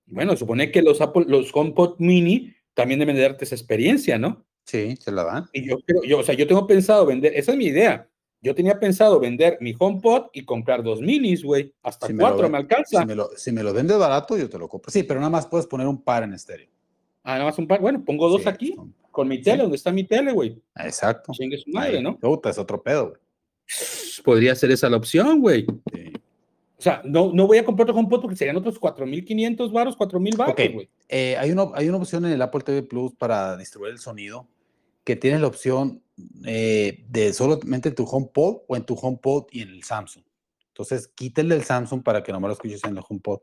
Bueno, 0.06 0.36
supone 0.36 0.70
que 0.70 0.82
los, 0.82 1.00
Apple, 1.00 1.24
los 1.28 1.50
HomePod 1.54 1.96
mini 1.98 2.54
también 2.74 3.00
deben 3.00 3.16
de 3.16 3.22
darte 3.22 3.44
esa 3.44 3.54
experiencia, 3.54 4.18
¿no? 4.18 4.44
Sí, 4.68 4.96
se 5.00 5.10
la 5.10 5.24
dan. 5.24 5.48
Y 5.54 5.66
yo, 5.66 5.78
yo, 6.06 6.18
o 6.18 6.22
sea, 6.22 6.34
yo 6.34 6.46
tengo 6.46 6.66
pensado 6.66 7.06
vender, 7.06 7.32
esa 7.34 7.52
es 7.52 7.56
mi 7.56 7.64
idea. 7.64 8.06
Yo 8.42 8.54
tenía 8.54 8.78
pensado 8.78 9.18
vender 9.18 9.56
mi 9.62 9.74
HomePod 9.76 10.26
y 10.34 10.44
comprar 10.44 10.82
dos 10.82 11.00
minis, 11.00 11.42
güey. 11.42 11.72
Hasta 11.82 12.06
cuatro 12.14 12.50
me, 12.50 12.58
alcanza. 12.58 13.00
Si 13.00 13.06
me, 13.06 13.14
lo, 13.14 13.30
si 13.34 13.50
me 13.50 13.62
lo 13.62 13.72
vendes 13.72 13.96
barato, 13.96 14.36
yo 14.36 14.46
te 14.50 14.58
lo 14.58 14.68
compro. 14.68 14.92
Sí, 14.92 15.04
pero 15.04 15.20
nada 15.20 15.30
más 15.30 15.46
puedes 15.46 15.66
poner 15.66 15.86
un 15.86 16.02
par 16.02 16.22
en 16.22 16.34
estéreo. 16.34 16.68
Ah, 17.22 17.32
nada 17.32 17.46
más 17.46 17.58
un 17.58 17.66
par. 17.66 17.80
Bueno, 17.80 18.04
pongo 18.04 18.28
dos 18.28 18.46
aquí, 18.46 18.76
con 19.10 19.26
mi 19.26 19.40
tele, 19.40 19.62
donde 19.62 19.78
está 19.78 19.90
mi 19.90 20.04
tele, 20.04 20.32
güey. 20.32 20.60
Exacto. 20.76 21.32
Chingue 21.32 21.56
su 21.56 21.70
madre, 21.70 22.02
¿no? 22.02 22.18
Puta, 22.18 22.50
es 22.50 22.58
otro 22.58 22.82
pedo, 22.82 23.08
güey. 23.08 23.20
Podría 24.22 24.54
ser 24.54 24.70
esa 24.70 24.90
la 24.90 24.98
opción, 24.98 25.40
güey. 25.40 25.64
O 25.66 26.82
sea, 26.82 27.00
no, 27.06 27.32
no 27.32 27.46
voy 27.46 27.56
a 27.56 27.64
comprar 27.64 27.88
otro 27.88 27.98
HomePod 27.98 28.20
porque 28.20 28.36
serían 28.36 28.56
otros 28.56 28.78
4.500 28.78 29.72
baros, 29.72 29.96
4.000 29.96 30.36
baros, 30.36 30.54
güey. 30.54 30.90
Eh, 31.08 31.38
hay, 31.38 31.52
una, 31.52 31.70
hay 31.72 31.88
una 31.88 31.96
opción 31.96 32.26
en 32.26 32.32
el 32.32 32.42
Apple 32.42 32.60
TV 32.60 32.82
Plus 32.82 33.14
para 33.14 33.56
distribuir 33.56 33.92
el 33.92 33.98
sonido 33.98 34.46
que 35.08 35.16
tiene 35.16 35.38
la 35.38 35.46
opción 35.46 36.02
eh, 36.44 37.06
de 37.08 37.32
solamente 37.32 37.88
en 37.88 37.94
tu 37.94 38.04
HomePod 38.04 38.58
o 38.68 38.76
en 38.76 38.84
tu 38.84 38.92
HomePod 38.92 39.46
y 39.50 39.62
en 39.62 39.70
el 39.70 39.82
Samsung. 39.82 40.22
Entonces, 40.66 41.08
quítale 41.08 41.54
el 41.54 41.64
Samsung 41.64 42.02
para 42.02 42.22
que 42.22 42.30
no 42.30 42.38
me 42.38 42.46
lo 42.46 42.52
escuches 42.52 42.84
en 42.84 42.94
el 42.94 43.02
HomePod. 43.08 43.38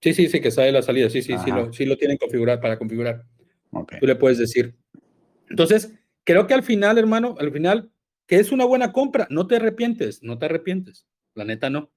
Sí, 0.00 0.14
sí, 0.14 0.28
sí, 0.28 0.40
que 0.40 0.50
sale 0.50 0.72
la 0.72 0.82
salida. 0.82 1.08
Sí, 1.10 1.22
sí, 1.22 1.36
sí 1.38 1.52
lo, 1.52 1.72
sí 1.72 1.84
lo 1.84 1.96
tienen 1.96 2.18
configurar 2.18 2.60
para 2.60 2.76
configurar. 2.76 3.24
Tú 4.00 4.04
le 4.04 4.16
puedes 4.16 4.38
decir. 4.38 4.74
Entonces, 5.48 5.92
creo 6.24 6.48
que 6.48 6.54
al 6.54 6.64
final, 6.64 6.98
hermano, 6.98 7.36
al 7.38 7.52
final, 7.52 7.92
que 8.26 8.40
es 8.40 8.50
una 8.50 8.64
buena 8.64 8.90
compra, 8.90 9.28
no 9.30 9.46
te 9.46 9.56
arrepientes, 9.56 10.24
no 10.24 10.38
te 10.38 10.46
arrepientes. 10.46 11.06
La 11.34 11.44
neta 11.44 11.70
no. 11.70 11.92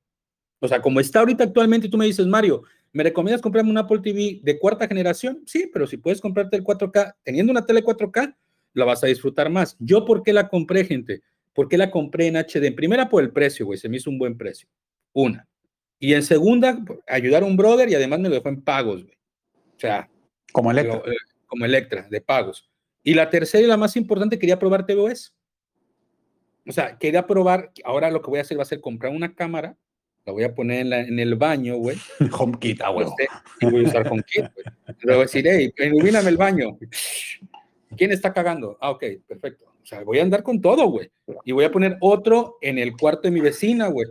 O 0.60 0.68
sea, 0.68 0.84
como 0.84 1.00
está 1.00 1.22
ahorita 1.22 1.46
actualmente, 1.46 1.90
tú 1.90 1.98
me 1.98 2.06
dices, 2.06 2.28
Mario, 2.28 2.62
¿me 2.94 3.04
recomiendas 3.04 3.42
comprarme 3.42 3.72
un 3.72 3.78
Apple 3.78 4.00
TV 4.00 4.40
de 4.44 4.60
cuarta 4.60 4.88
generación? 4.88 5.44
Sí, 5.46 5.70
pero 5.72 5.88
si 5.88 5.98
puedes 5.98 6.22
comprarte 6.22 6.58
el 6.58 6.64
4K, 6.64 7.16
teniendo 7.24 7.52
una 7.52 7.66
tele 7.66 7.84
4K, 7.84 8.36
la 8.74 8.86
vas 8.86 9.04
a 9.04 9.08
disfrutar 9.08 9.50
más. 9.50 9.76
¿Yo 9.80 10.06
por 10.06 10.24
qué 10.24 10.34
la 10.34 10.48
compré, 10.48 10.86
gente? 10.86 11.22
¿Por 11.54 11.68
qué 11.68 11.78
la 11.78 11.92
compré 11.92 12.28
en 12.28 12.36
HD? 12.36 12.66
En 12.66 12.76
primera, 12.76 13.10
por 13.10 13.24
el 13.24 13.32
precio, 13.32 13.66
güey, 13.66 13.78
se 13.78 13.90
me 13.90 13.98
hizo 13.98 14.10
un 14.10 14.18
buen 14.18 14.38
precio. 14.38 14.68
Una. 15.14 15.48
Y 16.00 16.14
en 16.14 16.24
segunda, 16.24 16.80
ayudar 17.08 17.44
a 17.44 17.46
un 17.46 17.58
brother 17.58 17.90
y 17.90 17.96
además 17.96 18.20
me 18.20 18.30
lo 18.30 18.36
dejó 18.36 18.50
en 18.50 18.62
pagos, 18.62 19.04
güey. 19.04 19.16
O 19.76 19.80
sea. 19.80 20.10
Como 20.52 20.72
Electra. 20.72 21.02
Eh, 21.06 21.16
como 21.46 21.66
Electra, 21.66 22.08
de 22.10 22.22
pagos. 22.22 22.70
Y 23.04 23.14
la 23.14 23.30
tercera 23.30 23.64
y 23.64 23.68
la 23.68 23.78
más 23.78 23.96
importante, 23.96 24.40
quería 24.40 24.60
probar 24.60 24.86
TVOS. 24.86 25.36
O 26.68 26.72
sea, 26.72 26.98
quería 26.98 27.26
probar, 27.26 27.72
ahora 27.84 28.12
lo 28.12 28.22
que 28.22 28.30
voy 28.30 28.40
a 28.40 28.44
hacer 28.44 28.58
va 28.58 28.62
a 28.62 28.66
ser 28.66 28.80
comprar 28.80 29.12
una 29.12 29.34
cámara, 29.34 29.76
la 30.26 30.34
voy 30.34 30.44
a 30.44 30.54
poner 30.54 30.92
en, 30.92 31.20
el 31.20 31.36
baño, 31.36 31.78
güey. 31.78 31.98
HomeKit, 32.32 32.82
ah, 32.82 32.90
güey. 32.90 33.08
Y 33.62 33.66
voy 33.66 33.86
a 33.86 33.88
usar 33.88 34.08
HomeKit, 34.08 34.46
güey. 34.54 34.66
Le 35.04 35.14
voy 35.14 35.22
a 35.22 35.26
decir, 35.26 35.46
hey, 35.48 35.74
ilumíname 35.78 36.30
el 36.30 36.38
baño. 36.38 36.78
¿Quién 37.98 38.12
está 38.12 38.34
cagando? 38.34 38.78
Ah, 38.80 38.92
ok, 38.92 39.04
perfecto. 39.28 39.66
O 39.82 39.86
sea, 39.86 40.04
voy 40.04 40.20
a 40.20 40.24
andar 40.24 40.44
con 40.44 40.62
todo, 40.62 40.88
güey. 40.88 41.10
Y 41.46 41.52
voy 41.52 41.66
a 41.66 41.72
poner 41.72 41.98
otro 42.02 42.58
en 42.62 42.78
el 42.78 42.96
cuarto 42.96 43.24
de 43.24 43.32
mi 43.32 43.40
vecina, 43.40 43.88
güey 43.88 44.08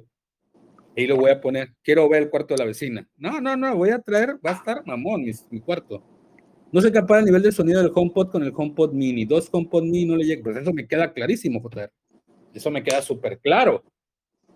ahí 0.98 1.06
lo 1.06 1.16
voy 1.16 1.30
a 1.30 1.40
poner. 1.40 1.74
Quiero 1.82 2.08
ver 2.08 2.24
el 2.24 2.30
cuarto 2.30 2.54
de 2.54 2.58
la 2.58 2.64
vecina. 2.66 3.08
No, 3.16 3.40
no, 3.40 3.56
no, 3.56 3.76
voy 3.76 3.90
a 3.90 4.00
traer, 4.00 4.36
va 4.44 4.50
a 4.50 4.54
estar 4.54 4.82
mamón 4.84 5.24
mi, 5.50 5.60
cuarto. 5.60 6.02
No 6.72 6.80
se 6.80 6.92
compara 6.92 7.20
el 7.20 7.26
nivel 7.26 7.42
de 7.42 7.52
sonido 7.52 7.80
del 7.80 7.92
HomePod 7.94 8.30
con 8.30 8.42
el 8.42 8.52
HomePod 8.54 8.92
Mini. 8.92 9.24
Dos 9.24 9.48
HomePod 9.50 9.84
Mini 9.84 10.06
no 10.06 10.16
le 10.16 10.24
llega. 10.24 10.42
Pues 10.42 10.56
eso 10.56 10.72
me 10.72 10.86
queda 10.86 11.12
clarísimo, 11.12 11.60
JR. 11.60 11.90
Eso 12.52 12.70
me 12.70 12.82
queda 12.82 13.00
súper 13.00 13.38
claro. 13.38 13.82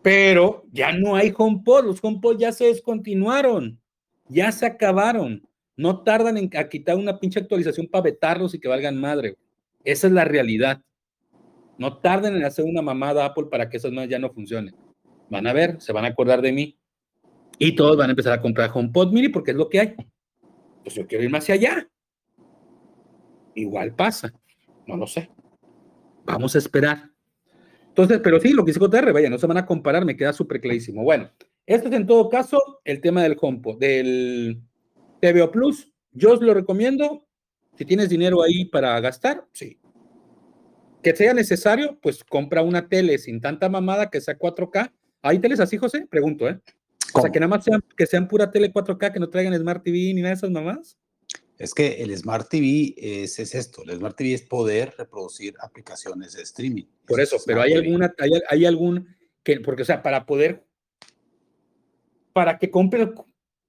Pero 0.02 0.64
ya 0.72 0.92
no 0.92 1.14
hay 1.14 1.32
HomePod. 1.36 1.84
Los 1.84 2.02
HomePod 2.02 2.38
ya 2.38 2.52
se 2.52 2.66
descontinuaron. 2.66 3.80
Ya 4.28 4.50
se 4.52 4.66
acabaron. 4.66 5.46
No 5.76 6.02
tardan 6.02 6.36
en 6.36 6.50
quitar 6.70 6.96
una 6.96 7.18
pinche 7.18 7.40
actualización 7.40 7.86
para 7.86 8.02
vetarlos 8.02 8.54
y 8.54 8.58
que 8.58 8.68
valgan 8.68 9.00
madre. 9.00 9.36
Esa 9.84 10.06
es 10.06 10.12
la 10.12 10.24
realidad. 10.24 10.82
No 11.78 11.98
tarden 11.98 12.36
en 12.36 12.44
hacer 12.44 12.64
una 12.64 12.82
mamada 12.82 13.24
Apple 13.24 13.46
para 13.50 13.68
que 13.68 13.78
esas 13.78 13.92
más 13.92 14.08
ya 14.08 14.18
no 14.18 14.30
funcionen 14.30 14.74
van 15.32 15.46
a 15.46 15.54
ver, 15.54 15.80
se 15.80 15.94
van 15.94 16.04
a 16.04 16.08
acordar 16.08 16.42
de 16.42 16.52
mí 16.52 16.78
y 17.58 17.74
todos 17.74 17.96
van 17.96 18.10
a 18.10 18.12
empezar 18.12 18.34
a 18.34 18.42
comprar 18.42 18.70
HomePod 18.72 19.12
Mini 19.12 19.30
porque 19.30 19.52
es 19.52 19.56
lo 19.56 19.70
que 19.70 19.80
hay. 19.80 19.94
Pues 20.82 20.94
yo 20.94 21.06
quiero 21.06 21.24
irme 21.24 21.38
hacia 21.38 21.54
allá. 21.54 21.88
Igual 23.54 23.94
pasa, 23.94 24.30
no 24.86 24.98
lo 24.98 25.06
sé. 25.06 25.30
Vamos 26.26 26.54
a 26.54 26.58
esperar. 26.58 27.11
Entonces, 27.92 28.20
pero 28.22 28.40
sí, 28.40 28.52
lo 28.52 28.64
que 28.64 28.72
dice 28.72 28.80
JR, 28.80 29.12
vaya, 29.12 29.28
no 29.28 29.38
se 29.38 29.46
van 29.46 29.58
a 29.58 29.66
comparar, 29.66 30.04
me 30.04 30.16
queda 30.16 30.32
súper 30.32 30.60
clarísimo. 30.60 31.02
Bueno, 31.02 31.30
este 31.66 31.88
es 31.88 31.94
en 31.94 32.06
todo 32.06 32.28
caso 32.28 32.80
el 32.84 33.00
tema 33.00 33.22
del 33.22 33.36
HomePod, 33.38 33.78
del 33.78 34.62
TVO 35.20 35.50
Plus. 35.50 35.92
Yo 36.12 36.32
os 36.32 36.40
lo 36.40 36.54
recomiendo. 36.54 37.26
Si 37.76 37.84
tienes 37.84 38.08
dinero 38.08 38.42
ahí 38.42 38.64
para 38.66 38.98
gastar, 39.00 39.46
sí. 39.52 39.78
Que 41.02 41.14
sea 41.14 41.34
necesario, 41.34 41.98
pues 42.00 42.24
compra 42.24 42.62
una 42.62 42.88
tele 42.88 43.18
sin 43.18 43.40
tanta 43.40 43.68
mamada 43.68 44.08
que 44.10 44.20
sea 44.20 44.38
4K 44.38 44.92
¿Hay 45.22 45.38
teles 45.38 45.60
así, 45.60 45.76
José? 45.76 46.06
Pregunto, 46.10 46.48
¿eh? 46.48 46.60
O 47.14 47.20
sea, 47.20 47.30
que 47.30 47.38
nada 47.38 47.50
más 47.50 47.64
sean, 47.64 47.80
que 47.96 48.06
sean 48.06 48.26
pura 48.26 48.50
tele 48.50 48.72
4K, 48.72 49.12
que 49.12 49.20
no 49.20 49.30
traigan 49.30 49.56
Smart 49.56 49.82
TV 49.82 50.12
ni 50.14 50.14
nada 50.14 50.30
de 50.30 50.34
esas 50.34 50.50
mamás. 50.50 50.98
Es 51.58 51.74
que 51.74 52.02
el 52.02 52.16
Smart 52.16 52.48
TV 52.48 52.94
es, 52.96 53.38
esto, 53.38 53.82
el 53.84 53.96
Smart 53.98 54.16
TV 54.16 54.34
es 54.34 54.42
poder 54.42 54.94
reproducir 54.96 55.54
aplicaciones 55.60 56.32
de 56.32 56.42
streaming. 56.42 56.84
Por 57.06 57.20
eso, 57.20 57.36
pero 57.46 57.62
hay 57.62 57.74
alguna, 57.74 58.12
hay, 58.48 58.64
algún 58.64 59.08
que, 59.42 59.60
porque 59.60 59.82
o 59.82 59.84
sea, 59.84 60.02
para 60.02 60.26
poder, 60.26 60.66
para 62.32 62.58
que 62.58 62.70
compre 62.70 63.02
el 63.02 63.14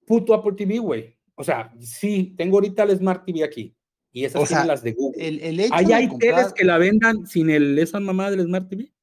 puto 0.06 0.34
Apple 0.34 0.54
TV, 0.58 0.80
güey. 0.80 1.16
O 1.36 1.44
sea, 1.44 1.74
sí, 1.80 2.34
tengo 2.38 2.58
ahorita 2.58 2.84
el 2.84 2.98
Smart 2.98 3.26
TV 3.26 3.44
aquí. 3.44 3.76
Y 4.12 4.26
esas 4.26 4.48
son 4.48 4.68
las 4.68 4.84
de 4.84 4.94
Google. 4.94 5.26
El, 5.26 5.60
hecho 5.60 5.74
¿Hay, 5.74 5.92
hay 5.92 6.18
teles 6.20 6.54
que 6.54 6.64
la 6.64 6.78
vendan 6.78 7.26
sin 7.26 7.50
el, 7.50 7.78
esa 7.80 8.00
mamá 8.00 8.30
del 8.30 8.44
Smart 8.44 8.70
TV? 8.70 8.94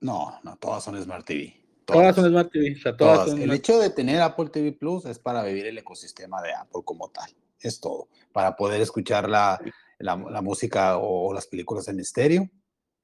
No, 0.00 0.38
no, 0.44 0.56
todas 0.56 0.84
son 0.84 1.00
Smart 1.02 1.26
TV. 1.26 1.54
Todas, 1.84 2.14
son 2.14 2.28
Smart 2.28 2.50
TV. 2.50 2.76
todas, 2.96 3.32
el 3.32 3.50
hecho 3.52 3.78
de 3.78 3.90
tener 3.90 4.20
Apple 4.20 4.48
TV 4.52 4.72
Plus 4.72 5.04
es 5.06 5.18
para 5.18 5.44
vivir 5.44 5.66
el 5.66 5.78
ecosistema 5.78 6.42
de 6.42 6.52
Apple 6.52 6.82
como 6.84 7.08
tal. 7.10 7.30
Es 7.66 7.80
todo. 7.80 8.08
Para 8.32 8.56
poder 8.56 8.80
escuchar 8.80 9.28
la, 9.28 9.60
la, 9.98 10.42
música 10.42 10.98
o, 10.98 11.32
las 11.32 11.46
películas 11.46 11.88
en 11.88 12.00
estéreo. 12.00 12.48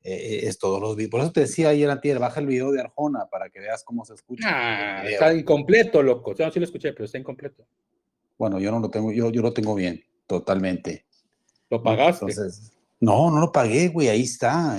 Eh, 0.04 0.48
es 0.48 0.58
todos 0.58 0.80
los 0.80 0.96
videos. 0.96 1.10
Por 1.10 1.20
eso 1.20 1.32
te 1.32 1.40
decía 1.40 1.68
ayer, 1.68 1.88
Antier, 1.88 2.18
baja 2.18 2.40
el 2.40 2.46
video 2.46 2.72
de 2.72 2.80
Arjona 2.80 3.26
para 3.30 3.50
que 3.50 3.60
veas 3.60 3.84
cómo 3.84 4.04
se 4.04 4.14
escucha. 4.14 4.48
Ah, 4.48 5.04
está 5.04 5.32
incompleto, 5.32 6.02
loco. 6.02 6.34
Yo 6.34 6.50
sí 6.50 6.58
lo 6.58 6.64
escuché, 6.64 6.92
pero 6.92 7.04
está 7.04 7.18
incompleto. 7.18 7.64
Bueno, 8.36 8.58
yo 8.58 8.72
no 8.72 8.80
lo 8.80 8.90
tengo, 8.90 9.12
yo, 9.12 9.30
yo 9.30 9.42
lo 9.42 9.52
tengo 9.52 9.76
bien, 9.76 10.02
totalmente. 10.26 11.06
¿Lo 11.70 11.82
pagaste? 11.82 12.24
Entonces, 12.24 12.72
no, 13.02 13.32
no 13.32 13.40
lo 13.40 13.50
pagué, 13.50 13.88
güey, 13.88 14.08
ahí 14.08 14.22
está. 14.22 14.78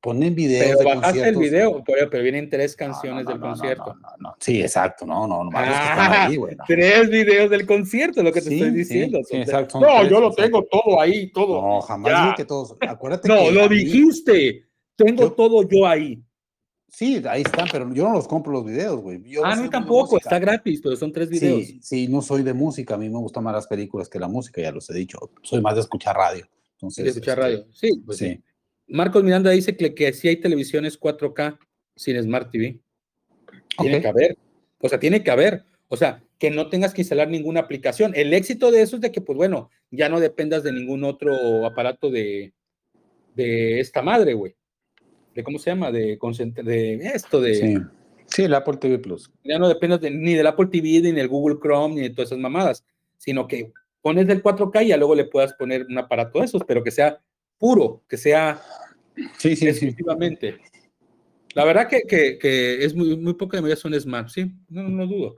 ponen 0.00 0.32
videos. 0.32 0.76
Pero 0.78 0.94
bajaste 0.94 1.28
el 1.28 1.36
video, 1.36 1.82
pero, 1.84 2.22
vienen 2.22 2.48
tres 2.48 2.76
canciones 2.76 3.26
del 3.26 3.40
concierto. 3.40 3.96
No, 4.00 4.08
no, 4.20 4.36
sí, 4.38 4.60
exacto, 4.60 5.04
no, 5.04 5.26
no, 5.26 5.42
no. 5.42 5.50
Ah, 5.52 6.26
ahí, 6.26 6.36
güey, 6.36 6.56
tres 6.68 7.10
videos 7.10 7.50
del 7.50 7.66
concierto, 7.66 8.22
lo 8.22 8.32
que 8.32 8.42
te 8.42 8.54
estoy 8.54 8.70
diciendo. 8.70 9.18
Sí, 9.28 9.38
exacto, 9.38 9.80
no, 9.80 10.08
yo 10.08 10.20
lo 10.20 10.32
tengo 10.32 10.62
todo 10.70 11.00
ahí, 11.00 11.32
todo. 11.32 11.60
No, 11.60 11.80
jamás 11.80 12.26
dije 12.26 12.34
que 12.36 12.44
todos. 12.44 12.76
Acuérdate 12.80 13.26
no, 13.26 13.50
lo 13.50 13.68
dijiste. 13.68 14.64
Tengo 14.94 15.32
todo 15.32 15.68
yo 15.68 15.84
ahí. 15.84 16.22
Sí, 16.86 17.20
ahí 17.28 17.42
están, 17.42 17.66
pero 17.72 17.92
yo 17.92 18.04
no 18.04 18.14
los 18.14 18.28
compro 18.28 18.52
los 18.52 18.64
videos, 18.64 19.00
güey. 19.00 19.20
ah, 19.42 19.56
no, 19.56 19.68
tampoco, 19.68 20.16
está 20.16 20.38
gratis, 20.38 20.80
pero 20.80 20.94
son 20.94 21.12
tres 21.12 21.28
videos. 21.28 21.66
Sí, 21.66 21.80
sí, 21.82 22.08
no 22.08 22.22
soy 22.22 22.44
de 22.44 22.54
música, 22.54 22.94
a 22.94 22.98
mí 22.98 23.08
me 23.08 23.18
gustan 23.18 23.42
más 23.42 23.54
las 23.54 23.66
películas 23.66 24.08
que 24.08 24.20
la 24.20 24.28
música, 24.28 24.62
ya 24.62 24.70
los 24.70 24.88
he 24.90 24.94
dicho. 24.94 25.18
Soy 25.42 25.60
más 25.60 25.74
de 25.74 25.80
escuchar 25.80 26.14
radio. 26.14 26.46
Entonces, 26.78 27.08
escuchar 27.08 27.38
este, 27.38 27.42
radio. 27.42 27.66
Sí, 27.72 28.02
pues 28.06 28.18
sí. 28.18 28.40
Marcos 28.86 29.24
Miranda 29.24 29.50
dice 29.50 29.76
que, 29.76 29.94
que 29.94 30.12
sí 30.12 30.28
hay 30.28 30.36
televisiones 30.36 30.98
4K. 30.98 31.58
sin 31.96 32.22
Smart 32.22 32.50
TV. 32.52 32.80
Tiene 33.78 34.00
que 34.00 34.08
haber. 34.08 34.38
O 34.80 34.88
sea, 34.88 35.00
tiene 35.00 35.24
que 35.24 35.30
haber. 35.30 35.64
O 35.88 35.96
sea, 35.96 36.22
que 36.38 36.50
no 36.50 36.68
tengas 36.68 36.94
que 36.94 37.02
instalar 37.02 37.28
ninguna 37.28 37.60
aplicación. 37.60 38.12
El 38.14 38.32
éxito 38.32 38.70
de 38.70 38.82
eso 38.82 38.96
es 38.96 39.02
de 39.02 39.10
que, 39.10 39.20
pues 39.20 39.36
bueno, 39.36 39.70
ya 39.90 40.08
no 40.08 40.20
dependas 40.20 40.62
de 40.62 40.72
ningún 40.72 41.02
otro 41.02 41.66
aparato 41.66 42.10
de, 42.10 42.52
de 43.34 43.80
esta 43.80 44.00
madre, 44.00 44.34
güey. 44.34 44.54
De 45.34 45.42
cómo 45.42 45.58
se 45.58 45.70
llama, 45.70 45.90
de, 45.90 46.16
de 46.16 47.10
esto, 47.14 47.40
de... 47.40 47.54
Sí. 47.54 47.78
sí, 48.26 48.42
el 48.44 48.54
Apple 48.54 48.76
TV 48.76 48.98
Plus. 48.98 49.32
Ya 49.42 49.58
no 49.58 49.68
dependas 49.68 50.00
ni 50.00 50.34
del 50.34 50.46
Apple 50.46 50.66
TV, 50.66 51.00
ni 51.00 51.12
del 51.12 51.28
Google 51.28 51.58
Chrome, 51.60 51.96
ni 51.96 52.02
de 52.02 52.10
todas 52.10 52.28
esas 52.28 52.38
mamadas, 52.38 52.84
sino 53.16 53.48
que 53.48 53.72
pones 54.08 54.26
del 54.26 54.42
4K 54.42 54.86
y 54.86 54.88
ya 54.88 54.96
luego 54.96 55.14
le 55.14 55.26
puedas 55.26 55.52
poner 55.52 55.84
un 55.84 55.98
aparato 55.98 56.38
de 56.38 56.46
esos, 56.46 56.62
pero 56.66 56.82
que 56.82 56.90
sea 56.90 57.20
puro, 57.58 58.02
que 58.08 58.16
sea 58.16 58.58
sí, 59.36 59.54
sí, 59.54 59.68
exclusivamente. 59.68 60.58
La 61.52 61.66
verdad 61.66 61.88
que, 61.88 62.04
que, 62.06 62.82
es 62.82 62.94
muy, 62.94 63.18
muy 63.18 63.34
poca 63.34 63.60
de 63.60 63.76
son 63.76 63.92
smart, 64.00 64.30
sí, 64.30 64.50
no, 64.70 64.84
no, 64.84 65.06
dudo. 65.06 65.34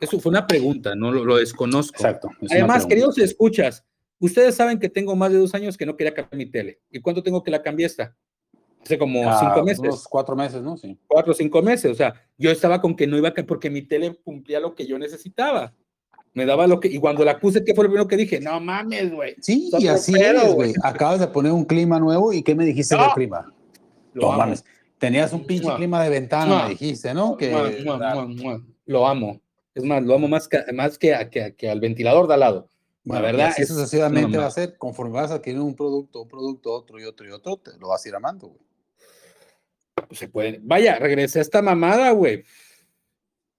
Eso 0.00 0.18
fue 0.18 0.30
una 0.30 0.46
pregunta, 0.46 0.94
no 0.94 1.12
lo, 1.12 1.36
desconozco. 1.36 1.96
Exacto. 1.96 2.30
Además, 2.48 2.86
queridos 2.86 3.18
escuchas, 3.18 3.84
ustedes 4.18 4.54
saben 4.54 4.78
que 4.78 4.88
tengo 4.88 5.14
más 5.14 5.30
de 5.30 5.36
dos 5.36 5.54
años 5.54 5.76
que 5.76 5.84
no 5.84 5.94
quería 5.94 6.14
cambiar 6.14 6.38
mi 6.38 6.46
tele. 6.46 6.80
¿Y 6.90 7.00
cuánto 7.00 7.22
tengo 7.22 7.42
que 7.42 7.50
la 7.50 7.60
cambié 7.60 7.84
esta? 7.84 8.16
Hace 8.82 8.96
como 8.96 9.28
ah, 9.28 9.38
cinco 9.38 9.66
meses. 9.66 9.80
Unos 9.80 10.08
cuatro 10.08 10.34
meses, 10.34 10.62
¿no? 10.62 10.78
Sí. 10.78 10.98
Cuatro 11.06 11.32
o 11.32 11.34
cinco 11.34 11.60
meses. 11.60 11.90
O 11.90 11.94
sea, 11.94 12.14
yo 12.38 12.50
estaba 12.50 12.80
con 12.80 12.96
que 12.96 13.06
no 13.06 13.18
iba 13.18 13.28
a 13.28 13.34
porque 13.34 13.68
mi 13.68 13.82
tele 13.82 14.14
cumplía 14.24 14.60
lo 14.60 14.74
que 14.74 14.86
yo 14.86 14.98
necesitaba. 14.98 15.74
Me 16.34 16.44
daba 16.44 16.66
lo 16.66 16.80
que. 16.80 16.88
Y 16.88 16.98
cuando 16.98 17.24
la 17.24 17.38
puse, 17.38 17.64
¿qué 17.64 17.74
fue 17.74 17.84
lo 17.84 17.90
primero 17.90 18.08
que 18.08 18.16
dije? 18.16 18.40
No 18.40 18.60
mames, 18.60 19.12
güey. 19.12 19.36
Sí, 19.40 19.70
y 19.78 19.86
así 19.86 20.14
es, 20.20 20.52
güey. 20.52 20.74
Acabas 20.82 21.20
de 21.20 21.28
poner 21.28 21.52
un 21.52 21.64
clima 21.64 22.00
nuevo 22.00 22.32
y 22.32 22.42
¿qué 22.42 22.56
me 22.56 22.64
dijiste 22.64 22.96
del 22.96 23.10
clima? 23.14 23.52
no 24.14 24.32
mames. 24.32 24.64
Tenías 24.98 25.32
un 25.32 25.44
pinche 25.44 25.68
clima 25.76 26.02
de 26.02 26.10
ventana, 26.10 26.64
me 26.64 26.70
dijiste, 26.70 27.14
¿no? 27.14 27.36
Que, 27.36 27.84
lo 28.86 29.06
amo. 29.06 29.40
Es 29.74 29.84
más, 29.84 30.02
lo 30.02 30.14
amo 30.14 30.28
más 30.28 30.46
que, 30.46 30.60
más 30.72 30.98
que, 30.98 31.54
que, 31.56 31.70
al 31.70 31.80
ventilador 31.80 32.26
de 32.26 32.34
al 32.34 32.40
lado. 32.40 32.68
la 33.04 33.20
verdad, 33.20 33.52
eso 33.56 33.74
sucesivamente 33.74 34.36
va 34.36 34.46
a 34.46 34.50
ser, 34.50 34.76
conforme 34.76 35.12
vas 35.12 35.30
a 35.30 35.34
adquirir 35.34 35.60
un 35.60 35.74
producto, 35.74 36.22
un 36.22 36.28
producto, 36.28 36.72
otro 36.72 37.00
y 37.00 37.04
otro 37.04 37.26
y 37.26 37.30
otro, 37.30 37.56
te 37.56 37.76
lo 37.78 37.88
vas 37.88 38.04
a 38.04 38.08
ir 38.08 38.14
amando, 38.14 38.48
güey. 38.48 38.60
Pues 40.08 40.18
se 40.18 40.28
puede. 40.28 40.60
Vaya, 40.62 40.98
regresé 40.98 41.38
a 41.38 41.42
esta 41.42 41.62
mamada, 41.62 42.10
güey. 42.10 42.44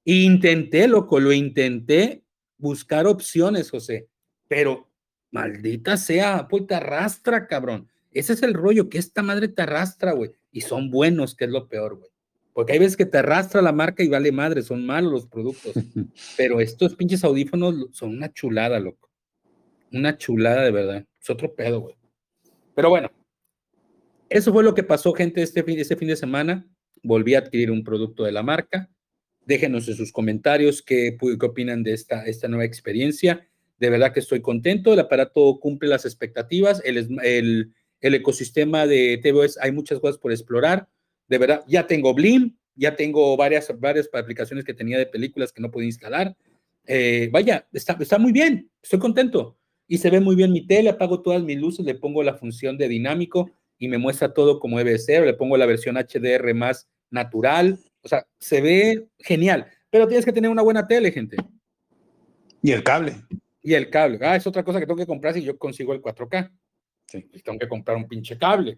Intenté, 0.03 0.87
loco, 0.87 1.19
lo 1.19 1.31
intenté 1.31 2.24
buscar 2.57 3.07
opciones, 3.07 3.71
José, 3.71 4.07
pero 4.47 4.89
maldita 5.31 5.97
sea, 5.97 6.47
pues 6.47 6.67
te 6.67 6.75
arrastra, 6.75 7.47
cabrón. 7.47 7.89
Ese 8.11 8.33
es 8.33 8.43
el 8.43 8.53
rollo, 8.53 8.89
que 8.89 8.97
esta 8.97 9.21
madre 9.21 9.49
te 9.49 9.61
arrastra, 9.61 10.13
güey. 10.13 10.31
Y 10.51 10.61
son 10.61 10.89
buenos, 10.89 11.35
que 11.35 11.45
es 11.45 11.51
lo 11.51 11.67
peor, 11.67 11.97
güey. 11.97 12.09
Porque 12.53 12.71
hay 12.71 12.79
veces 12.79 12.95
que 12.95 13.05
te 13.05 13.17
arrastra 13.17 13.61
la 13.61 13.73
marca 13.73 14.01
y 14.01 14.07
vale 14.07 14.31
madre, 14.31 14.61
son 14.61 14.85
malos 14.85 15.11
los 15.11 15.25
productos. 15.27 15.73
Pero 16.37 16.61
estos 16.61 16.95
pinches 16.95 17.25
audífonos 17.25 17.89
son 17.91 18.11
una 18.11 18.31
chulada, 18.31 18.79
loco. 18.79 19.09
Una 19.91 20.17
chulada 20.17 20.63
de 20.63 20.71
verdad. 20.71 21.05
Es 21.21 21.29
otro 21.29 21.53
pedo, 21.53 21.81
güey. 21.81 21.97
Pero 22.73 22.89
bueno, 22.89 23.11
eso 24.29 24.53
fue 24.53 24.63
lo 24.63 24.73
que 24.73 24.83
pasó, 24.83 25.11
gente, 25.11 25.41
este 25.41 25.63
fin, 25.63 25.77
este 25.77 25.97
fin 25.97 26.07
de 26.07 26.15
semana. 26.15 26.65
Volví 27.03 27.35
a 27.35 27.39
adquirir 27.39 27.71
un 27.71 27.83
producto 27.83 28.23
de 28.23 28.31
la 28.31 28.41
marca. 28.41 28.89
Déjenos 29.45 29.87
en 29.87 29.95
sus 29.95 30.11
comentarios 30.11 30.81
qué, 30.81 31.17
qué 31.19 31.45
opinan 31.45 31.83
de 31.83 31.93
esta, 31.93 32.25
esta 32.25 32.47
nueva 32.47 32.65
experiencia. 32.65 33.47
De 33.79 33.89
verdad 33.89 34.13
que 34.13 34.19
estoy 34.19 34.41
contento. 34.41 34.93
El 34.93 34.99
aparato 34.99 35.59
cumple 35.59 35.89
las 35.89 36.05
expectativas. 36.05 36.81
El, 36.83 37.19
el, 37.23 37.73
ecosistema 38.01 38.85
de 38.85 39.19
TVOS, 39.21 39.57
hay 39.59 39.71
muchas 39.71 39.99
cosas 39.99 40.17
por 40.17 40.31
explorar 40.31 40.87
de 41.27 41.37
verdad, 41.37 41.63
ya 41.67 41.87
tengo 41.87 42.13
Blim, 42.13 42.55
ya 42.75 42.95
tengo 42.95 43.35
varias, 43.37 43.71
varias 43.79 44.09
aplicaciones 44.13 44.65
que 44.65 44.73
tenía 44.73 44.97
de 44.97 45.05
películas 45.05 45.51
que 45.51 45.61
no 45.61 45.71
podía 45.71 45.87
instalar. 45.87 46.35
Eh, 46.85 47.29
vaya, 47.31 47.67
está, 47.71 47.97
está 47.99 48.19
muy 48.19 48.31
bien, 48.31 48.69
estoy 48.81 48.99
contento. 48.99 49.57
Y 49.87 49.97
se 49.97 50.09
ve 50.09 50.19
muy 50.19 50.35
bien 50.35 50.51
mi 50.51 50.65
tele, 50.65 50.89
apago 50.89 51.21
todas 51.21 51.43
mis 51.43 51.57
luces, 51.57 51.85
le 51.85 51.95
pongo 51.95 52.23
la 52.23 52.35
función 52.35 52.77
de 52.77 52.87
dinámico 52.87 53.51
y 53.77 53.87
me 53.87 53.97
muestra 53.97 54.33
todo 54.33 54.59
como 54.59 54.77
debe 54.77 54.97
ser, 54.97 55.25
le 55.25 55.33
pongo 55.33 55.57
la 55.57 55.65
versión 55.65 55.95
HDR 55.95 56.53
más 56.53 56.87
natural, 57.11 57.79
o 58.05 58.07
sea, 58.07 58.25
se 58.37 58.61
ve 58.61 59.07
genial, 59.17 59.65
pero 59.89 60.07
tienes 60.07 60.23
que 60.23 60.31
tener 60.31 60.51
una 60.51 60.61
buena 60.61 60.87
tele, 60.87 61.11
gente. 61.11 61.37
Y 62.61 62.71
el 62.71 62.83
cable. 62.83 63.15
Y 63.63 63.73
el 63.73 63.89
cable. 63.89 64.19
Ah, 64.21 64.35
es 64.35 64.45
otra 64.45 64.63
cosa 64.63 64.79
que 64.79 64.85
tengo 64.85 64.97
que 64.97 65.07
comprar 65.07 65.33
si 65.33 65.41
yo 65.41 65.57
consigo 65.57 65.91
el 65.91 66.03
4K. 66.03 66.51
Sí. 67.07 67.23
tengo 67.43 67.57
que 67.57 67.67
comprar 67.67 67.97
un 67.97 68.07
pinche 68.07 68.37
cable. 68.37 68.77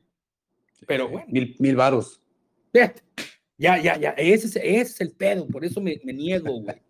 Pero 0.87 1.09
bueno. 1.09 1.27
Mil, 1.29 1.55
mil 1.59 1.75
varos. 1.75 2.21
Ya, 3.57 3.81
ya, 3.81 3.97
ya, 3.97 4.09
ese, 4.11 4.79
es 4.79 5.01
el 5.01 5.11
pedo, 5.11 5.47
por 5.47 5.65
eso 5.65 5.81
me, 5.81 5.97
niego, 6.05 6.61
güey. 6.61 6.81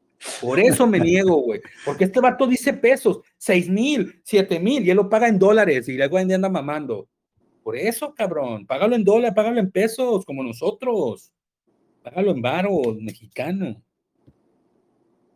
Por 0.41 0.59
eso 0.59 0.85
me 0.85 0.99
niego, 0.99 1.37
güey. 1.41 1.61
Porque 1.85 2.03
este 2.03 2.19
vato 2.19 2.45
dice 2.45 2.73
pesos, 2.73 3.21
seis 3.37 3.69
mil, 3.69 4.21
siete 4.23 4.59
mil, 4.59 4.85
y 4.85 4.91
él 4.91 4.97
lo 4.97 5.09
paga 5.09 5.27
en 5.27 5.39
dólares 5.39 5.87
y 5.87 5.97
luego 5.97 6.17
anda 6.17 6.49
mamando. 6.49 7.09
Por 7.63 7.77
eso, 7.77 8.13
cabrón, 8.13 8.67
págalo 8.67 8.95
en 8.95 9.03
dólares, 9.03 9.33
págalo 9.35 9.59
en 9.59 9.71
pesos, 9.71 10.25
como 10.25 10.43
nosotros. 10.43 11.31
Págalo 12.09 12.31
en 12.31 12.41
varos, 12.41 13.01
mexicano. 13.01 13.83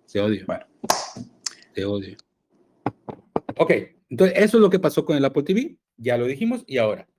Te 0.09 0.21
odio. 0.21 0.45
Bueno. 0.45 0.65
Te 1.73 1.83
odio. 1.83 2.15
Ok, 3.57 3.73
entonces 4.09 4.37
eso 4.37 4.57
es 4.57 4.61
lo 4.61 4.69
que 4.69 4.79
pasó 4.79 5.03
con 5.03 5.17
el 5.17 5.25
Apple 5.25 5.43
TV, 5.43 5.75
ya 5.97 6.17
lo 6.17 6.25
dijimos, 6.25 6.63
y 6.65 6.77
ahora, 6.77 7.09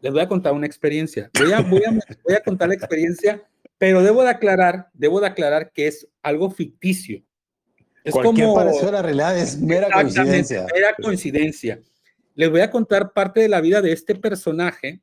les 0.00 0.12
voy 0.12 0.20
a 0.20 0.28
contar 0.28 0.52
una 0.52 0.66
experiencia. 0.66 1.28
Voy 1.40 1.52
a, 1.52 1.60
voy 2.24 2.34
a, 2.36 2.42
contar 2.44 2.68
la 2.68 2.74
experiencia, 2.74 3.42
pero 3.78 4.00
debo 4.04 4.22
de 4.22 4.30
aclarar, 4.30 4.90
debo 4.92 5.20
de 5.20 5.26
aclarar 5.26 5.72
que 5.72 5.88
es 5.88 6.06
algo 6.22 6.48
ficticio. 6.48 7.20
Es 8.04 8.12
Cualquier 8.12 8.46
como, 8.46 8.54
parecido 8.54 8.92
la 8.92 9.02
realidad 9.02 9.36
es 9.36 9.58
mera 9.58 9.90
coincidencia. 9.90 10.66
Mera 10.72 10.94
coincidencia. 11.02 11.82
Les 12.36 12.48
voy 12.48 12.60
a 12.60 12.70
contar 12.70 13.12
parte 13.12 13.40
de 13.40 13.48
la 13.48 13.60
vida 13.60 13.82
de 13.82 13.90
este 13.90 14.14
personaje 14.14 15.00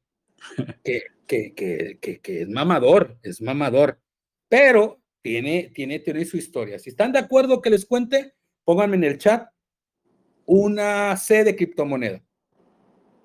que, 0.83 1.03
que, 1.25 1.53
que, 1.99 2.19
que, 2.19 2.41
es 2.41 2.49
mamador, 2.49 3.17
es 3.23 3.41
mamador, 3.41 3.99
pero 4.49 5.01
tiene, 5.21 5.71
tiene, 5.73 5.99
tiene 5.99 6.25
su 6.25 6.37
historia. 6.37 6.79
Si 6.79 6.89
están 6.89 7.11
de 7.11 7.19
acuerdo 7.19 7.61
que 7.61 7.69
les 7.69 7.85
cuente, 7.85 8.33
pónganme 8.63 8.97
en 8.97 9.03
el 9.03 9.17
chat 9.17 9.49
una 10.45 11.15
C 11.17 11.43
de 11.43 11.55
criptomoneda. 11.55 12.23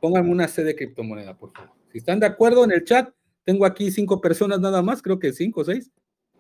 Pónganme 0.01 0.31
una 0.31 0.49
C 0.49 0.65
de 0.65 0.75
criptomoneda, 0.75 1.37
por 1.37 1.53
favor. 1.53 1.71
Si 1.93 1.99
están 1.99 2.19
de 2.19 2.27
acuerdo 2.27 2.65
en 2.65 2.73
el 2.73 2.85
chat, 2.85 3.15
tengo 3.45 3.65
aquí 3.65 3.91
cinco 3.91 4.21
personas 4.21 4.61
nada 4.61 4.83
más, 4.83 5.03
creo 5.03 5.19
que 5.19 5.33
cinco 5.33 5.61
o 5.61 5.65
seis. 5.65 5.91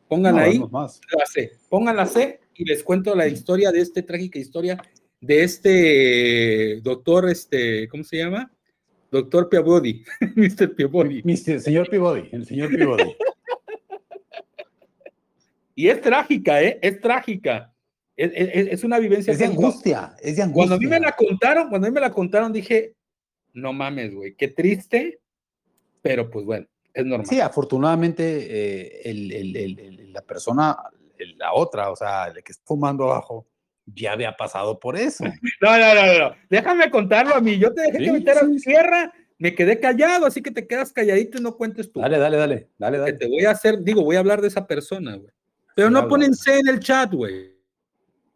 Pongan 0.08 0.38
ahí 0.38 0.58
la 0.58 1.26
C. 1.26 1.52
Pongan 1.68 1.96
la 1.96 2.06
C 2.06 2.40
y 2.54 2.64
les 2.64 2.82
cuento 2.82 3.14
la 3.14 3.28
historia 3.28 3.70
de 3.70 3.80
esta 3.80 4.02
trágica 4.02 4.38
historia 4.38 4.82
de 5.20 5.44
este 5.44 6.80
doctor, 6.82 7.30
este, 7.30 7.88
¿cómo 7.88 8.02
se 8.02 8.18
llama? 8.18 8.52
Doctor 9.12 9.50
Piabodi, 9.50 10.02
Mr. 10.36 10.74
Piabodi. 10.74 11.22
Mr. 11.22 11.60
Señor 11.60 11.90
Piabodi, 11.90 12.30
el 12.32 12.46
señor 12.46 12.70
Piabodi. 12.70 13.14
y 15.74 15.88
es 15.88 16.00
trágica, 16.00 16.62
¿eh? 16.62 16.78
Es 16.80 16.98
trágica. 16.98 17.74
Es, 18.16 18.32
es, 18.34 18.84
una 18.84 18.98
vivencia. 18.98 19.32
Es 19.32 19.38
de 19.38 19.46
angustia, 19.46 20.16
es 20.20 20.36
de 20.36 20.42
angustia. 20.42 20.54
Cuando 20.54 20.74
a 20.76 20.78
mí 20.78 20.86
me 20.86 20.98
la 20.98 21.12
contaron, 21.12 21.68
cuando 21.68 21.86
a 21.86 21.90
mí 21.90 21.94
me 21.94 22.00
la 22.00 22.10
contaron, 22.10 22.52
dije, 22.52 22.94
no 23.52 23.74
mames, 23.74 24.14
güey, 24.14 24.34
qué 24.34 24.48
triste, 24.48 25.20
pero 26.00 26.30
pues 26.30 26.46
bueno, 26.46 26.66
es 26.94 27.04
normal. 27.04 27.26
Sí, 27.26 27.40
afortunadamente 27.40 28.22
eh, 28.24 29.00
el, 29.04 29.32
el, 29.32 29.56
el, 29.56 30.12
la 30.12 30.22
persona, 30.22 30.76
la 31.36 31.52
otra, 31.52 31.90
o 31.90 31.96
sea, 31.96 32.28
el 32.28 32.42
que 32.42 32.52
está 32.52 32.64
fumando 32.64 33.04
abajo, 33.04 33.46
ya 33.94 34.12
había 34.12 34.32
pasado 34.36 34.78
por 34.78 34.96
eso. 34.96 35.24
No, 35.60 35.78
no, 35.78 35.94
no, 35.94 36.18
no, 36.18 36.34
déjame 36.50 36.90
contarlo 36.90 37.34
a 37.34 37.40
mí, 37.40 37.58
yo 37.58 37.72
te 37.72 37.82
dejé 37.82 37.98
que 37.98 38.12
meter 38.12 38.38
a 38.38 38.48
tierra, 38.62 39.12
me 39.38 39.54
quedé 39.54 39.78
callado, 39.78 40.26
así 40.26 40.42
que 40.42 40.50
te 40.50 40.66
quedas 40.66 40.92
calladito 40.92 41.38
y 41.38 41.40
no 41.40 41.56
cuentes 41.56 41.92
tú. 41.92 42.00
Dale, 42.00 42.18
dale, 42.18 42.36
dale, 42.36 42.68
dale, 42.78 42.98
dale. 42.98 43.12
te 43.14 43.28
voy 43.28 43.44
a 43.44 43.50
hacer, 43.50 43.82
digo, 43.82 44.02
voy 44.02 44.16
a 44.16 44.20
hablar 44.20 44.40
de 44.40 44.48
esa 44.48 44.66
persona, 44.66 45.16
güey. 45.16 45.32
Pero 45.74 45.90
no 45.90 46.06
ponen 46.06 46.34
C 46.34 46.58
en 46.58 46.68
el 46.68 46.80
chat, 46.80 47.12
güey. 47.12 47.51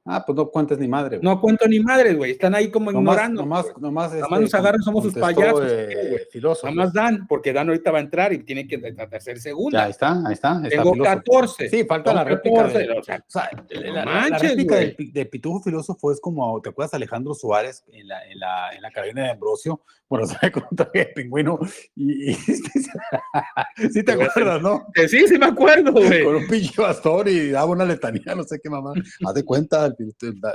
Ah, 0.08 0.24
pues 0.24 0.36
no 0.36 0.48
cuentes 0.48 0.78
ni 0.78 0.86
madre. 0.86 1.18
No 1.20 1.40
cuento 1.40 1.66
ni 1.66 1.80
madre, 1.80 2.14
güey. 2.14 2.30
Están 2.30 2.54
ahí 2.54 2.70
como 2.70 2.92
ignorando. 2.92 3.42
Nomás, 3.42 3.66
nomás, 3.80 4.12
nomás 4.14 4.30
nos 4.30 4.44
este, 4.44 4.56
agarran, 4.56 4.80
somos 4.80 5.02
sus 5.02 5.14
payasos. 5.14 5.64
Eh, 5.66 6.28
nomás 6.62 6.92
dan, 6.92 7.26
porque 7.26 7.52
Dan 7.52 7.68
ahorita 7.68 7.90
va 7.90 7.98
a 7.98 8.02
entrar 8.02 8.32
y 8.32 8.38
tiene 8.44 8.68
que 8.68 8.80
hacer 9.12 9.40
segunda. 9.40 9.80
Ya, 9.80 9.84
ahí 9.86 9.90
está, 9.90 10.22
ahí 10.24 10.34
está. 10.34 10.62
Tengo 10.62 10.96
14. 10.96 11.68
Sí, 11.68 11.84
falta 11.84 12.14
la 12.14 12.22
réplica. 12.22 12.68
de, 12.68 12.90
o 12.92 13.02
sea, 13.02 13.20
la, 13.68 14.38
réplica 14.38 14.76
de, 14.76 15.26
Pitufo 15.26 15.60
Filósofo 15.60 16.12
es 16.12 16.20
como, 16.20 16.60
¿te 16.62 16.68
acuerdas 16.68 16.94
Alejandro 16.94 17.34
Suárez 17.34 17.84
en 17.88 18.06
la, 18.06 18.24
en 18.30 18.38
la, 18.38 18.70
en 18.76 18.82
la 18.82 18.92
cabina 18.92 19.24
de 19.24 19.30
Ambrosio? 19.30 19.82
Bueno, 20.08 20.26
se 20.40 20.52
contra 20.52 20.88
el 20.94 21.12
pingüino 21.14 21.58
y, 21.96 22.32
sí 23.92 24.02
te 24.04 24.12
acuerdas, 24.12 24.62
¿no? 24.62 24.86
Sí, 25.08 25.26
sí 25.26 25.38
me 25.38 25.46
acuerdo, 25.46 25.92
güey. 25.92 26.22
Con 26.22 26.36
un 26.36 26.46
pinche 26.46 26.80
bastón 26.80 27.26
y 27.28 27.50
daba 27.50 27.72
una 27.72 27.84
letanía, 27.84 28.34
no 28.36 28.44
sé 28.44 28.60
qué 28.60 28.70
mamá. 28.70 28.92
Haz 29.26 29.34
de 29.34 29.44
cuenta, 29.44 29.92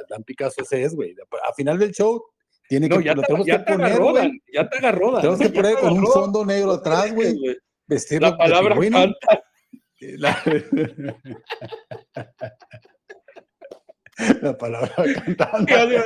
Dan 0.09 0.23
Picasso 0.23 0.61
ese 0.61 0.83
es, 0.83 0.95
güey. 0.95 1.15
A 1.47 1.53
final 1.53 1.77
del 1.79 1.91
show 1.91 2.23
tiene 2.67 2.87
que, 2.87 3.03
ya 3.03 3.13
lo 3.13 3.21
tenemos 3.23 3.45
que 3.45 3.59
poner. 3.59 4.31
Ya 4.53 4.69
te 4.69 4.77
agarró, 4.77 5.17
Tenemos 5.17 5.39
que 5.39 5.49
poner 5.49 5.75
con 5.77 5.93
un 5.93 6.07
fondo 6.07 6.45
negro 6.45 6.73
atrás, 6.73 7.13
güey. 7.13 7.35
Vestirlo 7.87 8.29
La 8.29 8.37
palabra 8.37 8.77
canta. 8.79 9.43
La, 9.99 10.41
la 14.41 14.57
palabra 14.57 14.93
cantante. 15.25 15.75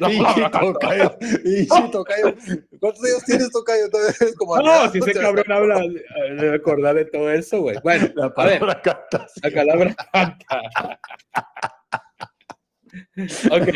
La 0.00 0.08
palabra 0.08 0.50
tocayo. 0.50 1.10
Tocayo. 1.92 2.34
¿Cuántos 2.80 3.04
años 3.04 3.24
tienes, 3.26 3.50
tocayo? 3.50 3.84
Entonces, 3.84 4.34
como 4.36 4.56
No, 4.58 4.90
si 4.90 4.98
ese 4.98 5.12
cabrón 5.14 5.52
habla 5.52 5.78
de 5.80 6.34
de 6.34 6.50
recordar 6.50 6.94
de 6.96 7.04
todo 7.04 7.30
eso, 7.30 7.60
güey. 7.60 7.76
Bueno, 7.82 8.08
La 8.16 8.26
a 8.26 8.46
ver, 8.46 8.58
palabra 8.58 8.82
canta. 8.82 9.26
la 9.42 9.50
palabra 9.50 9.94
canta. 10.12 11.00
Ok, 13.50 13.68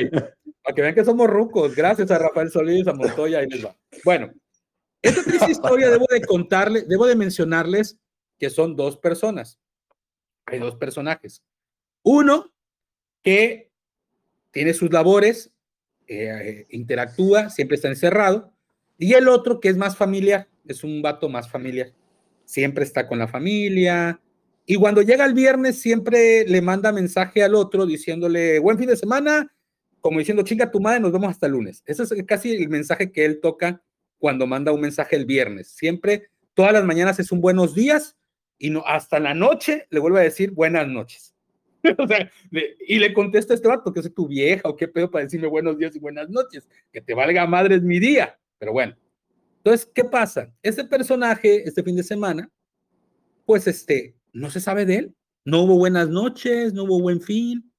para 0.62 0.74
que 0.74 0.82
vean 0.82 0.94
que 0.94 1.04
somos 1.04 1.28
rucos, 1.28 1.74
gracias 1.74 2.10
a 2.10 2.18
Rafael 2.18 2.50
Solís, 2.50 2.86
a 2.86 2.94
Montoya, 2.94 3.40
ahí 3.40 3.46
les 3.48 3.64
va. 3.64 3.76
Bueno, 4.04 4.32
esta 5.02 5.22
triste 5.24 5.50
historia 5.50 5.90
debo 5.90 6.06
de 6.08 6.20
contarle, 6.22 6.82
debo 6.82 7.06
de 7.06 7.16
mencionarles 7.16 7.98
que 8.38 8.50
son 8.50 8.76
dos 8.76 8.96
personas. 8.96 9.58
Hay 10.46 10.58
dos 10.58 10.76
personajes. 10.76 11.42
Uno 12.02 12.52
que 13.22 13.70
tiene 14.50 14.74
sus 14.74 14.92
labores, 14.92 15.52
eh, 16.06 16.66
interactúa, 16.70 17.50
siempre 17.50 17.76
está 17.76 17.88
encerrado, 17.88 18.52
y 18.98 19.14
el 19.14 19.28
otro 19.28 19.60
que 19.60 19.68
es 19.68 19.76
más 19.76 19.96
familiar, 19.96 20.48
es 20.66 20.84
un 20.84 21.02
vato 21.02 21.28
más 21.28 21.48
familiar. 21.48 21.92
Siempre 22.44 22.84
está 22.84 23.08
con 23.08 23.18
la 23.18 23.28
familia, 23.28 24.20
y 24.64 24.76
cuando 24.76 25.02
llega 25.02 25.24
el 25.24 25.34
viernes 25.34 25.80
siempre 25.80 26.44
le 26.46 26.62
manda 26.62 26.92
mensaje 26.92 27.42
al 27.42 27.54
otro 27.54 27.84
diciéndole, 27.84 28.58
buen 28.60 28.78
fin 28.78 28.88
de 28.88 28.96
semana, 28.96 29.52
como 30.00 30.18
diciendo, 30.18 30.42
chinga 30.42 30.70
tu 30.70 30.80
madre, 30.80 31.00
nos 31.00 31.12
vemos 31.12 31.30
hasta 31.30 31.46
el 31.46 31.52
lunes. 31.52 31.82
Ese 31.86 32.02
es 32.02 32.14
casi 32.26 32.54
el 32.54 32.68
mensaje 32.68 33.10
que 33.10 33.24
él 33.24 33.40
toca 33.40 33.82
cuando 34.18 34.46
manda 34.46 34.72
un 34.72 34.80
mensaje 34.80 35.16
el 35.16 35.26
viernes. 35.26 35.68
Siempre, 35.68 36.28
todas 36.54 36.72
las 36.72 36.84
mañanas 36.84 37.18
es 37.18 37.32
un 37.32 37.40
buenos 37.40 37.74
días 37.74 38.16
y 38.58 38.70
no, 38.70 38.84
hasta 38.86 39.18
la 39.18 39.34
noche 39.34 39.86
le 39.90 39.98
vuelve 39.98 40.20
a 40.20 40.24
decir 40.24 40.52
buenas 40.52 40.86
noches. 40.86 41.34
o 41.98 42.06
sea, 42.06 42.30
y 42.86 42.98
le 43.00 43.12
contesta 43.12 43.54
este 43.54 43.66
vato, 43.66 43.92
que 43.92 44.00
es 44.00 44.14
tu 44.14 44.28
vieja 44.28 44.68
o 44.68 44.76
qué 44.76 44.86
pedo 44.86 45.10
para 45.10 45.24
decirme 45.24 45.48
buenos 45.48 45.76
días 45.76 45.96
y 45.96 45.98
buenas 45.98 46.28
noches, 46.28 46.68
que 46.92 47.00
te 47.00 47.14
valga 47.14 47.46
madre 47.46 47.74
es 47.74 47.82
mi 47.82 47.98
día. 47.98 48.38
Pero 48.58 48.72
bueno, 48.72 48.96
entonces, 49.56 49.90
¿qué 49.92 50.04
pasa? 50.04 50.52
Este 50.62 50.84
personaje, 50.84 51.66
este 51.66 51.82
fin 51.82 51.96
de 51.96 52.04
semana, 52.04 52.48
pues 53.44 53.66
este, 53.66 54.14
no 54.32 54.50
se 54.50 54.60
sabe 54.60 54.86
de 54.86 54.96
él. 54.96 55.14
No 55.44 55.62
hubo 55.62 55.76
buenas 55.76 56.08
noches, 56.08 56.72
no 56.72 56.84
hubo 56.84 57.00
buen 57.00 57.20
fin, 57.20 57.72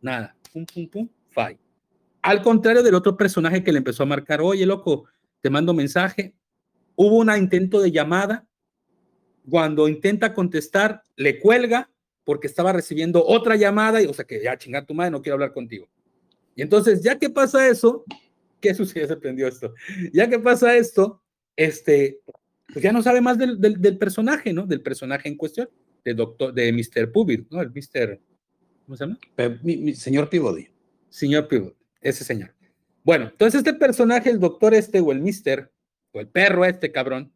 nada. 0.00 0.36
Pum, 0.52 0.64
pum, 0.64 0.88
pum, 0.88 1.08
fine. 1.30 1.58
Al 2.22 2.40
contrario 2.42 2.82
del 2.82 2.94
otro 2.94 3.16
personaje 3.16 3.64
que 3.64 3.72
le 3.72 3.78
empezó 3.78 4.04
a 4.04 4.06
marcar, 4.06 4.40
oye, 4.40 4.64
loco, 4.64 5.06
te 5.40 5.50
mando 5.50 5.74
mensaje. 5.74 6.34
Hubo 6.94 7.18
un 7.18 7.30
intento 7.36 7.80
de 7.80 7.90
llamada. 7.90 8.46
Cuando 9.50 9.88
intenta 9.88 10.32
contestar, 10.32 11.02
le 11.16 11.40
cuelga 11.40 11.90
porque 12.24 12.46
estaba 12.46 12.72
recibiendo 12.72 13.24
otra 13.26 13.56
llamada 13.56 14.00
y, 14.00 14.06
o 14.06 14.14
sea, 14.14 14.24
que 14.24 14.42
ya 14.42 14.56
chingar 14.56 14.86
tu 14.86 14.94
madre, 14.94 15.10
no 15.10 15.20
quiero 15.20 15.34
hablar 15.34 15.52
contigo. 15.52 15.88
Y 16.54 16.62
entonces, 16.62 17.02
ya 17.02 17.18
que 17.18 17.28
pasa 17.28 17.68
eso, 17.68 18.04
¿qué 18.60 18.74
sucede? 18.74 19.06
Se 19.08 19.16
prendió 19.16 19.46
esto. 19.46 19.74
Ya 20.12 20.28
que 20.28 20.38
pasa 20.38 20.76
esto, 20.76 21.22
este, 21.56 22.20
pues 22.72 22.82
ya 22.82 22.92
no 22.92 23.02
sabe 23.02 23.20
más 23.20 23.38
del, 23.38 23.60
del, 23.60 23.80
del 23.80 23.98
personaje, 23.98 24.52
¿no? 24.52 24.66
Del 24.66 24.80
personaje 24.80 25.28
en 25.28 25.36
cuestión, 25.36 25.68
de 26.04 26.14
doctor, 26.14 26.52
de 26.52 26.72
Mr. 26.72 27.10
Pubit, 27.12 27.46
¿no? 27.50 27.60
El 27.60 27.70
Mr. 27.70 28.20
¿Cómo 28.86 28.96
se 28.96 29.04
llama? 29.04 29.18
Pe- 29.36 29.58
mi- 29.62 29.76
mi 29.78 29.94
señor 29.94 30.28
Peabody. 30.28 30.68
Señor 31.08 31.46
Pivot, 31.46 31.76
ese 32.00 32.24
señor. 32.24 32.52
Bueno, 33.04 33.26
entonces 33.30 33.58
este 33.58 33.74
personaje, 33.74 34.30
el 34.30 34.40
doctor 34.40 34.74
este 34.74 34.98
o 35.00 35.12
el 35.12 35.20
mister, 35.20 35.70
o 36.12 36.20
el 36.20 36.26
perro 36.28 36.64
este 36.64 36.90
cabrón, 36.90 37.32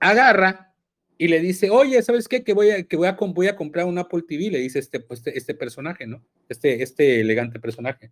agarra 0.00 0.74
y 1.18 1.28
le 1.28 1.40
dice, 1.40 1.70
oye, 1.70 2.02
¿sabes 2.02 2.28
qué? 2.28 2.42
Que 2.42 2.52
voy 2.52 2.70
a, 2.70 2.82
que 2.82 2.96
voy 2.96 3.06
a, 3.08 3.12
voy 3.12 3.46
a 3.46 3.56
comprar 3.56 3.86
un 3.86 3.96
Apple 3.98 4.22
TV, 4.26 4.50
le 4.50 4.58
dice 4.58 4.78
este, 4.80 5.00
pues, 5.00 5.20
este, 5.20 5.38
este 5.38 5.54
personaje, 5.54 6.06
¿no? 6.06 6.22
Este, 6.48 6.82
este 6.82 7.20
elegante 7.20 7.60
personaje. 7.60 8.10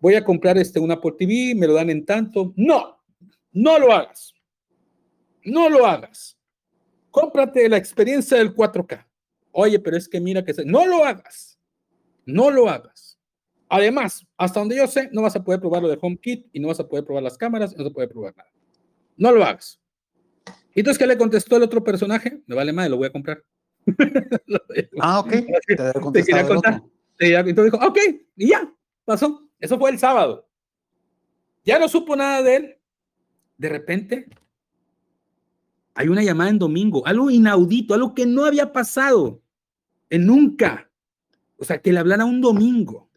Voy 0.00 0.14
a 0.14 0.24
comprar 0.24 0.58
este, 0.58 0.78
un 0.78 0.90
Apple 0.90 1.12
TV, 1.18 1.54
me 1.56 1.66
lo 1.66 1.74
dan 1.74 1.90
en 1.90 2.04
tanto. 2.04 2.52
No, 2.56 3.02
no 3.52 3.78
lo 3.78 3.92
hagas. 3.92 4.34
No 5.44 5.68
lo 5.68 5.86
hagas. 5.86 6.36
Cómprate 7.10 7.68
la 7.68 7.76
experiencia 7.76 8.36
del 8.38 8.54
4K. 8.54 9.06
Oye, 9.52 9.78
pero 9.80 9.96
es 9.96 10.08
que 10.08 10.20
mira 10.20 10.44
que... 10.44 10.54
se- 10.54 10.64
No 10.64 10.86
lo 10.86 11.04
hagas. 11.04 11.58
No 12.26 12.50
lo 12.50 12.68
hagas. 12.68 13.18
Además, 13.68 14.26
hasta 14.36 14.60
donde 14.60 14.76
yo 14.76 14.86
sé, 14.86 15.08
no 15.12 15.22
vas 15.22 15.36
a 15.36 15.42
poder 15.44 15.60
probar 15.60 15.82
lo 15.82 15.88
de 15.88 15.98
HomeKit 16.00 16.48
y 16.52 16.60
no 16.60 16.68
vas 16.68 16.80
a 16.80 16.88
poder 16.88 17.04
probar 17.04 17.22
las 17.22 17.38
cámaras, 17.38 17.76
no 17.76 17.84
se 17.84 17.90
puede 17.90 18.08
probar 18.08 18.36
nada. 18.36 18.50
No 19.16 19.32
lo 19.32 19.44
hagas. 19.44 19.80
¿Y 20.74 20.80
entonces 20.80 20.98
qué 20.98 21.06
le 21.06 21.16
contestó 21.18 21.56
el 21.56 21.62
otro 21.64 21.82
personaje? 21.82 22.42
Me 22.46 22.54
vale 22.56 22.72
madre, 22.72 22.90
lo 22.90 22.96
voy 22.96 23.06
a 23.08 23.12
comprar. 23.12 23.42
Ah, 25.00 25.20
ok. 25.20 25.30
Te 25.30 25.42
Te 26.12 26.24
quería 26.24 26.46
contar. 26.46 26.82
entonces 27.18 27.72
dijo, 27.72 27.86
ok, 27.86 27.98
y 28.36 28.48
ya, 28.48 28.72
pasó. 29.04 29.48
Eso 29.58 29.78
fue 29.78 29.90
el 29.90 29.98
sábado. 29.98 30.48
Ya 31.64 31.78
no 31.78 31.88
supo 31.88 32.16
nada 32.16 32.42
de 32.42 32.56
él. 32.56 32.78
De 33.58 33.68
repente, 33.68 34.26
hay 35.94 36.08
una 36.08 36.22
llamada 36.22 36.50
en 36.50 36.58
domingo, 36.58 37.06
algo 37.06 37.30
inaudito, 37.30 37.94
algo 37.94 38.14
que 38.14 38.26
no 38.26 38.44
había 38.44 38.72
pasado 38.72 39.42
en 40.08 40.26
nunca. 40.26 40.90
O 41.56 41.64
sea, 41.64 41.80
que 41.80 41.92
le 41.92 41.98
hablara 41.98 42.24
un 42.24 42.40
domingo 42.40 43.10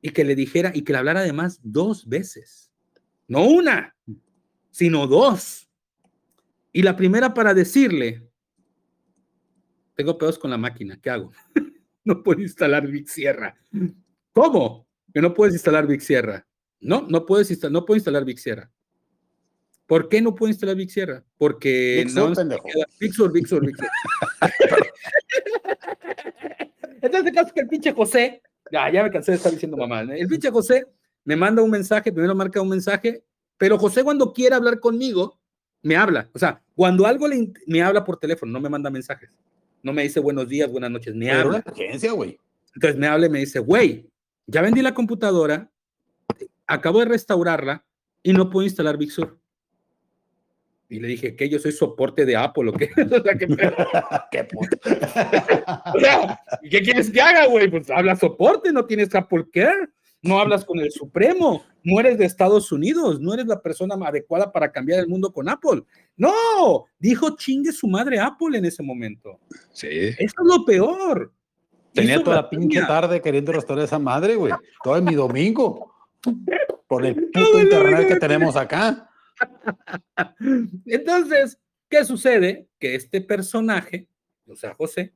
y 0.00 0.10
que 0.10 0.24
le 0.24 0.34
dijera, 0.34 0.72
y 0.74 0.82
que 0.82 0.92
le 0.92 0.98
hablara 0.98 1.20
además 1.20 1.60
dos 1.62 2.06
veces. 2.08 2.70
No 3.28 3.44
una, 3.44 3.96
sino 4.70 5.06
dos. 5.06 5.68
Y 6.72 6.82
la 6.82 6.96
primera 6.96 7.34
para 7.34 7.54
decirle, 7.54 8.26
tengo 9.94 10.18
pedos 10.18 10.38
con 10.38 10.50
la 10.50 10.58
máquina, 10.58 10.98
¿qué 11.00 11.10
hago? 11.10 11.32
no 12.04 12.22
puedo 12.22 12.40
instalar 12.40 12.86
Big 12.86 13.08
Sierra. 13.08 13.56
¿Cómo? 14.32 14.86
Que 15.12 15.20
no 15.20 15.34
puedes 15.34 15.54
instalar 15.54 15.86
Big 15.86 16.00
Sierra. 16.00 16.46
No, 16.80 17.06
no 17.08 17.26
puedes 17.26 17.50
instalar, 17.50 17.72
no 17.72 17.84
puedo 17.84 17.96
instalar 17.96 18.24
Big 18.24 18.38
Sierra. 18.38 18.70
¿Por 19.86 20.08
qué 20.08 20.20
no 20.22 20.34
puedo 20.34 20.50
instalar 20.50 20.76
Big 20.76 20.90
Sierra? 20.90 21.24
Porque 21.36 22.02
Big 22.04 22.10
Sur, 22.10 22.30
no 22.30 22.36
pendejo. 22.36 22.68
Big 23.00 23.12
Sur, 23.12 23.32
Big 23.32 23.46
Sur, 23.46 23.64
Big 23.64 23.76
Sur. 23.76 23.88
Entonces, 27.02 27.26
el 27.26 27.34
caso 27.34 27.52
que 27.52 27.60
el 27.60 27.68
pinche 27.68 27.92
José, 27.92 28.42
ya, 28.70 28.90
ya 28.90 29.02
me 29.02 29.10
cansé 29.10 29.32
de 29.32 29.36
estar 29.36 29.52
diciendo 29.52 29.76
mamá, 29.76 30.02
el 30.02 30.28
pinche 30.28 30.50
José 30.50 30.86
me 31.24 31.36
manda 31.36 31.62
un 31.62 31.70
mensaje, 31.70 32.12
primero 32.12 32.34
marca 32.34 32.60
un 32.60 32.68
mensaje, 32.68 33.24
pero 33.58 33.78
José 33.78 34.02
cuando 34.04 34.32
quiere 34.32 34.54
hablar 34.54 34.80
conmigo, 34.80 35.38
me 35.82 35.96
habla. 35.96 36.28
O 36.32 36.38
sea, 36.38 36.62
cuando 36.74 37.06
algo 37.06 37.26
le, 37.28 37.52
me 37.66 37.82
habla 37.82 38.04
por 38.04 38.18
teléfono, 38.18 38.52
no 38.52 38.60
me 38.60 38.68
manda 38.68 38.90
mensajes. 38.90 39.30
No 39.82 39.92
me 39.92 40.02
dice 40.02 40.20
buenos 40.20 40.48
días, 40.48 40.70
buenas 40.70 40.90
noches, 40.90 41.14
me 41.14 41.26
una 41.26 41.40
habla. 41.40 41.64
emergencia, 41.66 42.12
güey. 42.12 42.38
Entonces 42.74 42.98
me 42.98 43.06
habla 43.08 43.26
y 43.26 43.30
me 43.30 43.40
dice, 43.40 43.58
güey, 43.58 44.08
ya 44.46 44.62
vendí 44.62 44.80
la 44.80 44.94
computadora, 44.94 45.70
acabo 46.66 47.00
de 47.00 47.06
restaurarla 47.06 47.84
y 48.22 48.32
no 48.32 48.48
puedo 48.48 48.64
instalar 48.64 48.96
Big 48.96 49.10
Sur. 49.10 49.38
Y 50.92 51.00
le 51.00 51.08
dije, 51.08 51.34
¿qué? 51.34 51.48
Yo 51.48 51.58
soy 51.58 51.72
soporte 51.72 52.26
de 52.26 52.36
Apple, 52.36 52.68
¿o 52.68 52.72
qué? 52.74 52.90
O 53.02 53.22
sea, 53.22 53.34
¿qué? 53.38 53.48
Qué 54.30 54.44
puto. 54.44 54.76
O 55.94 55.98
sea, 55.98 56.38
¿y 56.62 56.68
¿qué 56.68 56.82
quieres 56.82 57.10
que 57.10 57.18
haga, 57.18 57.46
güey? 57.46 57.70
Pues 57.70 57.88
habla 57.88 58.14
soporte, 58.14 58.72
no 58.74 58.84
tienes 58.84 59.14
Apple 59.14 59.46
Care, 59.50 59.88
no 60.20 60.38
hablas 60.38 60.66
con 60.66 60.80
el 60.80 60.90
Supremo, 60.92 61.64
no 61.82 61.98
eres 61.98 62.18
de 62.18 62.26
Estados 62.26 62.70
Unidos, 62.72 63.20
no 63.20 63.32
eres 63.32 63.46
la 63.46 63.62
persona 63.62 63.94
adecuada 64.06 64.52
para 64.52 64.70
cambiar 64.70 65.00
el 65.00 65.08
mundo 65.08 65.32
con 65.32 65.48
Apple. 65.48 65.82
No, 66.14 66.84
dijo 66.98 67.36
chingue 67.38 67.72
su 67.72 67.86
madre 67.86 68.20
Apple 68.20 68.58
en 68.58 68.66
ese 68.66 68.82
momento. 68.82 69.40
Sí. 69.72 69.88
Eso 69.88 70.18
es 70.18 70.44
lo 70.44 70.62
peor. 70.66 71.32
Tenía 71.94 72.16
Hizo 72.16 72.24
toda 72.24 72.36
la 72.36 72.50
pinche 72.50 72.82
tarde 72.82 73.22
queriendo 73.22 73.52
restaurar 73.52 73.86
esa 73.86 73.98
madre, 73.98 74.36
güey. 74.36 74.52
Todo 74.84 75.00
mi 75.00 75.14
domingo. 75.14 75.94
Por 76.86 77.06
el 77.06 77.14
puto 77.14 77.58
internet 77.58 78.08
que 78.08 78.16
tenemos 78.16 78.56
acá. 78.56 79.08
Entonces, 80.86 81.58
¿qué 81.88 82.04
sucede? 82.04 82.68
Que 82.78 82.94
este 82.94 83.20
personaje, 83.20 84.08
o 84.46 84.56
sea, 84.56 84.74
José, 84.74 85.12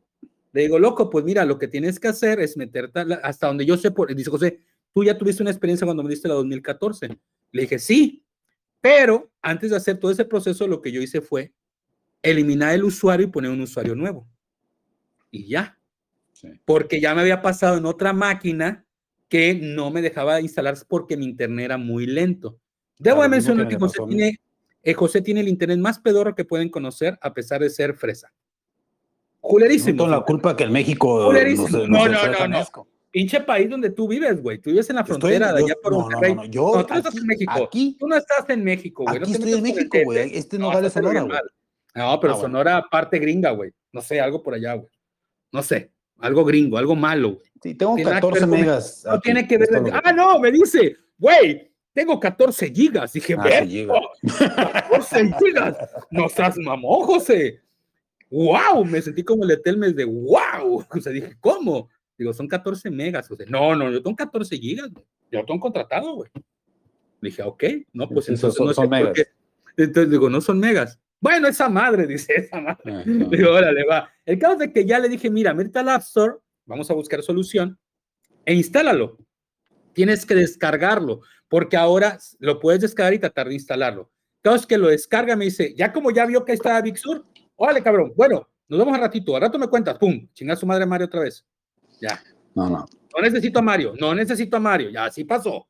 le 0.53 0.62
digo, 0.62 0.79
loco, 0.79 1.11
pues 1.11 1.24
mira, 1.24 1.45
lo 1.45 1.59
que 1.59 1.68
tienes 1.68 2.01
que 2.01 2.09
hacer 2.09 2.41
es 2.41 2.57
meterte 2.57 3.01
hasta 3.22 3.47
donde 3.47 3.66
yo 3.66 3.77
sé, 3.77 3.91
por, 3.91 4.14
dice 4.14 4.31
José, 4.31 4.61
tú 4.95 5.05
ya 5.05 5.18
tuviste 5.18 5.43
una 5.43 5.51
experiencia 5.51 5.85
cuando 5.85 6.03
me 6.03 6.09
diste 6.09 6.29
la 6.29 6.35
2014. 6.35 7.09
Le 7.53 7.62
dije, 7.62 7.79
sí, 7.79 8.24
pero 8.81 9.31
antes 9.43 9.70
de 9.70 9.77
hacer 9.77 9.99
todo 9.99 10.11
ese 10.11 10.24
proceso, 10.24 10.66
lo 10.66 10.81
que 10.81 10.93
yo 10.93 11.03
hice 11.03 11.20
fue 11.20 11.53
eliminar 12.22 12.74
el 12.74 12.85
usuario 12.85 13.27
y 13.27 13.31
poner 13.31 13.51
un 13.51 13.61
usuario 13.61 13.95
nuevo. 13.95 14.27
Y 15.31 15.49
ya. 15.49 15.79
Sí. 16.33 16.49
Porque 16.64 17.01
ya 17.01 17.14
me 17.14 17.20
había 17.20 17.43
pasado 17.43 17.77
en 17.77 17.87
otra 17.87 18.12
máquina 18.12 18.87
que 19.29 19.55
no 19.55 19.91
me 19.91 20.03
dejaba 20.03 20.41
instalar 20.41 20.77
porque 20.89 21.16
mi 21.16 21.27
internet 21.27 21.66
era 21.66 21.79
muy 21.79 22.07
lento. 22.07 22.59
Debo 22.99 23.22
de 23.22 23.26
que 23.26 23.30
mencionar 23.30 23.66
me 23.66 23.70
que 23.72 23.78
José 23.78 23.99
tiene, 24.09 24.40
eh, 24.82 24.94
José 24.94 25.20
tiene 25.20 25.40
el 25.40 25.49
internet 25.49 25.78
más 25.78 25.99
pedorro 25.99 26.34
que 26.34 26.44
pueden 26.44 26.68
conocer 26.68 27.18
a 27.20 27.32
pesar 27.34 27.61
de 27.61 27.70
ser 27.70 27.94
fresa. 27.94 28.32
No 29.42 29.49
Culerísimo. 29.51 30.05
tengo 30.05 30.09
la 30.16 30.20
culpa 30.22 30.57
que 30.57 30.64
en 30.64 30.72
México 30.72 31.26
Culerísimo. 31.26 31.68
no 31.68 31.78
se- 31.78 31.88
No, 31.88 32.09
no, 32.09 32.49
no, 32.49 32.49
no. 32.49 32.86
Pinche 33.11 33.40
país 33.40 33.70
donde 33.70 33.90
tú 33.90 34.07
vives, 34.09 34.42
güey. 34.42 34.59
Tú 34.59 34.70
vives 34.70 34.90
en 34.90 34.97
la 34.97 35.03
Estoy 35.03 35.18
frontera 35.18 35.53
de 35.53 35.61
yo- 35.61 35.66
allá 35.66 35.74
por 35.82 35.92
no, 35.92 36.01
Monterrey. 36.01 36.34
no, 36.34 36.42
no, 36.42 36.49
yo 36.51 36.62
No, 36.74 36.84
tú 36.86 36.92
no 36.92 36.99
estás 36.99 37.07
aquí- 37.14 37.18
en 37.18 37.26
México. 37.26 37.53
aquí- 37.64 37.97
Tú 37.99 38.09
no 38.09 38.16
estás 38.16 38.51
en 38.51 38.64
México, 38.64 39.05
güey. 39.05 39.16
Aquí 39.16 39.32
estoy 39.32 39.49
en 39.53 39.55
con 39.55 39.62
México, 39.62 39.99
güey. 40.05 40.36
Este 40.36 40.59
No, 40.59 40.68
vale 40.68 40.90
Sonora, 40.90 41.22
güey. 41.22 41.38
No, 41.94 42.20
pero 42.20 42.32
Ah, 42.34 42.36
bueno. 42.36 42.38
Sonora 42.40 42.86
parte 42.90 43.18
gringa, 43.18 43.53
güey. 43.53 43.70
No 43.92 44.03
sé, 44.03 44.20
algo 44.20 44.42
por 44.42 44.53
allá, 44.53 44.74
güey. 44.74 44.90
No 45.53 45.62
sé, 45.62 45.92
algo 46.18 46.44
gringo, 46.44 46.76
algo 46.76 46.94
malo, 46.94 47.34
güey. 47.36 47.47
Sí, 47.62 47.74
tengo 47.74 47.94
Tiene 47.94 48.11
nada 48.11 48.20
que 48.20 48.26
14 48.26 48.40
ver 48.40 48.49
con- 48.51 48.61
megas. 48.61 49.03
No 49.07 49.12
aquí, 49.12 49.20
tiene 49.22 49.49
que 49.49 49.59
ver. 49.59 49.68
Ah, 50.05 50.12
no, 50.12 50.38
me 50.38 50.51
dice, 50.53 50.97
güey, 51.18 51.70
tengo 51.97 52.20
14 52.20 52.70
gigas. 52.72 53.12
Dije, 53.14 53.34
Ah, 53.38 53.42
"Verga, 53.42 53.61
sí 53.62 53.68
llega. 53.72 53.94
14 54.72 55.32
gigas. 55.40 55.76
No 56.11 56.28
seas 56.28 56.59
mamón, 56.59 57.07
José. 57.07 57.62
¡Wow! 58.30 58.84
Me 58.84 59.01
sentí 59.01 59.22
como 59.24 59.44
el 59.44 59.51
Etelmes 59.53 59.97
de 59.97 60.05
wow. 60.05 60.84
O 60.88 61.01
sea, 61.01 61.11
dije, 61.12 61.36
¿cómo? 61.40 61.88
Digo, 62.18 62.32
son 62.34 62.49
14 62.49 62.90
megas. 62.90 63.26
José. 63.28 63.47
No, 63.49 63.74
no, 63.74 63.90
yo 63.90 64.03
tengo 64.03 64.14
14 64.16 64.57
gigas. 64.59 64.90
Yo 65.30 65.40
lo 65.40 65.47
tengo 65.47 65.61
contratado, 65.61 66.14
güey. 66.16 66.30
Dije, 67.22 67.42
ok, 67.42 67.64
no, 67.94 68.09
pues 68.09 68.28
entonces 68.28 68.55
son- 68.55 68.66
no 68.66 68.72
sé 68.72 68.76
son 68.76 68.88
por 68.90 68.99
megas. 68.99 69.12
qué. 69.14 69.26
Entonces 69.82 70.11
digo, 70.11 70.28
no 70.28 70.40
son 70.40 70.59
megas. 70.61 71.01
Bueno, 71.20 71.49
esa 71.49 71.68
madre, 71.68 72.07
dice 72.07 72.34
esa 72.36 72.61
madre. 72.61 72.92
Ajá. 72.92 73.05
Digo, 73.07 73.51
órale, 73.53 73.84
va. 73.84 74.11
El 74.24 74.38
caso 74.38 74.62
es 74.62 74.70
que 74.72 74.84
ya 74.84 74.99
le 74.99 75.09
dije, 75.09 75.30
mira, 75.30 75.55
mete 75.55 75.78
al 75.78 75.88
App 75.88 76.03
Store, 76.03 76.34
vamos 76.66 76.90
a 76.90 76.94
buscar 76.94 77.22
solución 77.22 77.78
e 78.44 78.55
instálalo. 78.55 79.16
Tienes 79.94 80.26
que 80.26 80.34
descargarlo, 80.34 81.22
porque 81.49 81.76
ahora 81.76 82.18
lo 82.38 82.59
puedes 82.61 82.80
descargar 82.80 83.14
y 83.14 83.18
tratar 83.18 83.49
de 83.49 83.55
instalarlo. 83.55 84.11
Entonces 84.42 84.66
que 84.66 84.78
lo 84.78 84.88
descarga, 84.88 85.34
me 85.36 85.44
dice, 85.47 85.74
ya 85.76 85.92
como 85.92 86.11
ya 86.11 86.24
vio 86.26 86.44
que 86.44 86.53
está 86.53 86.80
Big 86.80 86.99
Sur, 86.99 87.24
órale, 87.57 87.82
cabrón, 87.82 88.12
bueno, 88.16 88.49
nos 88.68 88.78
vemos 88.78 88.94
al 88.94 89.01
ratito, 89.01 89.34
al 89.34 89.42
rato 89.42 89.59
me 89.59 89.68
cuentas, 89.68 89.99
pum, 89.99 90.28
chinga 90.32 90.55
su 90.57 90.66
madre 90.66 90.86
Mario 90.86 91.07
otra 91.07 91.20
vez. 91.20 91.44
Ya, 92.01 92.20
No, 92.55 92.68
no. 92.68 92.86
no 93.14 93.22
necesito 93.22 93.59
a 93.59 93.62
Mario, 93.62 93.94
no 93.99 94.14
necesito 94.14 94.57
a 94.57 94.61
Mario, 94.61 94.90
ya, 94.90 95.07
así 95.07 95.24
pasó. 95.24 95.66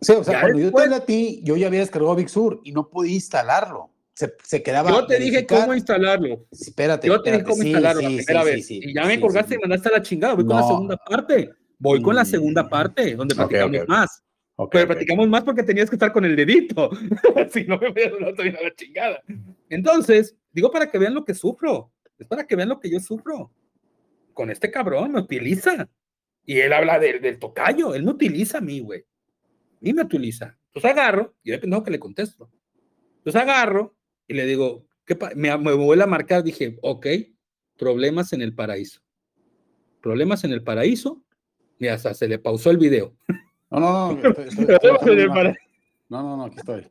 Sí, 0.00 0.12
o 0.12 0.22
sea, 0.22 0.34
Ya 0.34 0.40
cuando 0.42 0.58
yo 0.60 0.72
te 0.72 0.94
a 0.94 1.00
ti, 1.04 1.40
yo 1.42 1.56
ya 1.56 1.66
había 1.66 1.80
descargado 1.80 2.14
Big 2.14 2.28
Sur 2.28 2.60
y 2.64 2.72
no 2.72 2.88
podía 2.88 3.14
instalarlo. 3.14 3.90
Se, 4.14 4.34
se 4.44 4.62
quedaba. 4.62 4.90
Yo 4.90 5.06
te 5.06 5.18
dije 5.18 5.46
cómo 5.46 5.74
instalarlo. 5.74 6.44
Espérate. 6.50 7.06
Yo 7.08 7.20
te 7.22 7.30
dije 7.32 7.44
cómo 7.44 7.62
Sí, 7.62 7.68
instalarlo 7.68 8.02
la 8.02 8.08
primera 8.08 8.42
sí, 8.42 8.46
vez. 8.50 8.70
y 8.70 8.94
ya 8.94 9.04
me 9.04 9.20
colgaste 9.20 9.54
y 9.54 9.58
mandaste 9.58 9.88
a 9.88 9.92
la 9.92 10.02
chingada. 10.02 10.34
Voy 10.34 10.44
con 10.44 10.56
la 10.56 10.62
segunda 10.66 10.96
parte. 10.96 11.50
Voy 11.78 12.02
con 12.02 12.14
la 12.16 12.22
Mm. 12.22 12.26
segunda 12.26 12.68
parte, 12.68 13.14
donde 13.14 13.34
platicamos 13.36 13.76
ok, 13.76 13.82
ok. 13.82 13.88
más. 13.88 14.22
Ok, 14.60 14.72
Pero 14.72 14.88
platicamos 14.88 15.28
más 15.28 15.44
porque 15.44 15.62
tenías 15.62 15.88
que 15.88 15.94
estar 15.94 16.12
con 16.12 16.24
el 16.24 16.34
dedito. 16.34 16.90
si 17.52 17.62
no 17.62 17.78
me 17.78 17.90
voy 17.90 18.02
a 18.02 18.58
a 18.58 18.62
la 18.62 18.74
chingada. 18.74 19.22
Entonces, 19.68 20.36
digo 20.50 20.72
para 20.72 20.90
que 20.90 20.98
vean 20.98 21.14
lo 21.14 21.24
que 21.24 21.32
sufro. 21.32 21.92
Es 22.18 22.26
para 22.26 22.44
que 22.44 22.56
vean 22.56 22.68
lo 22.68 22.80
que 22.80 22.90
yo 22.90 22.98
sufro. 22.98 23.52
Con 24.32 24.50
este 24.50 24.68
cabrón 24.68 25.12
me 25.12 25.20
utiliza. 25.20 25.88
Y 26.44 26.58
él 26.58 26.72
habla 26.72 26.98
del, 26.98 27.20
del 27.20 27.38
tocayo. 27.38 27.94
Él 27.94 28.02
me 28.02 28.10
utiliza 28.10 28.58
a 28.58 28.60
mí, 28.60 28.80
güey. 28.80 29.02
A 29.02 29.78
mí 29.80 29.92
me 29.92 30.02
utiliza. 30.02 30.58
Entonces 30.66 30.90
agarro, 30.90 31.36
y 31.44 31.52
yo 31.52 31.60
pendejo 31.60 31.84
que 31.84 31.92
le 31.92 32.00
contesto. 32.00 32.50
Entonces 33.18 33.40
agarro 33.40 33.96
y 34.26 34.34
le 34.34 34.44
digo, 34.44 34.88
¿qué 35.04 35.16
me, 35.36 35.56
me 35.56 35.72
vuelve 35.74 36.02
a 36.02 36.08
marcar. 36.08 36.42
Dije, 36.42 36.80
ok, 36.82 37.06
problemas 37.76 38.32
en 38.32 38.42
el 38.42 38.56
paraíso. 38.56 39.02
Problemas 40.00 40.42
en 40.42 40.50
el 40.50 40.64
paraíso. 40.64 41.24
Y 41.78 41.86
hasta 41.86 42.12
se 42.12 42.26
le 42.26 42.40
pausó 42.40 42.72
el 42.72 42.78
video. 42.78 43.16
No, 43.70 43.80
no, 43.80 44.12
no. 44.12 44.18
estoy- 44.28 44.44
estoy- 44.48 44.48
estoy 44.48 44.66
Problemas 44.66 44.92
bajando 44.92 45.12
en 45.12 45.18
el 45.18 45.26
una- 45.26 45.34
paraíso. 45.34 45.60
No, 46.10 46.22
no, 46.22 46.36
no, 46.38 46.44
aquí 46.44 46.56
estoy. 46.58 46.86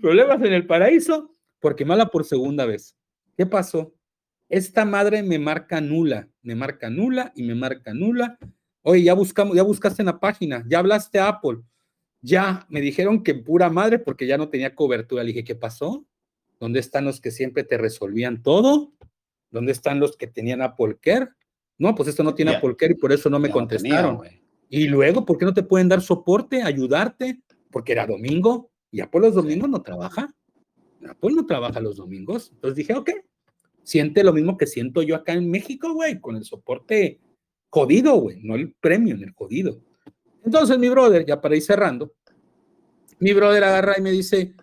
Problemas 0.00 0.42
en 0.42 0.52
el 0.52 0.66
paraíso 0.66 1.34
porque 1.60 1.84
mala 1.84 2.06
por 2.06 2.24
segunda 2.24 2.64
vez. 2.66 2.96
¿Qué 3.36 3.44
pasó? 3.46 3.92
Esta 4.48 4.84
madre 4.84 5.22
me 5.22 5.38
marca 5.38 5.80
nula, 5.80 6.28
me 6.42 6.54
marca 6.54 6.90
nula 6.90 7.32
y 7.34 7.42
me 7.42 7.54
marca 7.54 7.94
nula. 7.94 8.38
Oye, 8.82 9.02
ya 9.02 9.14
buscamos, 9.14 9.56
ya 9.56 9.62
buscaste 9.62 10.02
en 10.02 10.06
la 10.06 10.18
página, 10.20 10.64
ya 10.68 10.78
hablaste 10.80 11.18
a 11.18 11.28
Apple. 11.28 11.58
Ya 12.20 12.66
me 12.68 12.80
dijeron 12.80 13.22
que 13.22 13.34
pura 13.34 13.68
madre 13.70 13.98
porque 13.98 14.26
ya 14.26 14.36
no 14.38 14.48
tenía 14.48 14.74
cobertura. 14.74 15.22
Le 15.22 15.28
dije, 15.28 15.44
¿qué 15.44 15.54
pasó? 15.54 16.04
¿Dónde 16.60 16.80
están 16.80 17.04
los 17.04 17.20
que 17.20 17.30
siempre 17.30 17.64
te 17.64 17.76
resolvían 17.78 18.42
todo? 18.42 18.92
¿Dónde 19.50 19.72
están 19.72 20.00
los 20.00 20.16
que 20.16 20.26
tenían 20.28 20.62
Apple 20.62 20.96
Care? 21.00 21.28
No, 21.78 21.94
pues 21.94 22.08
esto 22.08 22.22
no 22.22 22.34
tiene 22.34 22.52
Ya. 22.52 22.58
Apple 22.58 22.76
Care 22.76 22.92
y 22.92 22.96
por 22.96 23.12
eso 23.12 23.28
no 23.30 23.38
me 23.38 23.48
Ya 23.48 23.54
no 23.54 23.66
tenía, 23.66 23.78
contestaron. 23.80 24.16
güey. 24.16 24.41
Y 24.74 24.88
luego, 24.88 25.26
¿por 25.26 25.36
qué 25.36 25.44
no 25.44 25.52
te 25.52 25.62
pueden 25.62 25.90
dar 25.90 26.00
soporte, 26.00 26.62
ayudarte? 26.62 27.42
Porque 27.70 27.92
era 27.92 28.06
domingo 28.06 28.70
y 28.90 29.02
Apple 29.02 29.20
los 29.20 29.34
domingos 29.34 29.68
no 29.68 29.82
trabaja. 29.82 30.34
Apple 31.06 31.32
no 31.34 31.44
trabaja 31.44 31.78
los 31.78 31.96
domingos. 31.96 32.48
Entonces 32.54 32.76
dije, 32.76 32.94
ok, 32.94 33.10
siente 33.82 34.24
lo 34.24 34.32
mismo 34.32 34.56
que 34.56 34.66
siento 34.66 35.02
yo 35.02 35.14
acá 35.14 35.34
en 35.34 35.50
México, 35.50 35.92
güey, 35.92 36.22
con 36.22 36.36
el 36.36 36.44
soporte 36.44 37.20
jodido, 37.68 38.14
güey, 38.14 38.40
no 38.42 38.54
el 38.54 38.72
premio, 38.72 39.14
en 39.14 39.24
el 39.24 39.32
jodido. 39.32 39.78
Entonces 40.42 40.78
mi 40.78 40.88
brother, 40.88 41.26
ya 41.26 41.38
para 41.38 41.54
ir 41.54 41.62
cerrando, 41.62 42.14
mi 43.18 43.34
brother 43.34 43.64
agarra 43.64 43.96
y 43.98 44.00
me 44.00 44.10
dice, 44.10 44.54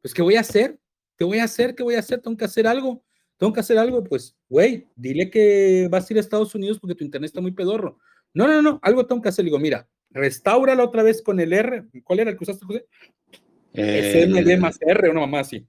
pues, 0.00 0.14
¿qué 0.14 0.22
voy 0.22 0.36
a 0.36 0.40
hacer? 0.40 0.80
¿Qué 1.18 1.24
voy 1.26 1.40
a 1.40 1.44
hacer? 1.44 1.74
¿Qué 1.74 1.82
voy 1.82 1.96
a 1.96 1.98
hacer? 1.98 2.22
Tengo 2.22 2.38
que 2.38 2.46
hacer 2.46 2.66
algo. 2.66 3.04
Tengo 3.36 3.52
que 3.52 3.60
hacer 3.60 3.76
algo, 3.76 4.02
pues, 4.02 4.34
güey, 4.48 4.88
dile 4.96 5.30
que 5.30 5.88
vas 5.90 6.08
a 6.08 6.12
ir 6.14 6.16
a 6.16 6.20
Estados 6.20 6.54
Unidos 6.54 6.78
porque 6.80 6.94
tu 6.94 7.04
internet 7.04 7.28
está 7.28 7.42
muy 7.42 7.52
pedorro. 7.52 7.98
No, 8.38 8.46
no, 8.46 8.62
no, 8.62 8.78
algo 8.82 9.04
tengo 9.04 9.20
que 9.20 9.30
hacer. 9.30 9.44
Le 9.44 9.48
digo, 9.48 9.58
mira, 9.58 9.88
restáuralo 10.10 10.84
otra 10.84 11.02
vez 11.02 11.20
con 11.22 11.40
el 11.40 11.52
R. 11.52 11.86
¿Cuál 12.04 12.20
era 12.20 12.30
el 12.30 12.36
que 12.36 12.44
usaste, 12.44 12.64
José? 12.64 12.86
SMD 13.74 14.52
El, 14.52 14.60
más 14.60 14.78
R, 14.80 15.10
una 15.10 15.22
mamá 15.22 15.40
así. 15.40 15.66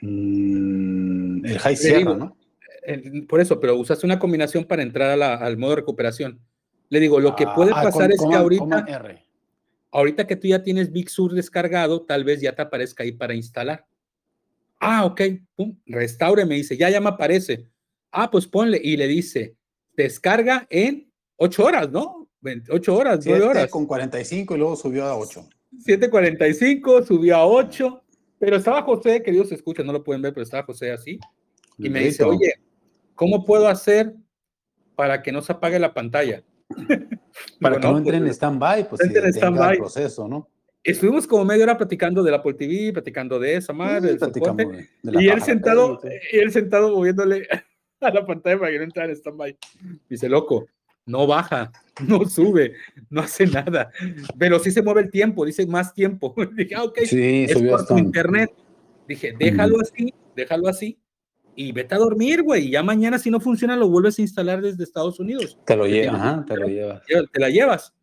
mm, 0.00 1.44
el 1.44 1.58
High 1.58 1.76
Sierra, 1.76 1.98
digo, 1.98 2.14
¿no? 2.16 2.38
Eh, 2.86 3.26
Por 3.28 3.42
eso, 3.42 3.60
pero 3.60 3.76
usaste 3.76 4.06
una 4.06 4.18
combinación 4.18 4.64
para 4.64 4.82
entrar 4.82 5.10
a 5.10 5.16
la- 5.16 5.34
al 5.34 5.58
modo 5.58 5.72
de 5.72 5.76
recuperación. 5.76 6.40
Le 6.88 6.98
digo, 6.98 7.20
lo 7.20 7.36
que 7.36 7.46
puede 7.46 7.72
Ah, 7.72 7.82
pasar 7.82 8.08
con- 8.08 8.12
es 8.12 8.24
que 8.26 8.36
ahorita, 8.36 8.84
R. 8.88 9.22
ahorita 9.90 10.26
que 10.26 10.36
tú 10.36 10.48
ya 10.48 10.62
tienes 10.62 10.90
Big 10.92 11.10
Sur 11.10 11.34
descargado, 11.34 12.06
tal 12.06 12.24
vez 12.24 12.40
ya 12.40 12.54
te 12.54 12.62
aparezca 12.62 13.02
ahí 13.02 13.12
para 13.12 13.34
instalar. 13.34 13.84
Ah, 14.80 15.04
ok, 15.04 15.20
pum, 15.54 15.78
restaure, 15.84 16.46
me 16.46 16.54
dice, 16.54 16.74
ya, 16.74 16.88
ya 16.88 17.02
me 17.02 17.10
aparece. 17.10 17.68
Ah, 18.10 18.30
pues 18.30 18.46
ponle, 18.46 18.80
y 18.82 18.96
le 18.96 19.06
dice, 19.06 19.56
descarga 19.94 20.66
en 20.70 21.11
ocho 21.42 21.64
horas, 21.64 21.90
¿no? 21.90 22.28
28 22.40 22.94
horas, 22.96 23.20
nueve 23.26 23.40
Siete 23.40 23.58
horas. 23.58 23.70
con 23.70 23.86
45 23.86 24.54
y 24.54 24.58
luego 24.58 24.76
subió 24.76 25.04
a 25.04 25.16
8. 25.16 25.48
7.45, 25.86 27.04
subió 27.06 27.36
a 27.36 27.46
8, 27.46 28.02
pero 28.38 28.56
estaba 28.56 28.82
José, 28.82 29.22
que 29.22 29.30
Dios 29.32 29.50
escucha, 29.52 29.82
no 29.82 29.92
lo 29.92 30.02
pueden 30.02 30.22
ver, 30.22 30.32
pero 30.34 30.42
estaba 30.44 30.64
José 30.64 30.90
así, 30.92 31.18
y 31.78 31.88
me 31.88 32.00
dice, 32.00 32.24
oye, 32.24 32.54
¿cómo 33.14 33.44
puedo 33.44 33.68
hacer 33.68 34.14
para 34.96 35.22
que 35.22 35.32
no 35.32 35.40
se 35.40 35.52
apague 35.52 35.78
la 35.78 35.94
pantalla? 35.94 36.42
Para 37.60 37.76
Digo, 37.76 37.80
que 37.80 37.86
no, 37.86 37.92
no, 37.92 37.98
entre 37.98 38.16
en 38.16 38.22
pues, 38.24 38.36
stand-by, 38.36 38.88
pues 38.88 39.00
entre 39.02 39.18
en 39.20 39.24
detenga 39.26 39.46
stand-by. 39.46 39.72
el 39.72 39.78
proceso, 39.78 40.28
¿no? 40.28 40.48
Estuvimos 40.84 41.26
como 41.26 41.44
media 41.44 41.62
hora 41.64 41.78
platicando 41.78 42.22
del 42.22 42.34
Apple 42.34 42.54
TV, 42.54 42.92
platicando 42.92 43.38
de 43.38 43.56
esa 43.56 43.72
madre, 43.72 44.18
Sí, 44.18 44.18
de- 44.18 44.86
de 45.02 45.22
y 45.22 45.28
él 45.28 45.40
sentado, 45.42 46.00
y 46.32 46.38
él 46.38 46.50
sentado 46.50 46.90
moviéndole 46.94 47.46
a 48.00 48.10
la 48.10 48.26
pantalla 48.26 48.58
para 48.58 48.70
que 48.72 48.78
no 48.78 48.84
entrara 48.84 49.08
en 49.10 49.16
stand-by. 49.16 49.56
Dice, 50.10 50.28
loco, 50.28 50.66
no 51.06 51.26
baja, 51.26 51.72
no 52.06 52.24
sube, 52.26 52.74
no 53.10 53.22
hace 53.22 53.46
nada, 53.46 53.90
pero 54.38 54.58
sí 54.58 54.70
se 54.70 54.82
mueve 54.82 55.02
el 55.02 55.10
tiempo, 55.10 55.44
dice 55.44 55.66
más 55.66 55.92
tiempo. 55.94 56.34
Dije, 56.56 56.74
ah, 56.74 56.84
ok, 56.84 56.98
Sí, 57.04 57.44
es 57.44 57.52
subió 57.52 57.72
por 57.72 57.86
tu 57.86 57.98
internet. 57.98 58.50
Dije, 59.08 59.34
déjalo 59.38 59.80
así, 59.80 60.14
déjalo 60.36 60.68
así, 60.68 60.98
y 61.54 61.72
vete 61.72 61.94
a 61.94 61.98
dormir, 61.98 62.42
güey, 62.42 62.66
y 62.66 62.70
ya 62.70 62.82
mañana 62.82 63.18
si 63.18 63.30
no 63.30 63.40
funciona 63.40 63.76
lo 63.76 63.88
vuelves 63.88 64.18
a 64.18 64.22
instalar 64.22 64.62
desde 64.62 64.84
Estados 64.84 65.18
Unidos. 65.20 65.58
Te 65.66 65.76
lo 65.76 65.84
Te 65.84 65.90
lleva, 65.90 66.12
tienes 66.12 66.20
ajá, 66.20 66.44
te 66.46 66.56
lo 66.56 66.66
lleva. 66.68 67.02
Lleva- 67.08 67.26
Te 67.32 67.40
la 67.40 67.50
llevas. 67.50 67.94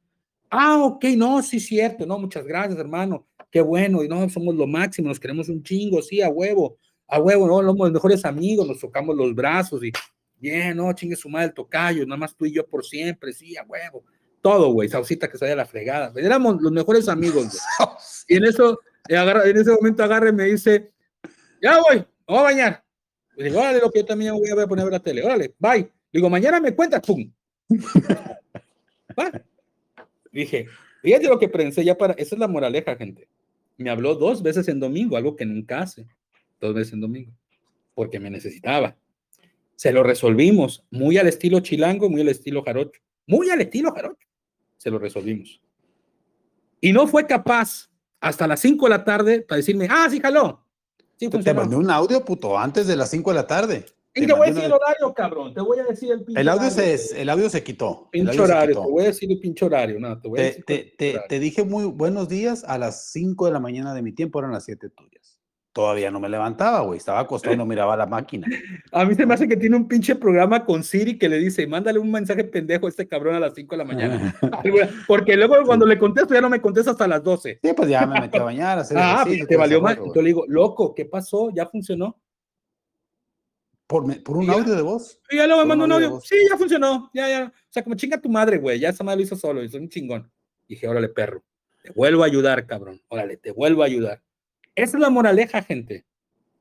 Ah, 0.52 0.84
ok, 0.84 1.06
no, 1.16 1.42
sí, 1.42 1.60
cierto, 1.60 2.06
no, 2.06 2.18
muchas 2.20 2.44
gracias, 2.46 2.80
hermano, 2.80 3.28
qué 3.52 3.62
bueno, 3.62 4.04
y 4.04 4.08
no, 4.08 4.28
somos 4.30 4.56
lo 4.56 4.68
máximo, 4.68 5.08
nos 5.08 5.20
queremos 5.20 5.48
un 5.48 5.64
chingo, 5.64 6.02
sí, 6.02 6.22
a 6.22 6.30
huevo, 6.30 6.78
a 7.08 7.20
huevo, 7.20 7.48
no, 7.48 7.58
somos 7.58 7.88
los 7.88 7.92
mejores 7.92 8.26
amigos, 8.26 8.68
nos 8.68 8.80
tocamos 8.80 9.16
los 9.16 9.34
brazos 9.34 9.84
y, 9.84 9.92
bien, 10.40 10.78
no, 10.78 10.92
chingue 10.94 11.16
su 11.16 11.30
madre 11.30 11.48
el 11.48 11.54
tocayo, 11.54 12.06
nada 12.06 12.18
más 12.18 12.36
tú 12.36 12.46
y 12.46 12.54
yo 12.54 12.66
por 12.66 12.86
siempre, 12.86 13.34
sí, 13.34 13.58
a 13.58 13.64
huevo, 13.64 14.04
todo, 14.42 14.72
güey, 14.72 14.90
Saucita 14.90 15.30
que 15.30 15.38
se 15.38 15.46
vaya 15.46 15.56
la 15.56 15.66
fregada, 15.66 16.14
éramos 16.16 16.62
los 16.62 16.72
mejores 16.72 17.08
amigos, 17.10 17.46
güey. 17.48 17.90
Y 18.28 18.38
en 18.38 18.46
eso, 18.46 18.80
eh, 19.08 19.16
en 19.18 19.58
ese 19.58 19.72
momento 19.72 20.04
agarra 20.04 20.30
y 20.30 20.34
me 20.34 20.46
dice, 20.46 20.92
ya 21.62 21.80
voy, 21.82 21.98
me 21.98 22.06
voy 22.28 22.38
a 22.38 22.42
bañar. 22.42 22.84
Le 23.36 23.46
digo, 23.46 23.60
órale, 23.60 23.80
lo 23.80 23.90
que 23.90 24.00
yo 24.00 24.06
también 24.06 24.34
voy 24.34 24.50
a 24.50 24.68
poner 24.68 24.82
a 24.82 24.86
ver 24.86 24.94
la 24.94 25.00
tele, 25.00 25.24
órale, 25.24 25.54
bye. 25.58 25.80
Le 25.80 25.90
digo, 26.12 26.30
mañana 26.30 26.60
me 26.60 26.76
cuentas, 26.76 27.02
pum. 27.02 27.32
Va. 29.20 29.32
Dije, 30.32 30.68
fíjate 31.02 31.28
lo 31.28 31.40
que 31.40 31.50
pensé 31.50 31.84
ya 31.84 31.98
para, 31.98 32.14
esa 32.14 32.36
es 32.36 32.40
la 32.40 32.48
moraleja, 32.48 32.96
gente. 32.96 33.28
Me 33.78 33.90
habló 33.90 34.16
dos 34.16 34.44
veces 34.44 34.68
en 34.68 34.80
domingo, 34.80 35.18
algo 35.18 35.36
que 35.36 35.46
nunca 35.46 35.80
hace, 35.80 36.06
dos 36.60 36.74
veces 36.74 36.94
en 36.94 37.02
domingo, 37.02 37.32
porque 37.96 38.20
me 38.20 38.30
necesitaba. 38.30 38.96
Se 39.80 39.94
lo 39.94 40.04
resolvimos, 40.04 40.84
muy 40.92 41.18
al 41.20 41.28
estilo 41.30 41.62
chilango, 41.62 42.10
muy 42.10 42.20
al 42.20 42.28
estilo 42.28 42.62
jarocho, 42.64 43.00
muy 43.26 43.50
al 43.50 43.62
estilo 43.62 43.94
jarocho. 43.94 44.28
Se 44.76 44.92
lo 44.92 45.00
resolvimos. 45.00 45.62
Y 46.82 46.92
no 46.92 47.08
fue 47.08 47.26
capaz 47.26 47.90
hasta 48.20 48.46
las 48.46 48.60
5 48.60 48.88
de 48.88 48.90
la 48.90 49.06
tarde 49.06 49.40
para 49.42 49.56
decirme, 49.56 49.88
ah, 49.90 50.10
sí, 50.12 50.20
jaló. 50.20 50.66
Sí, 51.16 51.30
Te, 51.30 51.54
mandé 51.54 51.78
un 51.78 51.90
audio, 51.90 52.26
puto, 52.26 52.60
antes 52.60 52.88
de 52.88 52.98
las 52.98 53.10
5 53.10 53.30
de 53.30 53.36
la 53.36 53.48
tarde. 53.48 53.86
Y 54.14 54.22
te 54.22 54.28
te 54.28 54.34
voy 54.34 54.48
a 54.48 54.52
decir 54.52 54.66
el 54.66 54.74
horario, 54.74 55.14
cabrón. 55.14 55.54
Te 55.54 55.62
voy 55.62 55.80
a 55.80 55.86
decir 55.86 56.12
el 56.12 56.26
pinche 56.26 56.42
El 56.42 56.50
audio, 56.50 56.68
horario. 56.68 56.98
se, 56.98 57.22
el 57.22 57.30
audio 57.30 57.50
se 57.50 57.64
quitó. 57.64 58.10
Pinche 58.12 58.38
horario, 58.38 58.76
quitó. 58.76 58.86
te 58.86 58.92
voy 58.92 59.04
a 59.04 59.08
decir 59.08 59.32
el 59.32 59.40
pinche 59.40 59.64
horario. 59.66 59.98
No, 59.98 60.20
te 60.20 60.28
voy 60.28 60.40
a 60.42 60.44
Te, 60.44 60.50
decir 60.74 60.96
te- 60.98 61.10
horario. 61.12 61.28
te 61.30 61.40
dije 61.40 61.64
muy 61.64 61.86
buenos 61.86 62.28
días 62.28 62.66
a 62.66 62.78
las 62.78 63.12
5 63.14 63.46
de 63.46 63.52
la 63.54 63.62
mañana 63.62 63.94
de 63.94 64.02
mi 64.02 64.12
tiempo, 64.12 64.40
eran 64.40 64.52
las 64.52 64.66
7 64.66 64.90
tuyas. 64.90 65.09
Todavía 65.72 66.12
no 66.12 66.20
me 66.20 66.30
levantaba, 66.30 66.82
güey. 66.82 66.98
Estaba 66.98 67.20
acostado 67.20 67.54
y 67.54 67.58
no 67.58 67.66
miraba 67.66 67.96
la 67.96 68.06
máquina. 68.06 68.48
A 68.92 69.06
mí 69.06 69.16
se 69.16 69.26
me 69.26 69.34
hace 69.34 69.48
que 69.48 69.56
tiene 69.58 69.76
un 69.76 69.88
pinche 69.88 70.16
programa 70.16 70.66
con 70.66 70.84
Siri 70.84 71.18
que 71.18 71.30
le 71.30 71.38
dice, 71.38 71.66
mándale 71.68 72.00
un 72.00 72.12
mensaje 72.12 72.44
pendejo 72.44 72.88
a 72.88 72.90
este 72.90 73.08
cabrón 73.08 73.36
a 73.36 73.40
las 73.40 73.54
5 73.54 73.76
de 73.76 73.78
la 73.78 73.86
mañana. 73.86 74.36
Porque 75.08 75.36
luego 75.38 75.56
cuando 75.66 75.86
le 75.86 75.98
contesto 76.00 76.34
ya 76.34 76.42
no 76.42 76.50
me 76.50 76.60
contesta 76.62 76.92
hasta 76.92 77.08
las 77.08 77.24
12. 77.24 77.60
Sí, 77.62 77.74
pues 77.74 77.90
ya 77.90 78.06
me 78.06 78.20
metí 78.20 78.38
a 78.38 78.44
bañar. 78.44 78.78
A 78.80 78.82
hacer 78.82 78.98
ah, 78.98 79.22
ejercicio, 79.22 79.48
te 79.48 79.58
valió 79.58 79.80
rollo, 79.80 79.92
Entonces 79.92 80.24
le 80.24 80.28
digo, 80.30 80.46
loco, 80.48 80.94
¿qué 80.96 81.06
pasó? 81.06 81.50
¿Ya 81.54 81.66
funcionó? 81.68 82.20
Por, 83.88 84.06
me- 84.06 84.16
por 84.18 84.38
un 84.38 84.46
Ya. 84.48 84.54
audio 84.54 84.76
de 84.76 84.82
voz. 84.82 85.20
Y 85.32 85.38
ya 85.38 85.48
Por 85.48 85.66
mandó 85.66 85.86
un 85.86 85.92
audio. 85.92 86.20
Sí, 86.22 86.36
ya 86.50 86.58
funcionó. 86.58 87.10
Ya, 87.14 87.28
ya. 87.28 87.46
O 87.48 87.72
sea, 87.72 87.84
como 87.84 87.96
chinga 87.96 88.20
tu 88.20 88.30
madre, 88.30 88.58
güey. 88.58 88.80
Ya 88.80 88.90
esa 88.90 89.04
madre 89.04 89.18
lo 89.18 89.24
hizo 89.24 89.36
solo. 89.36 89.68
Soy 89.68 89.82
un 89.82 89.90
chingón. 89.90 90.32
Dije, 90.68 90.88
órale, 90.88 91.10
perro. 91.10 91.44
Te 91.82 91.92
vuelvo 91.92 92.24
a 92.24 92.26
ayudar, 92.28 92.68
cabrón. 92.68 93.02
Órale, 93.08 93.38
te 93.38 93.52
vuelvo 93.52 93.82
a 93.82 93.86
ayudar. 93.88 94.22
Esa 94.84 94.98
es 94.98 95.02
la 95.02 95.10
moraleja, 95.10 95.62
gente. 95.62 96.06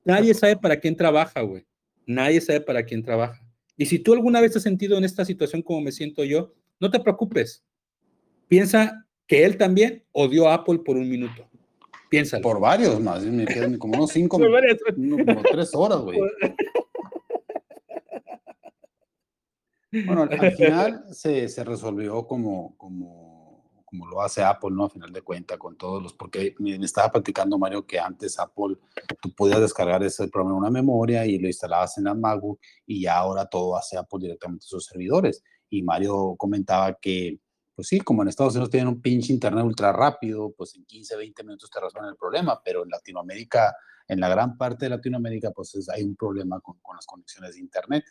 Nadie 0.04 0.34
sabe 0.34 0.56
para 0.56 0.78
quién 0.78 0.96
trabaja, 0.96 1.40
güey. 1.42 1.66
Nadie 2.06 2.40
sabe 2.40 2.60
para 2.60 2.82
quién 2.84 3.02
trabaja. 3.02 3.40
Y 3.76 3.86
si 3.86 3.98
tú 3.98 4.12
alguna 4.14 4.40
vez 4.40 4.52
te 4.52 4.58
has 4.58 4.64
sentido 4.64 4.96
en 4.98 5.04
esta 5.04 5.24
situación 5.24 5.62
como 5.62 5.80
me 5.82 5.92
siento 5.92 6.24
yo, 6.24 6.52
no 6.80 6.90
te 6.90 6.98
preocupes. 7.00 7.64
Piensa 8.48 9.06
que 9.26 9.44
él 9.44 9.56
también 9.56 10.04
odió 10.12 10.48
a 10.48 10.54
Apple 10.54 10.78
por 10.84 10.96
un 10.96 11.08
minuto. 11.08 11.48
Piénsalo. 12.08 12.42
Por 12.42 12.58
varios 12.60 12.98
más. 13.00 13.22
Me 13.24 13.44
quedan 13.44 13.76
como 13.76 13.94
unos 13.98 14.10
cinco, 14.12 14.36
uno- 14.96 15.24
como 15.24 15.42
tres 15.42 15.74
horas, 15.74 16.00
güey. 16.00 16.18
Bueno, 19.90 20.22
al, 20.24 20.32
al 20.38 20.52
final 20.52 21.04
se, 21.12 21.48
se 21.48 21.64
resolvió 21.64 22.26
como, 22.26 22.76
como, 22.76 23.27
como 23.89 24.07
lo 24.07 24.20
hace 24.22 24.43
Apple, 24.43 24.70
¿no? 24.72 24.84
A 24.84 24.91
final 24.91 25.12
de 25.12 25.22
cuentas, 25.22 25.57
con 25.59 25.76
todos 25.76 26.03
los, 26.03 26.12
porque 26.12 26.55
me, 26.59 26.74
estaba 26.76 27.11
platicando 27.11 27.59
Mario 27.59 27.86
que 27.86 27.99
antes 27.99 28.39
Apple, 28.39 28.76
tú 29.20 29.32
podías 29.34 29.61
descargar 29.61 30.03
ese 30.03 30.28
programa 30.28 30.57
en 30.57 30.59
una 30.59 30.70
memoria 30.70 31.24
y 31.26 31.39
lo 31.39 31.47
instalabas 31.47 31.97
en 31.99 32.05
la 32.05 32.14
MacBook 32.14 32.61
y 32.86 33.03
ya 33.03 33.16
ahora 33.18 33.47
todo 33.47 33.76
hace 33.76 33.97
Apple 33.97 34.18
directamente 34.20 34.64
en 34.64 34.68
sus 34.68 34.84
servidores. 34.86 35.43
Y 35.70 35.82
Mario 35.82 36.34
comentaba 36.36 36.95
que, 36.95 37.41
pues 37.74 37.89
sí, 37.89 38.01
como 38.01 38.22
en 38.22 38.28
Estados 38.28 38.55
Unidos 38.55 38.70
tienen 38.70 38.89
un 38.89 39.01
pinche 39.01 39.32
internet 39.32 39.64
ultra 39.64 39.93
rápido, 39.93 40.53
pues 40.57 40.74
en 40.74 40.84
15, 40.84 41.16
20 41.16 41.43
minutos 41.45 41.70
te 41.70 41.80
resuelven 41.80 42.11
el 42.11 42.16
problema, 42.16 42.61
pero 42.64 42.82
en 42.84 42.91
Latinoamérica, 42.91 43.74
en 44.07 44.20
la 44.20 44.28
gran 44.28 44.57
parte 44.57 44.86
de 44.86 44.91
Latinoamérica, 44.91 45.51
pues 45.53 45.74
es- 45.74 45.89
hay 45.89 46.03
un 46.03 46.16
problema 46.16 46.61
con, 46.61 46.78
con 46.80 46.97
las 46.97 47.07
conexiones 47.07 47.55
de 47.55 47.61
internet. 47.61 48.05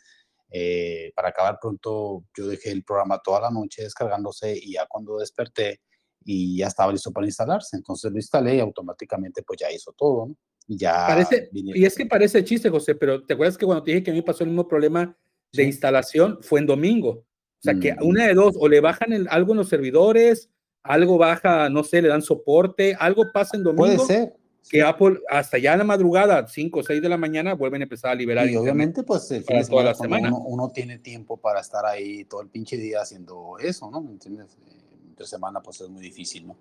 Eh, 0.50 1.12
para 1.14 1.28
acabar 1.28 1.58
pronto, 1.60 2.24
yo 2.36 2.46
dejé 2.48 2.70
el 2.70 2.82
programa 2.84 3.20
toda 3.22 3.40
la 3.42 3.50
noche 3.50 3.82
descargándose 3.82 4.56
y 4.56 4.72
ya 4.72 4.86
cuando 4.86 5.18
desperté 5.18 5.80
y 6.24 6.58
ya 6.58 6.68
estaba 6.68 6.90
listo 6.92 7.12
para 7.12 7.26
instalarse, 7.26 7.76
entonces 7.76 8.10
lo 8.10 8.16
instalé 8.18 8.56
y 8.56 8.60
automáticamente 8.60 9.42
pues 9.42 9.60
ya 9.60 9.70
hizo 9.70 9.92
todo, 9.92 10.26
¿no? 10.26 10.36
Ya 10.66 11.06
Parece, 11.06 11.48
y 11.52 11.84
es 11.84 11.94
que 11.96 12.04
parece 12.06 12.44
chiste, 12.44 12.68
José, 12.68 12.94
pero 12.94 13.24
¿te 13.24 13.32
acuerdas 13.34 13.56
que 13.56 13.64
cuando 13.64 13.82
te 13.82 13.90
dije 13.92 14.02
que 14.02 14.10
a 14.10 14.14
mí 14.14 14.20
pasó 14.22 14.42
el 14.44 14.50
mismo 14.50 14.68
problema 14.68 15.16
de 15.52 15.62
Sí. 15.62 15.68
instalación 15.68 16.38
fue 16.42 16.60
en 16.60 16.66
domingo? 16.66 17.10
O 17.10 17.60
sea, 17.60 17.74
que 17.80 17.92
Mm. 17.94 18.02
una 18.06 18.26
de 18.26 18.34
dos, 18.34 18.54
o 18.58 18.68
le 18.68 18.80
bajan 18.80 19.12
el- 19.12 19.28
algo 19.30 19.52
en 19.52 19.58
los 19.58 19.68
servidores, 19.68 20.50
algo 20.82 21.16
baja, 21.18 21.68
no 21.70 21.84
sé, 21.84 22.02
le 22.02 22.08
dan 22.08 22.20
soporte, 22.22 22.94
algo 23.00 23.24
pasa 23.32 23.56
en 23.56 23.64
domingo. 23.64 23.84
puede 23.86 23.98
ser. 23.98 24.34
Que 24.68 24.82
Apple, 24.82 25.20
hasta 25.28 25.58
ya 25.58 25.72
en 25.72 25.78
la 25.78 25.84
madrugada, 25.84 26.46
5 26.46 26.80
o 26.80 26.82
6 26.82 27.00
de 27.00 27.08
la 27.08 27.16
mañana, 27.16 27.54
vuelven 27.54 27.82
a 27.82 27.84
empezar 27.84 28.10
a 28.10 28.14
liberar. 28.14 28.48
Y 28.48 28.56
obviamente, 28.56 29.02
pues 29.02 29.30
el 29.30 29.44
fin 29.44 29.58
de 29.58 29.64
toda 29.64 29.64
semana, 29.64 29.84
la 29.84 29.94
semana. 29.94 30.28
Uno, 30.28 30.44
uno 30.46 30.70
tiene 30.70 30.98
tiempo 30.98 31.36
para 31.36 31.60
estar 31.60 31.86
ahí 31.86 32.24
todo 32.24 32.42
el 32.42 32.48
pinche 32.48 32.76
día 32.76 33.00
haciendo 33.00 33.56
eso, 33.58 33.90
¿no? 33.90 34.00
¿Me 34.00 34.10
entiendes? 34.12 34.56
Eh, 34.66 34.96
Entre 35.08 35.26
semana, 35.26 35.60
pues 35.62 35.80
es 35.80 35.88
muy 35.88 36.02
difícil, 36.02 36.46
¿no? 36.46 36.56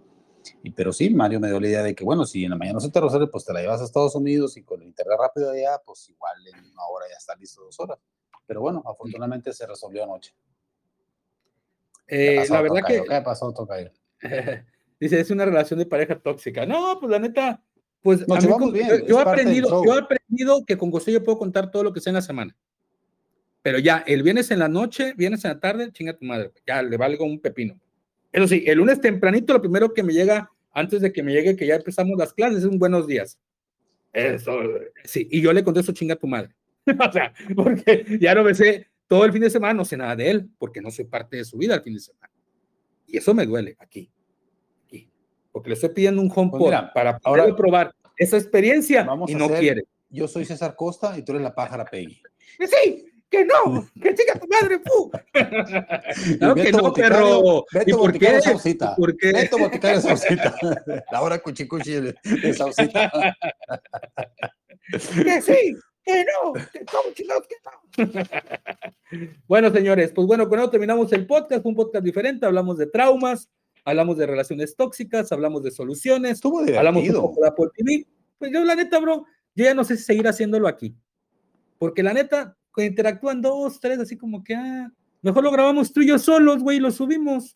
Y, 0.64 0.72
pero 0.72 0.94
sí, 0.94 1.10
Mario 1.10 1.40
me 1.40 1.48
dio 1.50 1.60
la 1.60 1.68
idea 1.68 1.84
de 1.84 1.94
que, 1.94 2.04
bueno, 2.04 2.26
si 2.26 2.44
en 2.44 2.52
la 2.52 2.56
mañana 2.56 2.76
no 2.76 2.80
se 2.80 2.90
te 2.90 3.02
resuelve, 3.02 3.28
pues 3.28 3.44
te 3.44 3.54
la 3.54 3.62
llevas 3.62 3.82
a 3.82 3.86
Estados 3.86 4.16
Unidos 4.16 4.56
y 4.58 4.64
con 4.64 4.82
el 4.82 4.88
internet 4.88 5.18
rápido 5.20 5.52
allá, 5.52 5.82
pues 5.86 6.10
igual 6.10 6.36
en 6.48 6.60
una 6.72 6.84
hora 6.86 7.06
ya 7.10 7.18
está 7.18 7.36
listo, 7.36 7.64
dos 7.64 7.80
horas. 7.80 8.00
Pero 8.46 8.62
bueno, 8.62 8.82
afortunadamente 8.86 9.52
se 9.52 9.68
resolvió 9.68 10.04
anoche. 10.04 10.34
¿Qué 12.08 12.38
Eh, 12.38 12.48
la 12.50 12.62
verdad 12.62 12.80
tocayo? 12.80 13.04
que 13.04 13.10
¿Qué 13.10 13.22
pasó, 13.22 13.54
Tocayo? 13.54 13.92
dice, 15.00 15.20
es 15.20 15.30
una 15.30 15.46
relación 15.46 15.80
de 15.80 15.86
pareja 15.86 16.18
tóxica. 16.18 16.66
No, 16.66 16.98
pues 17.00 17.12
la 17.12 17.20
neta, 17.20 17.62
pues 18.02 18.28
Nos 18.28 18.38
a 18.38 18.42
mí 18.42 18.48
llevamos 18.48 18.70
con- 18.70 18.74
bien, 18.74 19.06
yo, 19.08 19.20
he 19.20 19.22
aprendido, 19.22 19.84
yo 19.84 19.96
he 19.96 20.00
aprendido 20.00 20.66
que 20.66 20.78
con 20.78 20.92
José 20.92 21.12
yo 21.12 21.24
puedo 21.24 21.38
contar 21.38 21.72
todo 21.72 21.84
lo 21.84 21.94
que 21.94 22.00
sea 22.00 22.12
en 22.12 22.16
la 22.16 22.22
semana. 22.22 22.56
Pero 23.62 23.80
ya, 23.80 24.04
el 24.08 24.24
viernes 24.24 24.50
en 24.52 24.60
la 24.60 24.70
noche, 24.70 25.14
viernes 25.18 25.44
en 25.44 25.52
la 25.52 25.60
tarde, 25.60 25.92
chinga 25.92 26.14
tu 26.14 26.26
madre, 26.26 26.52
ya 26.66 26.82
le 26.82 26.96
valgo 26.96 27.26
un 27.26 27.40
pepino. 27.40 27.80
Eso 28.32 28.48
sí, 28.48 28.64
el 28.66 28.78
lunes 28.78 29.02
tempranito, 29.02 29.54
lo 29.54 29.62
primero 29.62 29.94
que 29.94 30.04
me 30.04 30.14
llega, 30.14 30.50
antes 30.72 31.02
de 31.02 31.12
que 31.12 31.24
me 31.24 31.34
llegue, 31.34 31.56
que 31.56 31.68
ya 31.68 31.76
empezamos 31.76 32.18
las 32.18 32.34
clases, 32.34 32.60
es 32.60 32.66
un 32.66 32.80
buenos 32.80 33.08
días. 33.08 33.40
Eso, 34.14 34.60
sí, 35.04 35.28
y 35.30 35.42
yo 35.42 35.52
le 35.54 35.64
contesto 35.64 35.92
chinga 35.92 36.16
tu 36.16 36.28
madre. 36.28 36.56
o 37.10 37.12
sea, 37.12 37.34
porque 37.56 38.18
ya 38.22 38.36
no 38.36 38.44
me 38.44 38.56
sé, 38.56 38.88
todo 39.08 39.26
el 39.26 39.34
fin 39.34 39.42
de 39.42 39.50
semana 39.50 39.74
no 39.74 39.86
sé 39.86 39.98
nada 39.98 40.16
de 40.16 40.30
él, 40.30 40.50
porque 40.58 40.82
no 40.82 40.92
soy 40.92 41.06
parte 41.06 41.38
de 41.38 41.46
su 41.46 41.58
vida 41.58 41.76
el 41.76 41.82
fin 41.82 41.94
de 41.94 42.00
semana. 42.00 42.32
Y 43.06 43.18
eso 43.18 43.34
me 43.34 43.46
duele 43.46 43.76
aquí. 43.80 44.12
Porque 45.58 45.70
le 45.70 45.74
estoy 45.74 45.90
pidiendo 45.90 46.22
un 46.22 46.32
HomePod 46.34 46.60
Pues 46.60 46.70
mira, 46.72 46.94
para 46.94 47.20
ahora- 47.24 47.44
poder 47.44 47.56
probar 47.56 47.96
esa 48.16 48.38
experiencia 48.38 49.04
Vamos 49.04 49.30
y 49.32 49.36
no 49.36 49.46
hacer- 49.46 49.60
quiere. 49.60 49.84
Yo 50.10 50.28
soy 50.28 50.46
César 50.46 50.76
Costa 50.76 51.18
y 51.18 51.24
tú 51.24 51.32
eres 51.32 51.42
la 51.42 51.56
pájara 51.56 51.84
Peggy. 51.86 52.22
Que 52.60 52.68
sí, 52.68 53.06
que 53.30 53.44
no, 53.44 53.86
que 54.02 54.14
chinga 54.14 54.40
tu 54.40 54.48
madre, 54.48 54.80
pu. 54.80 55.12
Claro 56.38 56.56
que 56.56 56.72
no, 56.72 56.94
perro. 56.94 57.66
¿Y 57.86 57.92
por 57.94 58.18
qué? 58.18 58.40
Sausita. 58.40 58.96
¿Por 58.96 59.18
qué? 59.18 59.34
Beto 59.34 59.58
Boticario 59.58 60.00
Sausita. 60.00 60.56
La 61.12 61.22
hora 61.22 61.40
cuchicuchi 61.40 61.92
de, 61.94 62.16
de 62.24 62.54
Sausita. 62.54 63.12
que 64.92 65.42
sí, 65.42 65.76
que 66.06 66.26
no, 66.26 66.54
que 66.54 66.86
como 66.86 67.12
chingados 67.14 67.48
que 67.48 67.56
no. 67.66 69.32
bueno, 69.48 69.72
señores, 69.72 70.12
pues 70.14 70.26
bueno, 70.28 70.48
con 70.48 70.60
eso 70.60 70.70
terminamos 70.70 71.12
el 71.14 71.26
podcast, 71.28 71.66
un 71.66 71.76
podcast 71.76 72.06
diferente, 72.06 72.46
hablamos 72.46 72.78
de 72.78 72.88
traumas, 72.88 73.50
hablamos 73.88 74.18
de 74.18 74.26
relaciones 74.26 74.76
tóxicas, 74.76 75.32
hablamos 75.32 75.64
de 75.64 75.72
soluciones, 75.72 76.42
hablamos 76.78 77.08
un 77.08 77.14
poco 77.16 77.42
de 77.42 77.48
Apple 77.48 77.68
TV. 77.74 78.06
Pues 78.38 78.52
yo, 78.52 78.64
la 78.66 78.76
neta, 78.76 79.00
bro, 79.00 79.26
yo 79.56 79.64
ya 79.66 79.74
no 79.74 79.84
sé 79.86 79.96
si 79.96 80.04
seguir 80.04 80.28
haciéndolo 80.28 80.68
aquí. 80.68 80.94
Porque 81.80 82.04
la 82.04 82.14
neta, 82.14 82.58
interactúan 82.76 83.42
dos, 83.42 83.80
tres, 83.80 83.98
así 84.00 84.18
como 84.18 84.44
que, 84.44 84.56
ah, 84.56 84.92
mejor 85.22 85.44
lo 85.44 85.52
grabamos 85.52 85.94
tú 85.94 86.02
y 86.02 86.08
yo 86.08 86.20
solos, 86.20 86.62
güey, 86.62 86.78
y 86.78 86.80
lo 86.82 86.92
subimos. 86.92 87.56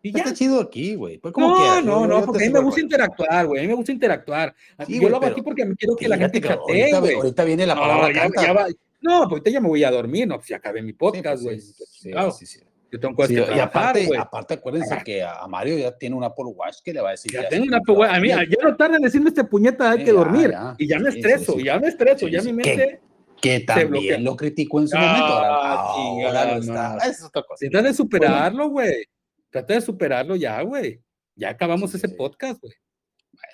Y 0.00 0.12
ya. 0.12 0.18
Está 0.20 0.32
chido 0.32 0.60
aquí, 0.60 0.94
güey. 0.94 1.18
Pues 1.18 1.34
No, 1.36 1.56
quieras, 1.56 1.84
no, 1.84 2.06
no, 2.06 2.24
porque 2.24 2.44
a 2.44 2.46
mí 2.46 2.52
me 2.52 2.60
gusta 2.60 2.80
interactuar, 2.80 3.46
güey. 3.48 3.58
A 3.58 3.62
mí 3.62 3.68
me 3.68 3.74
gusta 3.74 3.90
interactuar. 3.90 4.54
Sí, 4.86 5.00
yo 5.00 5.08
lo 5.08 5.16
hago 5.16 5.26
aquí 5.26 5.42
porque 5.42 5.64
quiero 5.76 5.96
que 5.96 6.08
la 6.08 6.16
gente 6.16 6.40
chatee, 6.40 6.82
ahorita, 6.82 7.00
güey. 7.00 7.14
ahorita 7.16 7.44
viene 7.44 7.66
la 7.66 7.74
No, 7.74 7.80
palabra 7.80 8.12
ya- 8.12 8.22
canta. 8.22 8.42
ya 8.46 8.52
va- 8.52 8.68
No, 9.00 9.18
pues 9.22 9.30
ahorita 9.30 9.50
ya 9.50 9.60
me 9.60 9.68
voy 9.68 9.82
a 9.82 9.90
dormir, 9.90 10.28
no, 10.28 10.36
pues 10.36 10.48
ya 10.48 10.56
acabé 10.56 10.82
mi 10.82 10.92
Sí, 10.92 10.96
podcast, 10.96 11.42
pues, 11.42 11.44
güey. 11.44 11.60
sí, 11.60 11.72
sí, 11.72 11.84
Chingado. 12.04 12.30
sí, 12.30 12.46
sí. 12.46 12.60
Yo 12.90 12.98
tengo 12.98 13.14
cosas 13.14 13.28
Sí, 13.28 13.34
que 13.36 13.56
y 13.56 13.58
aparte, 13.58 14.08
aparte, 14.18 14.54
acuérdense 14.54 14.96
que 15.04 15.22
a 15.22 15.46
Mario 15.46 15.76
ya 15.78 15.96
tiene 15.96 16.16
un 16.16 16.24
Apple 16.24 16.46
Watch 16.46 16.76
que 16.82 16.92
le 16.94 17.00
va 17.02 17.08
a 17.08 17.12
decir. 17.12 17.32
Ya 17.32 17.46
tengo 17.48 17.64
una, 17.66 17.78
mucho 17.78 17.94
güey, 17.94 18.10
a 18.10 18.18
mí, 18.18 18.28
ya 18.28 18.46
no 18.62 18.76
tarda 18.76 18.96
en 18.96 19.02
decirme 19.02 19.28
este 19.28 19.44
puñeta, 19.44 19.90
hay 19.90 19.98
Sí, 19.98 20.04
que 20.06 20.12
dormir. 20.12 20.50
ya. 20.52 20.74
Y 20.78 20.88
ya 20.88 20.98
me 20.98 21.10
estreso, 21.10 21.52
sí. 21.52 21.64
ya 21.64 21.78
me 21.78 21.88
estreso, 21.88 22.28
ya 22.28 22.40
mi 22.42 22.52
mente. 22.54 23.00
Que 23.40 23.60
también 23.60 24.24
lo 24.24 24.34
criticó 24.34 24.80
en 24.80 24.88
su 24.88 24.96
Ah, 24.98 25.00
momento. 25.00 25.26
Ahora, 25.26 26.40
ahora 26.42 26.54
lo 26.54 26.60
está. 26.60 26.96
Esa 26.96 27.08
es 27.08 27.24
otra 27.24 27.42
cosa. 27.42 27.66
Trata 27.70 27.86
de 27.88 27.94
superarlo, 27.94 28.68
güey. 28.70 29.04
Trata 29.50 29.74
de 29.74 29.80
superarlo 29.80 30.34
ya, 30.36 30.60
güey. 30.62 31.00
Ya 31.36 31.50
acabamos 31.50 31.94
ese 31.94 32.08
podcast, 32.08 32.60
güey. 32.60 32.72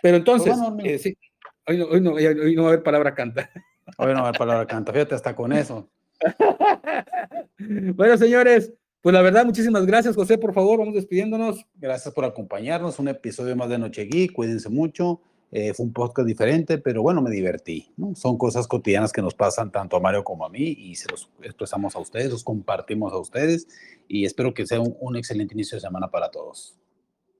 Pero 0.01 0.17
entonces, 0.17 0.49
Pues 0.57 0.61
bueno, 0.71 0.89
eh, 0.89 0.99
sí, 0.99 1.19
hoy, 1.67 1.77
no, 1.77 1.85
hoy, 1.87 2.01
no, 2.01 2.13
hoy 2.13 2.55
no 2.57 2.63
va 2.63 2.69
a 2.69 2.73
haber 2.73 2.83
palabra 2.83 3.15
canta. 3.15 3.51
Hoy 3.99 4.07
no 4.09 4.15
va 4.15 4.21
a 4.21 4.29
haber 4.29 4.39
palabra 4.39 4.67
canta. 4.67 4.93
Fíjate, 4.93 5.15
hasta 5.17 5.35
con 5.37 5.53
eso. 5.53 5.91
bueno, 7.59 8.17
señores, 8.17 8.73
pues 9.05 9.13
la 9.13 9.21
verdad, 9.21 9.45
muchísimas 9.45 9.85
gracias, 9.85 10.17
José. 10.17 10.39
Por 10.39 10.55
favor, 10.55 10.79
vamos 10.79 10.95
despidiéndonos. 10.95 11.67
Gracias 11.75 12.15
por 12.15 12.25
acompañarnos. 12.25 12.99
Un 12.99 13.09
episodio 13.09 13.55
más 13.55 13.69
de 13.69 13.77
Noche 13.77 14.07
Geek. 14.07 14.33
Cuídense 14.33 14.71
mucho. 14.71 15.21
Eh, 15.53 15.75
fue 15.75 15.85
un 15.85 15.93
podcast 15.93 16.27
diferente, 16.27 16.79
pero 16.79 17.03
bueno, 17.03 17.21
me 17.21 17.31
divertí. 17.31 17.93
¿no? 17.99 18.15
Son 18.15 18.39
cosas 18.39 18.67
cotidianas 18.67 19.13
que 19.13 19.21
nos 19.21 19.35
pasan 19.35 19.71
tanto 19.71 19.99
a 19.99 20.01
Mario 20.01 20.25
como 20.25 20.47
a 20.47 20.49
mí 20.49 20.75
y 20.79 20.95
se 20.95 21.11
los 21.11 21.29
expresamos 21.43 21.95
a 21.95 21.99
ustedes, 21.99 22.31
los 22.31 22.43
compartimos 22.43 23.13
a 23.13 23.19
ustedes 23.19 23.69
y 24.09 24.25
espero 24.25 24.55
que 24.55 24.67
sea 24.67 24.81
un, 24.81 24.97
un 24.99 25.17
excelente 25.17 25.53
inicio 25.53 25.77
de 25.77 25.83
semana 25.83 26.11
para 26.11 26.31
todos. 26.31 26.75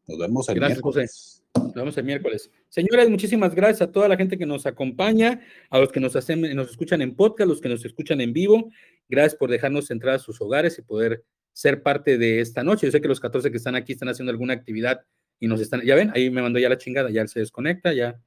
Nos 0.07 0.19
vemos 0.19 0.47
el 0.51 0.57
Gracias, 0.57 0.77
miércoles. 0.77 1.43
Nos 1.55 1.73
vemos 1.73 1.97
el 1.97 2.05
miércoles. 2.05 2.51
Señores, 2.69 3.09
muchísimas 3.09 3.55
gracias 3.55 3.89
a 3.89 3.91
toda 3.91 4.07
la 4.07 4.19
gente 4.19 4.37
que 4.37 4.45
nos 4.45 4.67
acompaña, 4.67 5.41
a 5.71 5.79
los 5.79 5.91
que 5.91 6.01
nos, 6.01 6.15
hacen, 6.15 6.43
nos 6.55 6.71
escuchan 6.71 7.01
en 7.01 7.17
podcast, 7.17 7.49
los 7.49 7.63
que 7.63 7.71
nos 7.71 7.85
escuchan 7.87 8.21
en 8.21 8.35
vivo. 8.35 8.69
Gracias 9.09 9.35
por 9.35 9.51
dejarnos 9.51 9.91
entrar 9.91 10.17
a 10.17 10.19
sus 10.19 10.41
hogares 10.43 10.79
y 10.79 10.83
poder 10.83 11.25
ser 11.55 11.83
parte 11.83 12.19
de 12.19 12.41
esta 12.41 12.63
noche. 12.63 12.87
Yo 12.87 12.91
sé 12.91 13.01
que 13.01 13.09
los 13.09 13.21
14 13.21 13.51
que 13.51 13.57
están 13.57 13.77
aquí 13.77 13.93
están 13.93 14.11
haciendo 14.11 14.31
alguna 14.31 14.53
actividad 14.53 15.01
y 15.41 15.47
nos 15.47 15.61
están, 15.61 15.81
ya 15.83 15.95
ven, 15.95 16.11
ahí 16.15 16.29
me 16.29 16.43
mandó 16.43 16.59
ya 16.59 16.69
la 16.69 16.77
chingada, 16.77 17.11
ya 17.11 17.27
se 17.27 17.41
desconecta, 17.41 17.95
ya. 17.95 18.21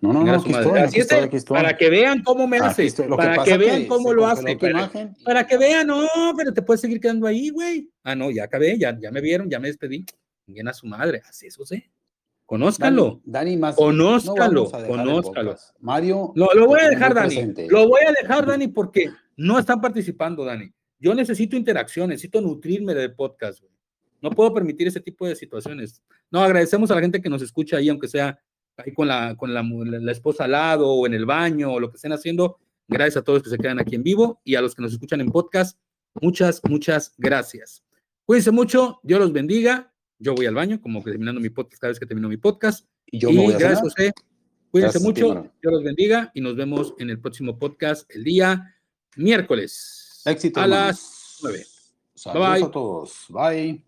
No, 0.00 0.14
no, 0.14 0.24
no, 0.24 0.32
aquí 0.32 0.50
estoy, 0.50 0.78
aquí 0.78 0.96
es, 0.96 1.02
estoy, 1.02 1.18
aquí 1.18 1.36
estoy. 1.36 1.54
para 1.54 1.76
que 1.76 1.90
vean 1.90 2.22
cómo 2.22 2.46
me 2.46 2.56
hace, 2.56 2.86
estoy. 2.86 3.06
Lo 3.06 3.18
para 3.18 3.44
que 3.44 3.58
vean 3.58 3.84
cómo 3.84 4.14
lo 4.14 4.26
hace, 4.26 4.56
para, 5.22 5.46
que 5.46 5.58
vean, 5.58 5.86
no, 5.86 6.08
pero 6.34 6.54
te 6.54 6.62
puedes 6.62 6.80
seguir 6.80 7.00
quedando 7.00 7.26
ahí, 7.26 7.50
güey. 7.50 7.90
Ah, 8.02 8.14
no, 8.14 8.30
ya 8.30 8.44
acabé, 8.44 8.78
ya, 8.78 8.98
ya 8.98 9.10
me 9.10 9.20
vieron, 9.20 9.50
ya 9.50 9.60
me 9.60 9.68
despedí. 9.68 10.04
Bien 10.46 10.66
a 10.68 10.72
su 10.72 10.86
madre, 10.86 11.20
así 11.28 11.46
eso 11.46 11.66
sé. 11.66 11.90
Conózcalo. 12.46 13.20
Dani, 13.24 13.58
más. 13.58 13.76
Conózcalo, 13.76 14.70
conózcalo. 14.70 15.54
Mario. 15.80 16.32
No, 16.34 16.48
lo 16.54 16.66
voy 16.66 16.80
a 16.80 16.88
dejar, 16.88 17.14
Dani. 17.14 17.54
Lo 17.68 17.86
voy 17.86 18.00
a 18.08 18.12
dejar, 18.20 18.46
Dani, 18.46 18.68
porque 18.68 19.10
no 19.36 19.58
están 19.58 19.82
participando, 19.82 20.44
Dani. 20.44 20.72
Yo 21.00 21.14
necesito 21.14 21.56
interacción, 21.56 22.10
necesito 22.10 22.40
nutrirme 22.40 22.94
del 22.94 23.14
podcast. 23.14 23.64
No 24.20 24.30
puedo 24.30 24.52
permitir 24.52 24.86
ese 24.86 25.00
tipo 25.00 25.26
de 25.26 25.34
situaciones. 25.34 26.02
No, 26.30 26.42
agradecemos 26.42 26.90
a 26.90 26.94
la 26.94 27.00
gente 27.00 27.22
que 27.22 27.30
nos 27.30 27.40
escucha 27.40 27.78
ahí, 27.78 27.88
aunque 27.88 28.06
sea 28.06 28.38
ahí 28.76 28.92
con 28.92 29.08
la, 29.08 29.34
con 29.34 29.52
la, 29.52 29.62
la 29.62 30.12
esposa 30.12 30.44
al 30.44 30.52
lado 30.52 30.88
o 30.90 31.06
en 31.06 31.14
el 31.14 31.24
baño 31.24 31.72
o 31.72 31.80
lo 31.80 31.90
que 31.90 31.96
estén 31.96 32.12
haciendo. 32.12 32.58
Gracias 32.86 33.16
a 33.16 33.22
todos 33.22 33.38
los 33.38 33.42
que 33.44 33.50
se 33.50 33.58
quedan 33.58 33.80
aquí 33.80 33.94
en 33.94 34.02
vivo 34.02 34.40
y 34.44 34.56
a 34.56 34.60
los 34.60 34.74
que 34.74 34.82
nos 34.82 34.92
escuchan 34.92 35.20
en 35.20 35.30
podcast. 35.30 35.78
Muchas, 36.20 36.60
muchas 36.68 37.14
gracias. 37.16 37.82
Cuídense 38.26 38.50
mucho, 38.50 39.00
Dios 39.02 39.20
los 39.20 39.32
bendiga. 39.32 39.92
Yo 40.18 40.34
voy 40.34 40.46
al 40.46 40.54
baño, 40.54 40.80
como 40.80 41.02
que 41.02 41.10
terminando 41.10 41.40
mi 41.40 41.48
podcast 41.48 41.80
cada 41.80 41.90
vez 41.92 41.98
que 41.98 42.06
termino 42.06 42.28
mi 42.28 42.36
podcast. 42.36 42.86
Y 43.06 43.18
yo 43.18 43.32
me 43.32 43.42
voy 43.42 43.54
a 43.54 43.58
gracias, 43.58 43.80
José. 43.80 44.12
Cuídense 44.70 45.00
mucho, 45.00 45.50
Dios 45.62 45.72
los 45.72 45.82
bendiga 45.82 46.30
y 46.34 46.40
nos 46.40 46.54
vemos 46.54 46.94
en 46.98 47.10
el 47.10 47.18
próximo 47.18 47.58
podcast 47.58 48.08
el 48.14 48.22
día 48.22 48.76
miércoles. 49.16 49.99
Éxito. 50.24 50.60
A 50.60 50.66
las 50.66 51.38
9. 51.42 51.66
Saludos 52.14 52.62
a 52.62 52.70
todos. 52.70 53.24
Bye. 53.28 53.84